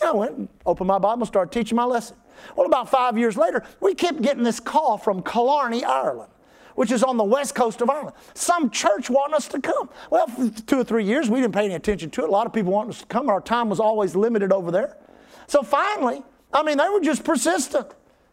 And 0.00 0.10
I 0.10 0.12
went 0.12 0.36
and 0.36 0.48
opened 0.64 0.88
my 0.88 0.98
Bible, 0.98 1.22
and 1.22 1.26
started 1.26 1.52
teaching 1.52 1.76
my 1.76 1.84
lesson. 1.84 2.16
Well, 2.54 2.66
about 2.66 2.90
five 2.90 3.16
years 3.16 3.36
later, 3.36 3.64
we 3.80 3.94
kept 3.94 4.20
getting 4.20 4.42
this 4.42 4.60
call 4.60 4.98
from 4.98 5.22
Killarney, 5.22 5.84
Ireland, 5.84 6.30
which 6.74 6.92
is 6.92 7.02
on 7.02 7.16
the 7.16 7.24
west 7.24 7.54
coast 7.54 7.80
of 7.80 7.88
Ireland. 7.88 8.14
Some 8.34 8.70
church 8.70 9.08
wanting 9.08 9.34
us 9.34 9.48
to 9.48 9.60
come. 9.60 9.88
Well, 10.10 10.26
for 10.26 10.50
two 10.50 10.80
or 10.80 10.84
three 10.84 11.04
years, 11.04 11.30
we 11.30 11.40
didn't 11.40 11.54
pay 11.54 11.64
any 11.64 11.74
attention 11.74 12.10
to 12.10 12.22
it. 12.22 12.28
A 12.28 12.32
lot 12.32 12.46
of 12.46 12.52
people 12.52 12.72
wanted 12.72 12.90
us 12.90 13.00
to 13.00 13.06
come. 13.06 13.30
Our 13.30 13.40
time 13.40 13.70
was 13.70 13.80
always 13.80 14.14
limited 14.14 14.52
over 14.52 14.70
there. 14.70 14.98
So 15.46 15.62
finally, 15.62 16.22
I 16.52 16.62
mean, 16.62 16.76
they 16.76 16.88
were 16.88 17.00
just 17.00 17.24
persistent. 17.24 17.86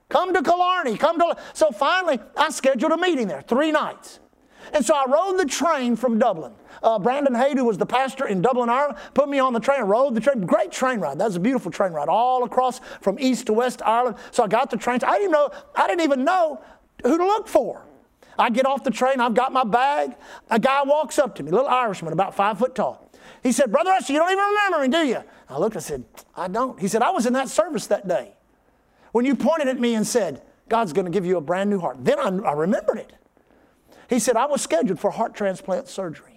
Come 0.09 0.33
to 0.33 0.43
Killarney, 0.43 0.97
come 0.97 1.17
to. 1.19 1.37
So 1.53 1.71
finally, 1.71 2.19
I 2.35 2.49
scheduled 2.49 2.91
a 2.91 2.97
meeting 2.97 3.27
there, 3.27 3.41
three 3.41 3.71
nights. 3.71 4.19
And 4.71 4.85
so 4.85 4.95
I 4.95 5.05
rode 5.07 5.39
the 5.39 5.45
train 5.45 5.95
from 5.95 6.19
Dublin. 6.19 6.53
Uh, 6.81 6.99
Brandon 6.99 7.33
Hayde, 7.33 7.57
who 7.57 7.65
was 7.65 7.77
the 7.77 7.85
pastor 7.85 8.27
in 8.27 8.41
Dublin, 8.41 8.69
Ireland, 8.69 8.97
put 9.13 9.29
me 9.29 9.39
on 9.39 9.53
the 9.53 9.59
train, 9.59 9.81
rode 9.81 10.15
the 10.15 10.21
train. 10.21 10.41
Great 10.41 10.71
train 10.71 10.99
ride. 10.99 11.19
That 11.19 11.25
was 11.25 11.35
a 11.35 11.39
beautiful 11.39 11.71
train 11.71 11.91
ride, 11.93 12.09
all 12.09 12.43
across 12.43 12.79
from 13.01 13.17
east 13.19 13.47
to 13.47 13.53
west 13.53 13.81
Ireland. 13.85 14.17
So 14.31 14.43
I 14.43 14.47
got 14.47 14.69
the 14.69 14.77
train. 14.77 14.99
I 15.05 15.17
didn't 15.17 15.31
know, 15.31 15.49
I 15.75 15.87
didn't 15.87 16.01
even 16.01 16.23
know 16.23 16.61
who 17.03 17.17
to 17.17 17.25
look 17.25 17.47
for. 17.47 17.85
I 18.37 18.49
get 18.49 18.65
off 18.65 18.83
the 18.83 18.91
train, 18.91 19.19
I've 19.19 19.35
got 19.35 19.53
my 19.53 19.63
bag. 19.63 20.15
A 20.49 20.59
guy 20.59 20.81
walks 20.83 21.19
up 21.19 21.35
to 21.35 21.43
me, 21.43 21.51
little 21.51 21.67
Irishman, 21.67 22.13
about 22.13 22.35
five 22.35 22.57
foot 22.57 22.73
tall. 22.73 23.11
He 23.41 23.51
said, 23.51 23.71
Brother 23.71 23.91
Usher, 23.91 24.13
you 24.13 24.19
don't 24.19 24.31
even 24.31 24.43
remember 24.43 24.79
me, 24.79 24.87
do 24.87 25.07
you? 25.07 25.23
I 25.49 25.57
looked, 25.59 25.75
I 25.75 25.79
said, 25.79 26.03
I 26.35 26.47
don't. 26.47 26.79
He 26.79 26.87
said, 26.87 27.01
I 27.01 27.11
was 27.11 27.25
in 27.25 27.33
that 27.33 27.49
service 27.49 27.87
that 27.87 28.07
day 28.07 28.33
when 29.11 29.25
you 29.25 29.35
pointed 29.35 29.67
at 29.67 29.79
me 29.79 29.95
and 29.95 30.05
said, 30.05 30.41
God's 30.69 30.93
going 30.93 31.05
to 31.05 31.11
give 31.11 31.25
you 31.25 31.37
a 31.37 31.41
brand 31.41 31.69
new 31.69 31.79
heart. 31.79 32.03
Then 32.03 32.19
I, 32.19 32.49
I 32.49 32.53
remembered 32.53 32.97
it. 32.97 33.13
He 34.09 34.19
said, 34.19 34.35
I 34.35 34.45
was 34.45 34.61
scheduled 34.61 34.99
for 34.99 35.11
heart 35.11 35.35
transplant 35.35 35.87
surgery. 35.87 36.33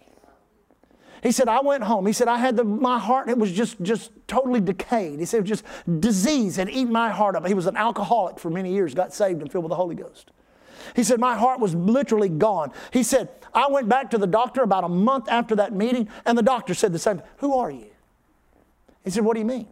He 1.22 1.32
said, 1.32 1.48
I 1.48 1.60
went 1.60 1.82
home. 1.82 2.06
He 2.06 2.12
said, 2.12 2.28
I 2.28 2.36
had 2.36 2.56
the, 2.56 2.64
my 2.64 2.98
heart, 2.98 3.28
it 3.28 3.38
was 3.38 3.50
just, 3.50 3.80
just 3.82 4.12
totally 4.28 4.60
decayed. 4.60 5.18
He 5.18 5.24
said, 5.24 5.44
just 5.44 5.64
disease 5.98 6.56
had 6.56 6.68
eaten 6.68 6.92
my 6.92 7.10
heart 7.10 7.34
up. 7.34 7.46
He 7.46 7.54
was 7.54 7.66
an 7.66 7.76
alcoholic 7.76 8.38
for 8.38 8.50
many 8.50 8.72
years, 8.72 8.94
got 8.94 9.12
saved 9.12 9.40
and 9.40 9.50
filled 9.50 9.64
with 9.64 9.70
the 9.70 9.76
Holy 9.76 9.96
Ghost. 9.96 10.30
He 10.94 11.02
said, 11.02 11.18
My 11.18 11.36
heart 11.36 11.58
was 11.58 11.74
literally 11.74 12.28
gone. 12.28 12.70
He 12.92 13.02
said, 13.02 13.28
I 13.52 13.66
went 13.68 13.88
back 13.88 14.10
to 14.10 14.18
the 14.18 14.26
doctor 14.26 14.62
about 14.62 14.84
a 14.84 14.88
month 14.88 15.28
after 15.28 15.56
that 15.56 15.72
meeting, 15.72 16.08
and 16.24 16.38
the 16.38 16.42
doctor 16.42 16.74
said 16.74 16.92
the 16.92 16.98
same 16.98 17.22
Who 17.38 17.58
are 17.58 17.70
you? 17.70 17.90
He 19.04 19.10
said, 19.10 19.24
What 19.24 19.34
do 19.34 19.40
you 19.40 19.46
mean? 19.46 19.66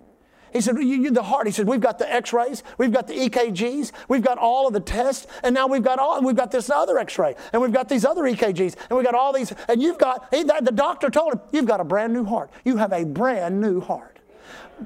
He 0.54 0.60
said, 0.60 0.78
you, 0.78 1.10
the 1.10 1.24
heart. 1.24 1.46
He 1.46 1.52
said, 1.52 1.66
we've 1.66 1.80
got 1.80 1.98
the 1.98 2.10
x-rays, 2.10 2.62
we've 2.78 2.92
got 2.92 3.08
the 3.08 3.14
EKGs, 3.14 3.90
we've 4.08 4.22
got 4.22 4.38
all 4.38 4.68
of 4.68 4.72
the 4.72 4.78
tests, 4.80 5.26
and 5.42 5.52
now 5.52 5.66
we've 5.66 5.82
got 5.82 5.98
all, 5.98 6.22
we've 6.22 6.36
got 6.36 6.52
this 6.52 6.70
other 6.70 6.96
x-ray, 6.96 7.34
and 7.52 7.60
we've 7.60 7.72
got 7.72 7.88
these 7.88 8.04
other 8.04 8.22
EKGs, 8.22 8.76
and 8.88 8.96
we've 8.96 9.04
got 9.04 9.16
all 9.16 9.32
these, 9.32 9.52
and 9.68 9.82
you've 9.82 9.98
got, 9.98 10.32
he, 10.32 10.44
the 10.44 10.72
doctor 10.72 11.10
told 11.10 11.32
him, 11.32 11.40
you've 11.50 11.66
got 11.66 11.80
a 11.80 11.84
brand 11.84 12.12
new 12.12 12.24
heart. 12.24 12.50
You 12.64 12.76
have 12.76 12.92
a 12.92 13.04
brand 13.04 13.60
new 13.60 13.80
heart. 13.80 14.20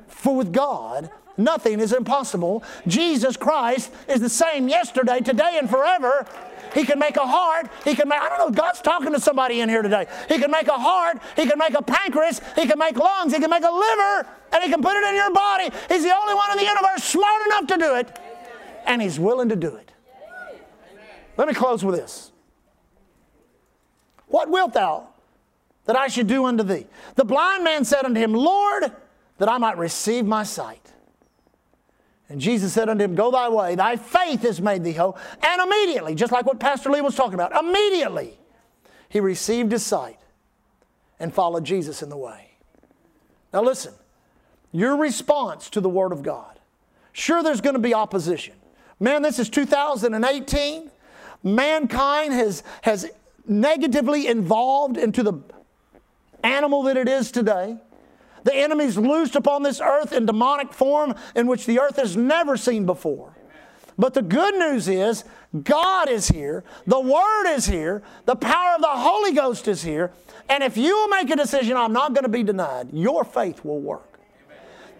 For 0.06 0.34
with 0.34 0.54
God, 0.54 1.10
nothing 1.36 1.80
is 1.80 1.92
impossible. 1.92 2.64
Jesus 2.86 3.36
Christ 3.36 3.92
is 4.08 4.20
the 4.22 4.30
same 4.30 4.68
yesterday, 4.68 5.20
today, 5.20 5.58
and 5.58 5.68
forever. 5.68 6.26
He 6.74 6.84
can 6.84 6.98
make 6.98 7.16
a 7.16 7.26
heart. 7.26 7.70
He 7.84 7.94
can 7.94 8.08
make, 8.08 8.20
I 8.20 8.28
don't 8.28 8.38
know, 8.38 8.50
God's 8.50 8.80
talking 8.80 9.12
to 9.12 9.20
somebody 9.20 9.60
in 9.60 9.68
here 9.68 9.82
today. 9.82 10.06
He 10.28 10.38
can 10.38 10.50
make 10.50 10.68
a 10.68 10.78
heart. 10.78 11.18
He 11.36 11.46
can 11.46 11.58
make 11.58 11.74
a 11.74 11.82
pancreas. 11.82 12.40
He 12.56 12.66
can 12.66 12.78
make 12.78 12.96
lungs. 12.96 13.32
He 13.32 13.40
can 13.40 13.50
make 13.50 13.64
a 13.64 13.70
liver. 13.70 14.28
And 14.52 14.62
He 14.62 14.70
can 14.70 14.82
put 14.82 14.96
it 14.96 15.04
in 15.08 15.14
your 15.14 15.32
body. 15.32 15.70
He's 15.88 16.02
the 16.02 16.14
only 16.14 16.34
one 16.34 16.50
in 16.52 16.58
the 16.58 16.64
universe 16.64 17.04
smart 17.04 17.46
enough 17.46 17.66
to 17.68 17.76
do 17.76 17.94
it. 17.96 18.18
And 18.86 19.02
He's 19.02 19.18
willing 19.18 19.48
to 19.50 19.56
do 19.56 19.74
it. 19.76 19.92
Let 21.36 21.48
me 21.48 21.54
close 21.54 21.84
with 21.84 21.94
this. 21.94 22.32
What 24.26 24.50
wilt 24.50 24.74
thou 24.74 25.08
that 25.86 25.96
I 25.96 26.08
should 26.08 26.26
do 26.26 26.44
unto 26.44 26.62
thee? 26.62 26.86
The 27.14 27.24
blind 27.24 27.64
man 27.64 27.84
said 27.84 28.04
unto 28.04 28.20
him, 28.20 28.34
Lord, 28.34 28.92
that 29.38 29.48
I 29.48 29.58
might 29.58 29.78
receive 29.78 30.26
my 30.26 30.42
sight. 30.42 30.92
And 32.28 32.40
Jesus 32.40 32.72
said 32.72 32.88
unto 32.88 33.04
him, 33.04 33.14
Go 33.14 33.30
thy 33.30 33.48
way, 33.48 33.74
thy 33.74 33.96
faith 33.96 34.42
has 34.42 34.60
made 34.60 34.84
thee 34.84 34.92
whole. 34.92 35.16
And 35.42 35.62
immediately, 35.62 36.14
just 36.14 36.32
like 36.32 36.44
what 36.44 36.60
Pastor 36.60 36.90
Lee 36.90 37.00
was 37.00 37.14
talking 37.14 37.34
about, 37.34 37.56
immediately 37.56 38.38
he 39.08 39.20
received 39.20 39.72
his 39.72 39.84
sight 39.84 40.18
and 41.18 41.32
followed 41.32 41.64
Jesus 41.64 42.02
in 42.02 42.10
the 42.10 42.16
way. 42.16 42.50
Now 43.52 43.62
listen, 43.62 43.94
your 44.72 44.96
response 44.96 45.70
to 45.70 45.80
the 45.80 45.88
Word 45.88 46.12
of 46.12 46.22
God. 46.22 46.58
Sure, 47.12 47.42
there's 47.42 47.62
going 47.62 47.74
to 47.74 47.80
be 47.80 47.94
opposition. 47.94 48.54
Man, 49.00 49.22
this 49.22 49.38
is 49.38 49.48
2018. 49.48 50.90
Mankind 51.42 52.32
has, 52.32 52.62
has 52.82 53.10
negatively 53.46 54.22
evolved 54.22 54.96
into 54.96 55.22
the 55.22 55.40
animal 56.42 56.82
that 56.84 56.96
it 56.96 57.08
is 57.08 57.32
today. 57.32 57.78
The 58.44 58.54
enemy's 58.54 58.96
loosed 58.96 59.36
upon 59.36 59.62
this 59.62 59.80
earth 59.80 60.12
in 60.12 60.26
demonic 60.26 60.72
form 60.72 61.14
in 61.34 61.46
which 61.46 61.66
the 61.66 61.80
earth 61.80 61.96
has 61.96 62.16
never 62.16 62.56
seen 62.56 62.86
before. 62.86 63.34
But 63.98 64.14
the 64.14 64.22
good 64.22 64.54
news 64.54 64.86
is 64.86 65.24
God 65.64 66.08
is 66.08 66.28
here, 66.28 66.62
the 66.86 67.00
Word 67.00 67.52
is 67.52 67.66
here, 67.66 68.02
the 68.26 68.36
power 68.36 68.74
of 68.76 68.80
the 68.80 68.86
Holy 68.86 69.32
Ghost 69.32 69.66
is 69.66 69.82
here, 69.82 70.12
and 70.48 70.62
if 70.62 70.76
you 70.76 70.94
will 70.94 71.08
make 71.08 71.30
a 71.30 71.36
decision, 71.36 71.76
I'm 71.76 71.92
not 71.92 72.14
going 72.14 72.22
to 72.22 72.30
be 72.30 72.42
denied, 72.42 72.90
your 72.92 73.24
faith 73.24 73.64
will 73.64 73.80
work. 73.80 74.18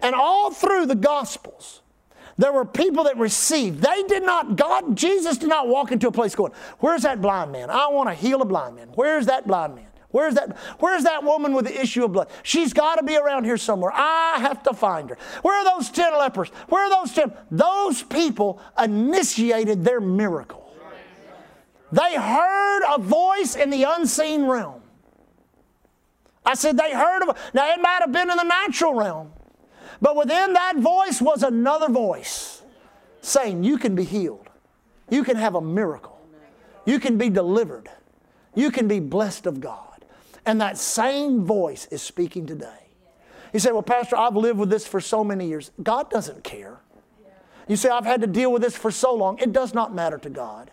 And 0.01 0.15
all 0.15 0.51
through 0.51 0.85
the 0.85 0.95
Gospels, 0.95 1.81
there 2.37 2.53
were 2.53 2.65
people 2.65 3.03
that 3.03 3.17
received. 3.17 3.81
They 3.81 4.03
did 4.03 4.23
not, 4.23 4.55
God, 4.55 4.95
Jesus 4.95 5.37
did 5.37 5.49
not 5.49 5.67
walk 5.67 5.91
into 5.91 6.07
a 6.07 6.11
place 6.11 6.35
going, 6.35 6.53
Where's 6.79 7.03
that 7.03 7.21
blind 7.21 7.51
man? 7.51 7.69
I 7.69 7.87
want 7.89 8.09
to 8.09 8.15
heal 8.15 8.41
a 8.41 8.45
blind 8.45 8.75
man. 8.75 8.89
Where's 8.95 9.25
that 9.25 9.45
blind 9.45 9.75
man? 9.75 9.88
Where's 10.11 10.33
that, 10.35 10.57
where's 10.79 11.03
that 11.03 11.23
woman 11.23 11.53
with 11.53 11.65
the 11.65 11.81
issue 11.81 12.03
of 12.03 12.13
blood? 12.13 12.29
She's 12.41 12.73
got 12.73 12.95
to 12.95 13.03
be 13.03 13.15
around 13.15 13.45
here 13.45 13.57
somewhere. 13.57 13.91
I 13.93 14.37
have 14.39 14.63
to 14.63 14.73
find 14.73 15.09
her. 15.11 15.17
Where 15.43 15.55
are 15.55 15.77
those 15.77 15.89
10 15.91 16.17
lepers? 16.17 16.49
Where 16.67 16.83
are 16.83 16.89
those 16.89 17.13
10? 17.13 17.31
Those 17.51 18.01
people 18.01 18.59
initiated 18.81 19.83
their 19.83 20.01
miracle. 20.01 20.65
They 21.91 22.15
heard 22.15 22.81
a 22.95 22.99
voice 22.99 23.55
in 23.55 23.69
the 23.69 23.83
unseen 23.83 24.45
realm. 24.45 24.81
I 26.45 26.55
said 26.55 26.77
they 26.77 26.91
heard 26.91 27.27
of, 27.27 27.37
now 27.53 27.71
it 27.71 27.79
might 27.79 27.99
have 28.01 28.11
been 28.11 28.29
in 28.29 28.37
the 28.37 28.43
natural 28.43 28.95
realm, 28.95 29.31
but 30.01 30.15
within 30.15 30.53
that 30.53 30.77
voice 30.77 31.21
was 31.21 31.43
another 31.43 31.89
voice 31.89 32.63
saying, 33.21 33.63
You 33.63 33.77
can 33.77 33.95
be 33.95 34.03
healed. 34.03 34.47
You 35.09 35.23
can 35.23 35.35
have 35.35 35.55
a 35.55 35.61
miracle. 35.61 36.19
You 36.85 36.99
can 36.99 37.17
be 37.17 37.29
delivered. 37.29 37.89
You 38.55 38.71
can 38.71 38.87
be 38.87 38.99
blessed 38.99 39.45
of 39.45 39.59
God. 39.59 39.88
And 40.49 40.59
that 40.61 40.79
same 40.79 41.45
voice 41.45 41.87
is 41.91 42.01
speaking 42.01 42.47
today. 42.47 42.87
You 43.53 43.59
say, 43.59 43.71
Well, 43.71 43.83
Pastor, 43.83 44.17
I've 44.17 44.35
lived 44.35 44.57
with 44.57 44.71
this 44.71 44.87
for 44.87 44.99
so 44.99 45.23
many 45.23 45.47
years. 45.47 45.69
God 45.83 46.09
doesn't 46.09 46.43
care. 46.43 46.79
You 47.67 47.75
say, 47.75 47.89
I've 47.89 48.03
had 48.03 48.21
to 48.21 48.27
deal 48.27 48.51
with 48.51 48.63
this 48.63 48.75
for 48.75 48.89
so 48.89 49.13
long. 49.13 49.37
It 49.37 49.53
does 49.53 49.75
not 49.75 49.93
matter 49.93 50.17
to 50.17 50.29
God. 50.31 50.71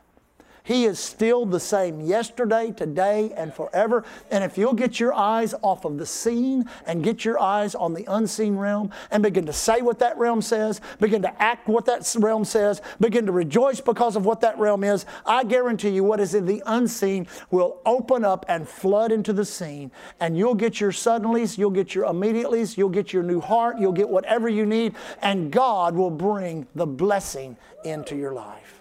He 0.67 0.85
is 0.85 0.99
still 0.99 1.47
the 1.47 1.61
same 1.61 2.01
yesterday, 2.01 2.73
today, 2.73 3.33
and 3.37 3.55
forever. 3.55 4.03
And 4.33 4.43
if 4.43 4.59
you'll 4.59 4.73
get 4.73 4.99
your 4.99 5.15
eyes 5.15 5.55
off 5.63 5.85
of 5.85 5.97
the 5.97 6.05
seen 6.05 6.69
and 6.87 7.05
get 7.05 7.25
your 7.25 7.41
eyes 7.41 7.77
on 7.77 7.95
the 7.95 8.05
unseen 8.09 8.57
realm 8.57 8.91
and 9.13 9.23
begin 9.23 9.47
to 9.47 9.53
say 9.53 9.81
what 9.81 10.01
that 10.01 10.19
realm 10.19 10.43
says, 10.43 10.81
begin 10.99 11.23
to 11.23 11.41
act 11.41 11.69
what 11.69 11.85
that 11.85 12.13
realm 12.19 12.45
says, 12.45 12.83
begin 12.99 13.27
to 13.27 13.33
rejoice 13.33 13.81
because 13.81 14.17
of 14.17 14.27
what 14.27 14.41
that 14.41 14.59
realm 14.59 14.83
is, 14.83 15.07
I 15.25 15.45
guarantee 15.45 15.91
you 15.91 16.03
what 16.03 16.19
is 16.19 16.35
in 16.35 16.47
the 16.47 16.61
unseen 16.67 17.29
will 17.53 17.81
open 17.87 18.25
up 18.25 18.45
and 18.49 18.69
flood 18.69 19.13
into 19.13 19.33
the 19.33 19.45
seen. 19.45 19.93
And 20.19 20.37
you'll 20.37 20.57
get 20.57 20.81
your 20.81 20.91
suddenlies, 20.91 21.57
you'll 21.57 21.71
get 21.71 21.95
your 21.95 22.07
immediatelys, 22.07 22.77
you'll 22.77 22.89
get 22.89 23.13
your 23.13 23.23
new 23.23 23.41
heart, 23.41 23.79
you'll 23.79 23.93
get 23.93 24.09
whatever 24.09 24.49
you 24.49 24.67
need, 24.67 24.97
and 25.23 25.53
God 25.53 25.95
will 25.95 26.11
bring 26.11 26.67
the 26.75 26.87
blessing 26.87 27.57
into 27.85 28.17
your 28.17 28.33
life. 28.33 28.76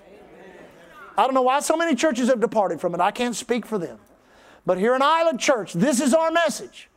I 1.18 1.24
don't 1.24 1.34
know 1.34 1.42
why 1.42 1.60
so 1.62 1.78
many 1.78 1.96
churches 1.96 2.28
have 2.28 2.40
departed 2.40 2.82
from 2.82 2.94
it. 2.94 3.02
I 3.02 3.12
can't 3.12 3.36
speak 3.36 3.66
for 3.66 3.78
them. 3.78 4.00
But 4.66 4.78
here 4.78 4.96
in 4.96 5.02
Island 5.02 5.40
Church, 5.40 5.74
this 5.74 6.02
is 6.02 6.14
our 6.14 6.32
message. 6.32 6.90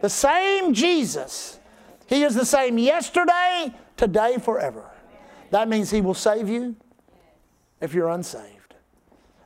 The 0.00 0.08
same 0.08 0.72
Jesus. 0.72 1.58
He 2.06 2.22
is 2.22 2.34
the 2.34 2.44
same 2.44 2.78
yesterday, 2.78 3.74
today, 3.96 4.36
forever. 4.38 4.90
That 5.50 5.68
means 5.68 5.90
He 5.90 6.00
will 6.00 6.14
save 6.14 6.48
you 6.48 6.76
if 7.80 7.94
you're 7.94 8.08
unsaved. 8.08 8.74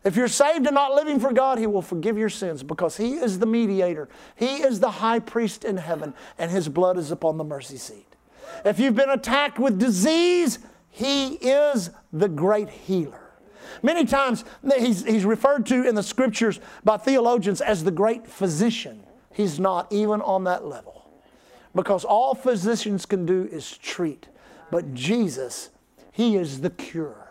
If 0.05 0.17
you're 0.17 0.29
saved 0.29 0.67
and 0.67 0.75
not 0.75 0.95
living 0.95 1.21
for 1.21 1.33
God, 1.33 1.59
He 1.59 1.67
will 1.67 1.83
forgive 1.83 2.17
your 2.17 2.29
sins 2.29 2.63
because 2.63 2.97
He 2.97 3.15
is 3.15 3.39
the 3.39 3.47
mediator. 3.47 4.09
He 4.37 4.57
is 4.57 4.81
the 4.81 4.91
high 4.91 5.19
priest 5.19 5.65
in 5.65 5.77
heaven, 5.77 6.15
and 6.39 6.51
His 6.51 6.69
blood 6.69 6.99
is 6.99 7.11
upon 7.11 7.37
the 7.37 7.45
mercy 7.45 7.77
seat. 7.77 8.07
If 8.65 8.79
you've 8.79 8.95
been 8.95 9.11
attacked 9.11 9.59
with 9.59 9.79
disease, 9.79 10.61
He 10.91 11.35
is 11.35 11.91
the 12.13 12.29
great 12.29 12.69
healer. 12.69 13.28
Many 13.83 14.05
times 14.05 14.45
he's, 14.77 15.05
he's 15.05 15.25
referred 15.25 15.67
to 15.67 15.87
in 15.87 15.95
the 15.95 16.03
scriptures 16.03 16.61
by 16.85 16.97
theologians 16.97 17.61
as 17.61 17.85
the 17.85 17.91
great 17.91 18.27
physician. 18.27 19.05
He's 19.33 19.61
not 19.61 19.93
even 19.93 20.21
on 20.23 20.45
that 20.45 20.65
level. 20.65 21.09
Because 21.75 22.05
all 22.05 22.35
physicians 22.35 23.07
can 23.07 23.27
do 23.27 23.49
is 23.53 23.77
treat. 23.79 24.29
But 24.71 24.95
Jesus, 24.95 25.71
He 26.13 26.37
is 26.37 26.61
the 26.61 26.71
cure. 26.71 27.29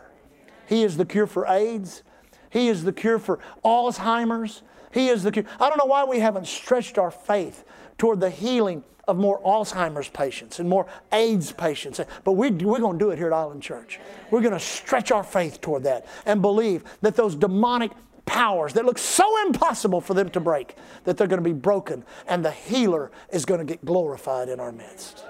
He 0.67 0.83
is 0.83 0.97
the 0.97 1.05
cure 1.05 1.27
for 1.27 1.45
AIDS. 1.47 2.03
He 2.49 2.67
is 2.67 2.83
the 2.83 2.93
cure 2.93 3.19
for 3.19 3.39
Alzheimer's. 3.63 4.61
He 4.91 5.07
is 5.09 5.23
the 5.23 5.31
cure. 5.31 5.45
I 5.59 5.69
don't 5.69 5.77
know 5.77 5.85
why 5.85 6.05
we 6.05 6.19
haven't 6.19 6.47
stretched 6.47 6.97
our 6.97 7.11
faith 7.11 7.63
toward 7.97 8.19
the 8.19 8.29
healing 8.29 8.83
of 9.07 9.17
more 9.17 9.41
Alzheimer's 9.41 10.09
patients 10.09 10.59
and 10.59 10.67
more 10.67 10.85
AIDS 11.11 11.51
patients. 11.51 12.01
But 12.23 12.33
we, 12.33 12.51
we're 12.51 12.79
going 12.79 12.99
to 12.99 13.05
do 13.05 13.11
it 13.11 13.17
here 13.17 13.27
at 13.27 13.33
Island 13.33 13.63
Church. 13.63 13.99
We're 14.31 14.41
going 14.41 14.53
to 14.53 14.59
stretch 14.59 15.11
our 15.11 15.23
faith 15.23 15.61
toward 15.61 15.83
that 15.83 16.05
and 16.25 16.41
believe 16.41 16.83
that 17.01 17.15
those 17.15 17.35
demonic 17.35 17.91
powers 18.25 18.73
that 18.73 18.85
look 18.85 18.97
so 18.97 19.45
impossible 19.47 20.01
for 20.01 20.13
them 20.13 20.29
to 20.29 20.39
break, 20.39 20.75
that 21.05 21.17
they're 21.17 21.27
going 21.27 21.41
to 21.41 21.49
be 21.49 21.53
broken 21.53 22.03
and 22.27 22.43
the 22.43 22.51
healer 22.51 23.09
is 23.31 23.45
going 23.45 23.59
to 23.59 23.65
get 23.65 23.83
glorified 23.85 24.49
in 24.49 24.59
our 24.59 24.71
midst. 24.71 25.23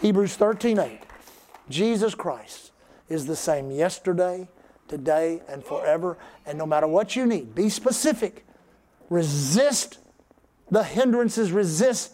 Hebrews 0.00 0.36
13 0.36 0.78
8. 0.78 1.00
Jesus 1.68 2.14
Christ 2.14 2.70
is 3.08 3.26
the 3.26 3.36
same 3.36 3.70
yesterday, 3.70 4.48
today, 4.88 5.42
and 5.48 5.64
forever. 5.64 6.18
And 6.44 6.58
no 6.58 6.66
matter 6.66 6.86
what 6.86 7.16
you 7.16 7.26
need, 7.26 7.54
be 7.54 7.68
specific. 7.68 8.46
Resist 9.08 9.98
the 10.70 10.82
hindrances, 10.82 11.52
resist 11.52 12.12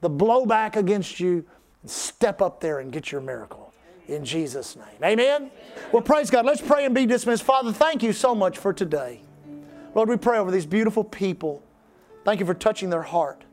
the 0.00 0.10
blowback 0.10 0.76
against 0.76 1.20
you, 1.20 1.44
step 1.84 2.40
up 2.40 2.60
there 2.60 2.78
and 2.78 2.92
get 2.92 3.10
your 3.10 3.20
miracle 3.20 3.72
in 4.10 4.24
Jesus' 4.24 4.76
name. 4.76 5.02
Amen? 5.02 5.50
Well, 5.92 6.02
praise 6.02 6.30
God. 6.30 6.44
Let's 6.44 6.60
pray 6.60 6.84
and 6.84 6.94
be 6.94 7.06
dismissed. 7.06 7.42
Father, 7.42 7.72
thank 7.72 8.02
you 8.02 8.12
so 8.12 8.34
much 8.34 8.58
for 8.58 8.72
today. 8.72 9.22
Lord, 9.94 10.08
we 10.08 10.16
pray 10.16 10.38
over 10.38 10.50
these 10.50 10.66
beautiful 10.66 11.04
people. 11.04 11.62
Thank 12.24 12.40
you 12.40 12.46
for 12.46 12.54
touching 12.54 12.90
their 12.90 13.02
heart. 13.02 13.44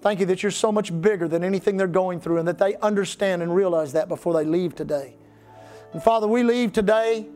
Thank 0.00 0.20
you 0.20 0.26
that 0.26 0.42
you're 0.42 0.50
so 0.50 0.72
much 0.72 0.98
bigger 1.00 1.28
than 1.28 1.44
anything 1.44 1.76
they're 1.76 1.86
going 1.86 2.20
through 2.20 2.38
and 2.38 2.48
that 2.48 2.58
they 2.58 2.76
understand 2.76 3.42
and 3.42 3.54
realize 3.54 3.92
that 3.92 4.08
before 4.08 4.32
they 4.32 4.44
leave 4.44 4.74
today. 4.74 5.14
And 5.92 6.02
Father, 6.02 6.26
we 6.26 6.42
leave 6.42 6.72
today 6.72 7.26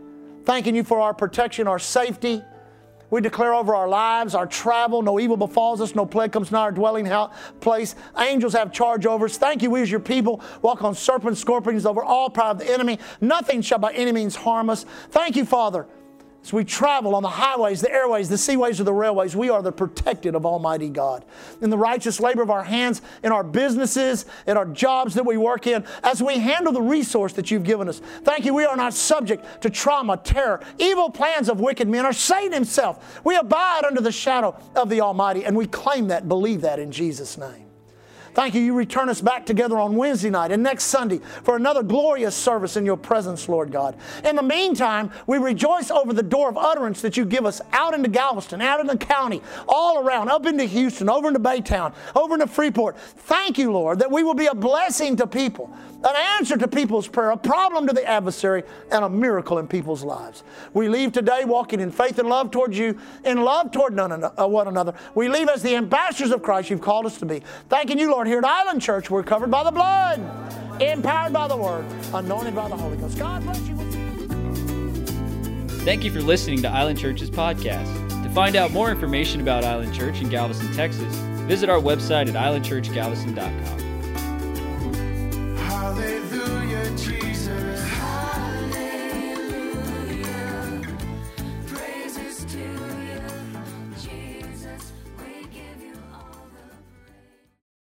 thanking 0.44 0.74
you 0.74 0.84
for 0.84 1.00
our 1.00 1.14
protection, 1.14 1.66
our 1.66 1.78
safety. 1.78 2.42
We 3.10 3.20
declare 3.20 3.54
over 3.54 3.74
our 3.74 3.88
lives, 3.88 4.34
our 4.34 4.46
travel, 4.46 5.02
no 5.02 5.20
evil 5.20 5.36
befalls 5.36 5.80
us, 5.80 5.94
no 5.94 6.04
plague 6.04 6.32
comes 6.32 6.50
nigh 6.50 6.62
our 6.62 6.72
dwelling 6.72 7.08
place. 7.60 7.94
Angels 8.18 8.54
have 8.54 8.72
charge 8.72 9.06
over 9.06 9.26
us. 9.26 9.36
Thank 9.36 9.62
you, 9.62 9.70
we 9.70 9.82
as 9.82 9.90
your 9.90 10.00
people 10.00 10.42
walk 10.62 10.82
on 10.82 10.94
serpents, 10.94 11.40
scorpions 11.40 11.86
over 11.86 12.02
all 12.02 12.28
power 12.28 12.50
of 12.50 12.58
the 12.58 12.70
enemy. 12.70 12.98
Nothing 13.20 13.62
shall 13.62 13.78
by 13.78 13.92
any 13.92 14.10
means 14.10 14.34
harm 14.34 14.68
us. 14.68 14.84
Thank 15.10 15.36
you, 15.36 15.44
Father 15.44 15.86
we 16.52 16.64
travel 16.64 17.14
on 17.14 17.22
the 17.22 17.28
highways, 17.28 17.80
the 17.80 17.90
airways, 17.90 18.28
the 18.28 18.36
seaways, 18.36 18.78
or 18.78 18.84
the 18.84 18.92
railways, 18.92 19.34
we 19.34 19.48
are 19.48 19.62
the 19.62 19.72
protected 19.72 20.34
of 20.34 20.44
Almighty 20.44 20.90
God. 20.90 21.24
In 21.62 21.70
the 21.70 21.78
righteous 21.78 22.20
labor 22.20 22.42
of 22.42 22.50
our 22.50 22.64
hands, 22.64 23.00
in 23.22 23.32
our 23.32 23.42
businesses, 23.42 24.26
in 24.46 24.56
our 24.56 24.66
jobs 24.66 25.14
that 25.14 25.24
we 25.24 25.36
work 25.38 25.66
in, 25.66 25.84
as 26.02 26.22
we 26.22 26.38
handle 26.38 26.72
the 26.72 26.82
resource 26.82 27.32
that 27.32 27.50
you've 27.50 27.64
given 27.64 27.88
us. 27.88 28.00
Thank 28.24 28.44
you, 28.44 28.52
we 28.52 28.64
are 28.64 28.76
not 28.76 28.92
subject 28.92 29.62
to 29.62 29.70
trauma, 29.70 30.18
terror, 30.18 30.60
evil 30.78 31.08
plans 31.10 31.48
of 31.48 31.60
wicked 31.60 31.88
men, 31.88 32.04
or 32.04 32.12
Satan 32.12 32.52
himself. 32.52 33.20
We 33.24 33.36
abide 33.36 33.84
under 33.84 34.00
the 34.02 34.12
shadow 34.12 34.54
of 34.76 34.90
the 34.90 35.00
Almighty, 35.00 35.44
and 35.44 35.56
we 35.56 35.66
claim 35.66 36.08
that, 36.08 36.28
believe 36.28 36.60
that 36.60 36.78
in 36.78 36.92
Jesus' 36.92 37.38
name. 37.38 37.63
Thank 38.34 38.54
you. 38.54 38.60
You 38.60 38.74
return 38.74 39.08
us 39.08 39.20
back 39.20 39.46
together 39.46 39.78
on 39.78 39.94
Wednesday 39.94 40.28
night 40.28 40.50
and 40.50 40.60
next 40.60 40.84
Sunday 40.84 41.20
for 41.44 41.54
another 41.54 41.84
glorious 41.84 42.34
service 42.34 42.76
in 42.76 42.84
your 42.84 42.96
presence, 42.96 43.48
Lord 43.48 43.70
God. 43.70 43.96
In 44.24 44.34
the 44.34 44.42
meantime, 44.42 45.12
we 45.28 45.38
rejoice 45.38 45.90
over 45.90 46.12
the 46.12 46.22
door 46.22 46.48
of 46.48 46.56
utterance 46.56 47.00
that 47.02 47.16
you 47.16 47.24
give 47.24 47.46
us 47.46 47.60
out 47.72 47.94
into 47.94 48.08
Galveston, 48.08 48.60
out 48.60 48.80
in 48.80 48.88
the 48.88 48.96
county, 48.96 49.40
all 49.68 50.04
around, 50.04 50.30
up 50.30 50.46
into 50.46 50.64
Houston, 50.64 51.08
over 51.08 51.28
into 51.28 51.38
Baytown, 51.38 51.94
over 52.16 52.34
into 52.34 52.48
Freeport. 52.48 52.98
Thank 52.98 53.56
you, 53.56 53.72
Lord, 53.72 54.00
that 54.00 54.10
we 54.10 54.24
will 54.24 54.34
be 54.34 54.46
a 54.46 54.54
blessing 54.54 55.16
to 55.16 55.26
people 55.28 55.72
an 56.04 56.14
answer 56.38 56.56
to 56.58 56.68
people's 56.68 57.08
prayer, 57.08 57.30
a 57.30 57.36
problem 57.36 57.86
to 57.86 57.92
the 57.92 58.04
adversary, 58.04 58.62
and 58.90 59.04
a 59.04 59.08
miracle 59.08 59.58
in 59.58 59.66
people's 59.66 60.04
lives. 60.04 60.44
We 60.72 60.88
leave 60.88 61.12
today 61.12 61.44
walking 61.44 61.80
in 61.80 61.90
faith 61.90 62.18
and 62.18 62.28
love 62.28 62.50
towards 62.50 62.76
you, 62.76 62.98
in 63.24 63.42
love 63.42 63.72
toward 63.72 63.98
uh, 63.98 64.46
one 64.46 64.68
another. 64.68 64.94
We 65.14 65.28
leave 65.28 65.48
as 65.48 65.62
the 65.62 65.76
ambassadors 65.76 66.30
of 66.30 66.42
Christ 66.42 66.70
you've 66.70 66.82
called 66.82 67.06
us 67.06 67.18
to 67.18 67.26
be. 67.26 67.42
Thanking 67.68 67.98
you, 67.98 68.10
Lord, 68.10 68.26
here 68.26 68.38
at 68.38 68.44
Island 68.44 68.82
Church, 68.82 69.10
we're 69.10 69.22
covered 69.22 69.50
by 69.50 69.64
the 69.64 69.70
blood, 69.70 70.20
empowered 70.80 71.32
by 71.32 71.48
the 71.48 71.56
word, 71.56 71.86
anointed 72.12 72.54
by 72.54 72.68
the 72.68 72.76
Holy 72.76 72.96
Ghost. 72.96 73.18
God 73.18 73.42
bless 73.42 73.60
you. 73.60 73.74
Thank 75.84 76.02
you 76.02 76.10
for 76.10 76.22
listening 76.22 76.62
to 76.62 76.68
Island 76.68 76.98
Church's 76.98 77.30
podcast. 77.30 78.22
To 78.22 78.30
find 78.30 78.56
out 78.56 78.72
more 78.72 78.90
information 78.90 79.42
about 79.42 79.64
Island 79.64 79.94
Church 79.94 80.22
in 80.22 80.30
Galveston, 80.30 80.72
Texas, 80.72 81.14
visit 81.46 81.68
our 81.68 81.78
website 81.78 82.26
at 82.26 82.34
islandchurchgalveston.com. 82.34 83.83
Hallelujah, 85.84 86.96
Jesus. 86.96 87.93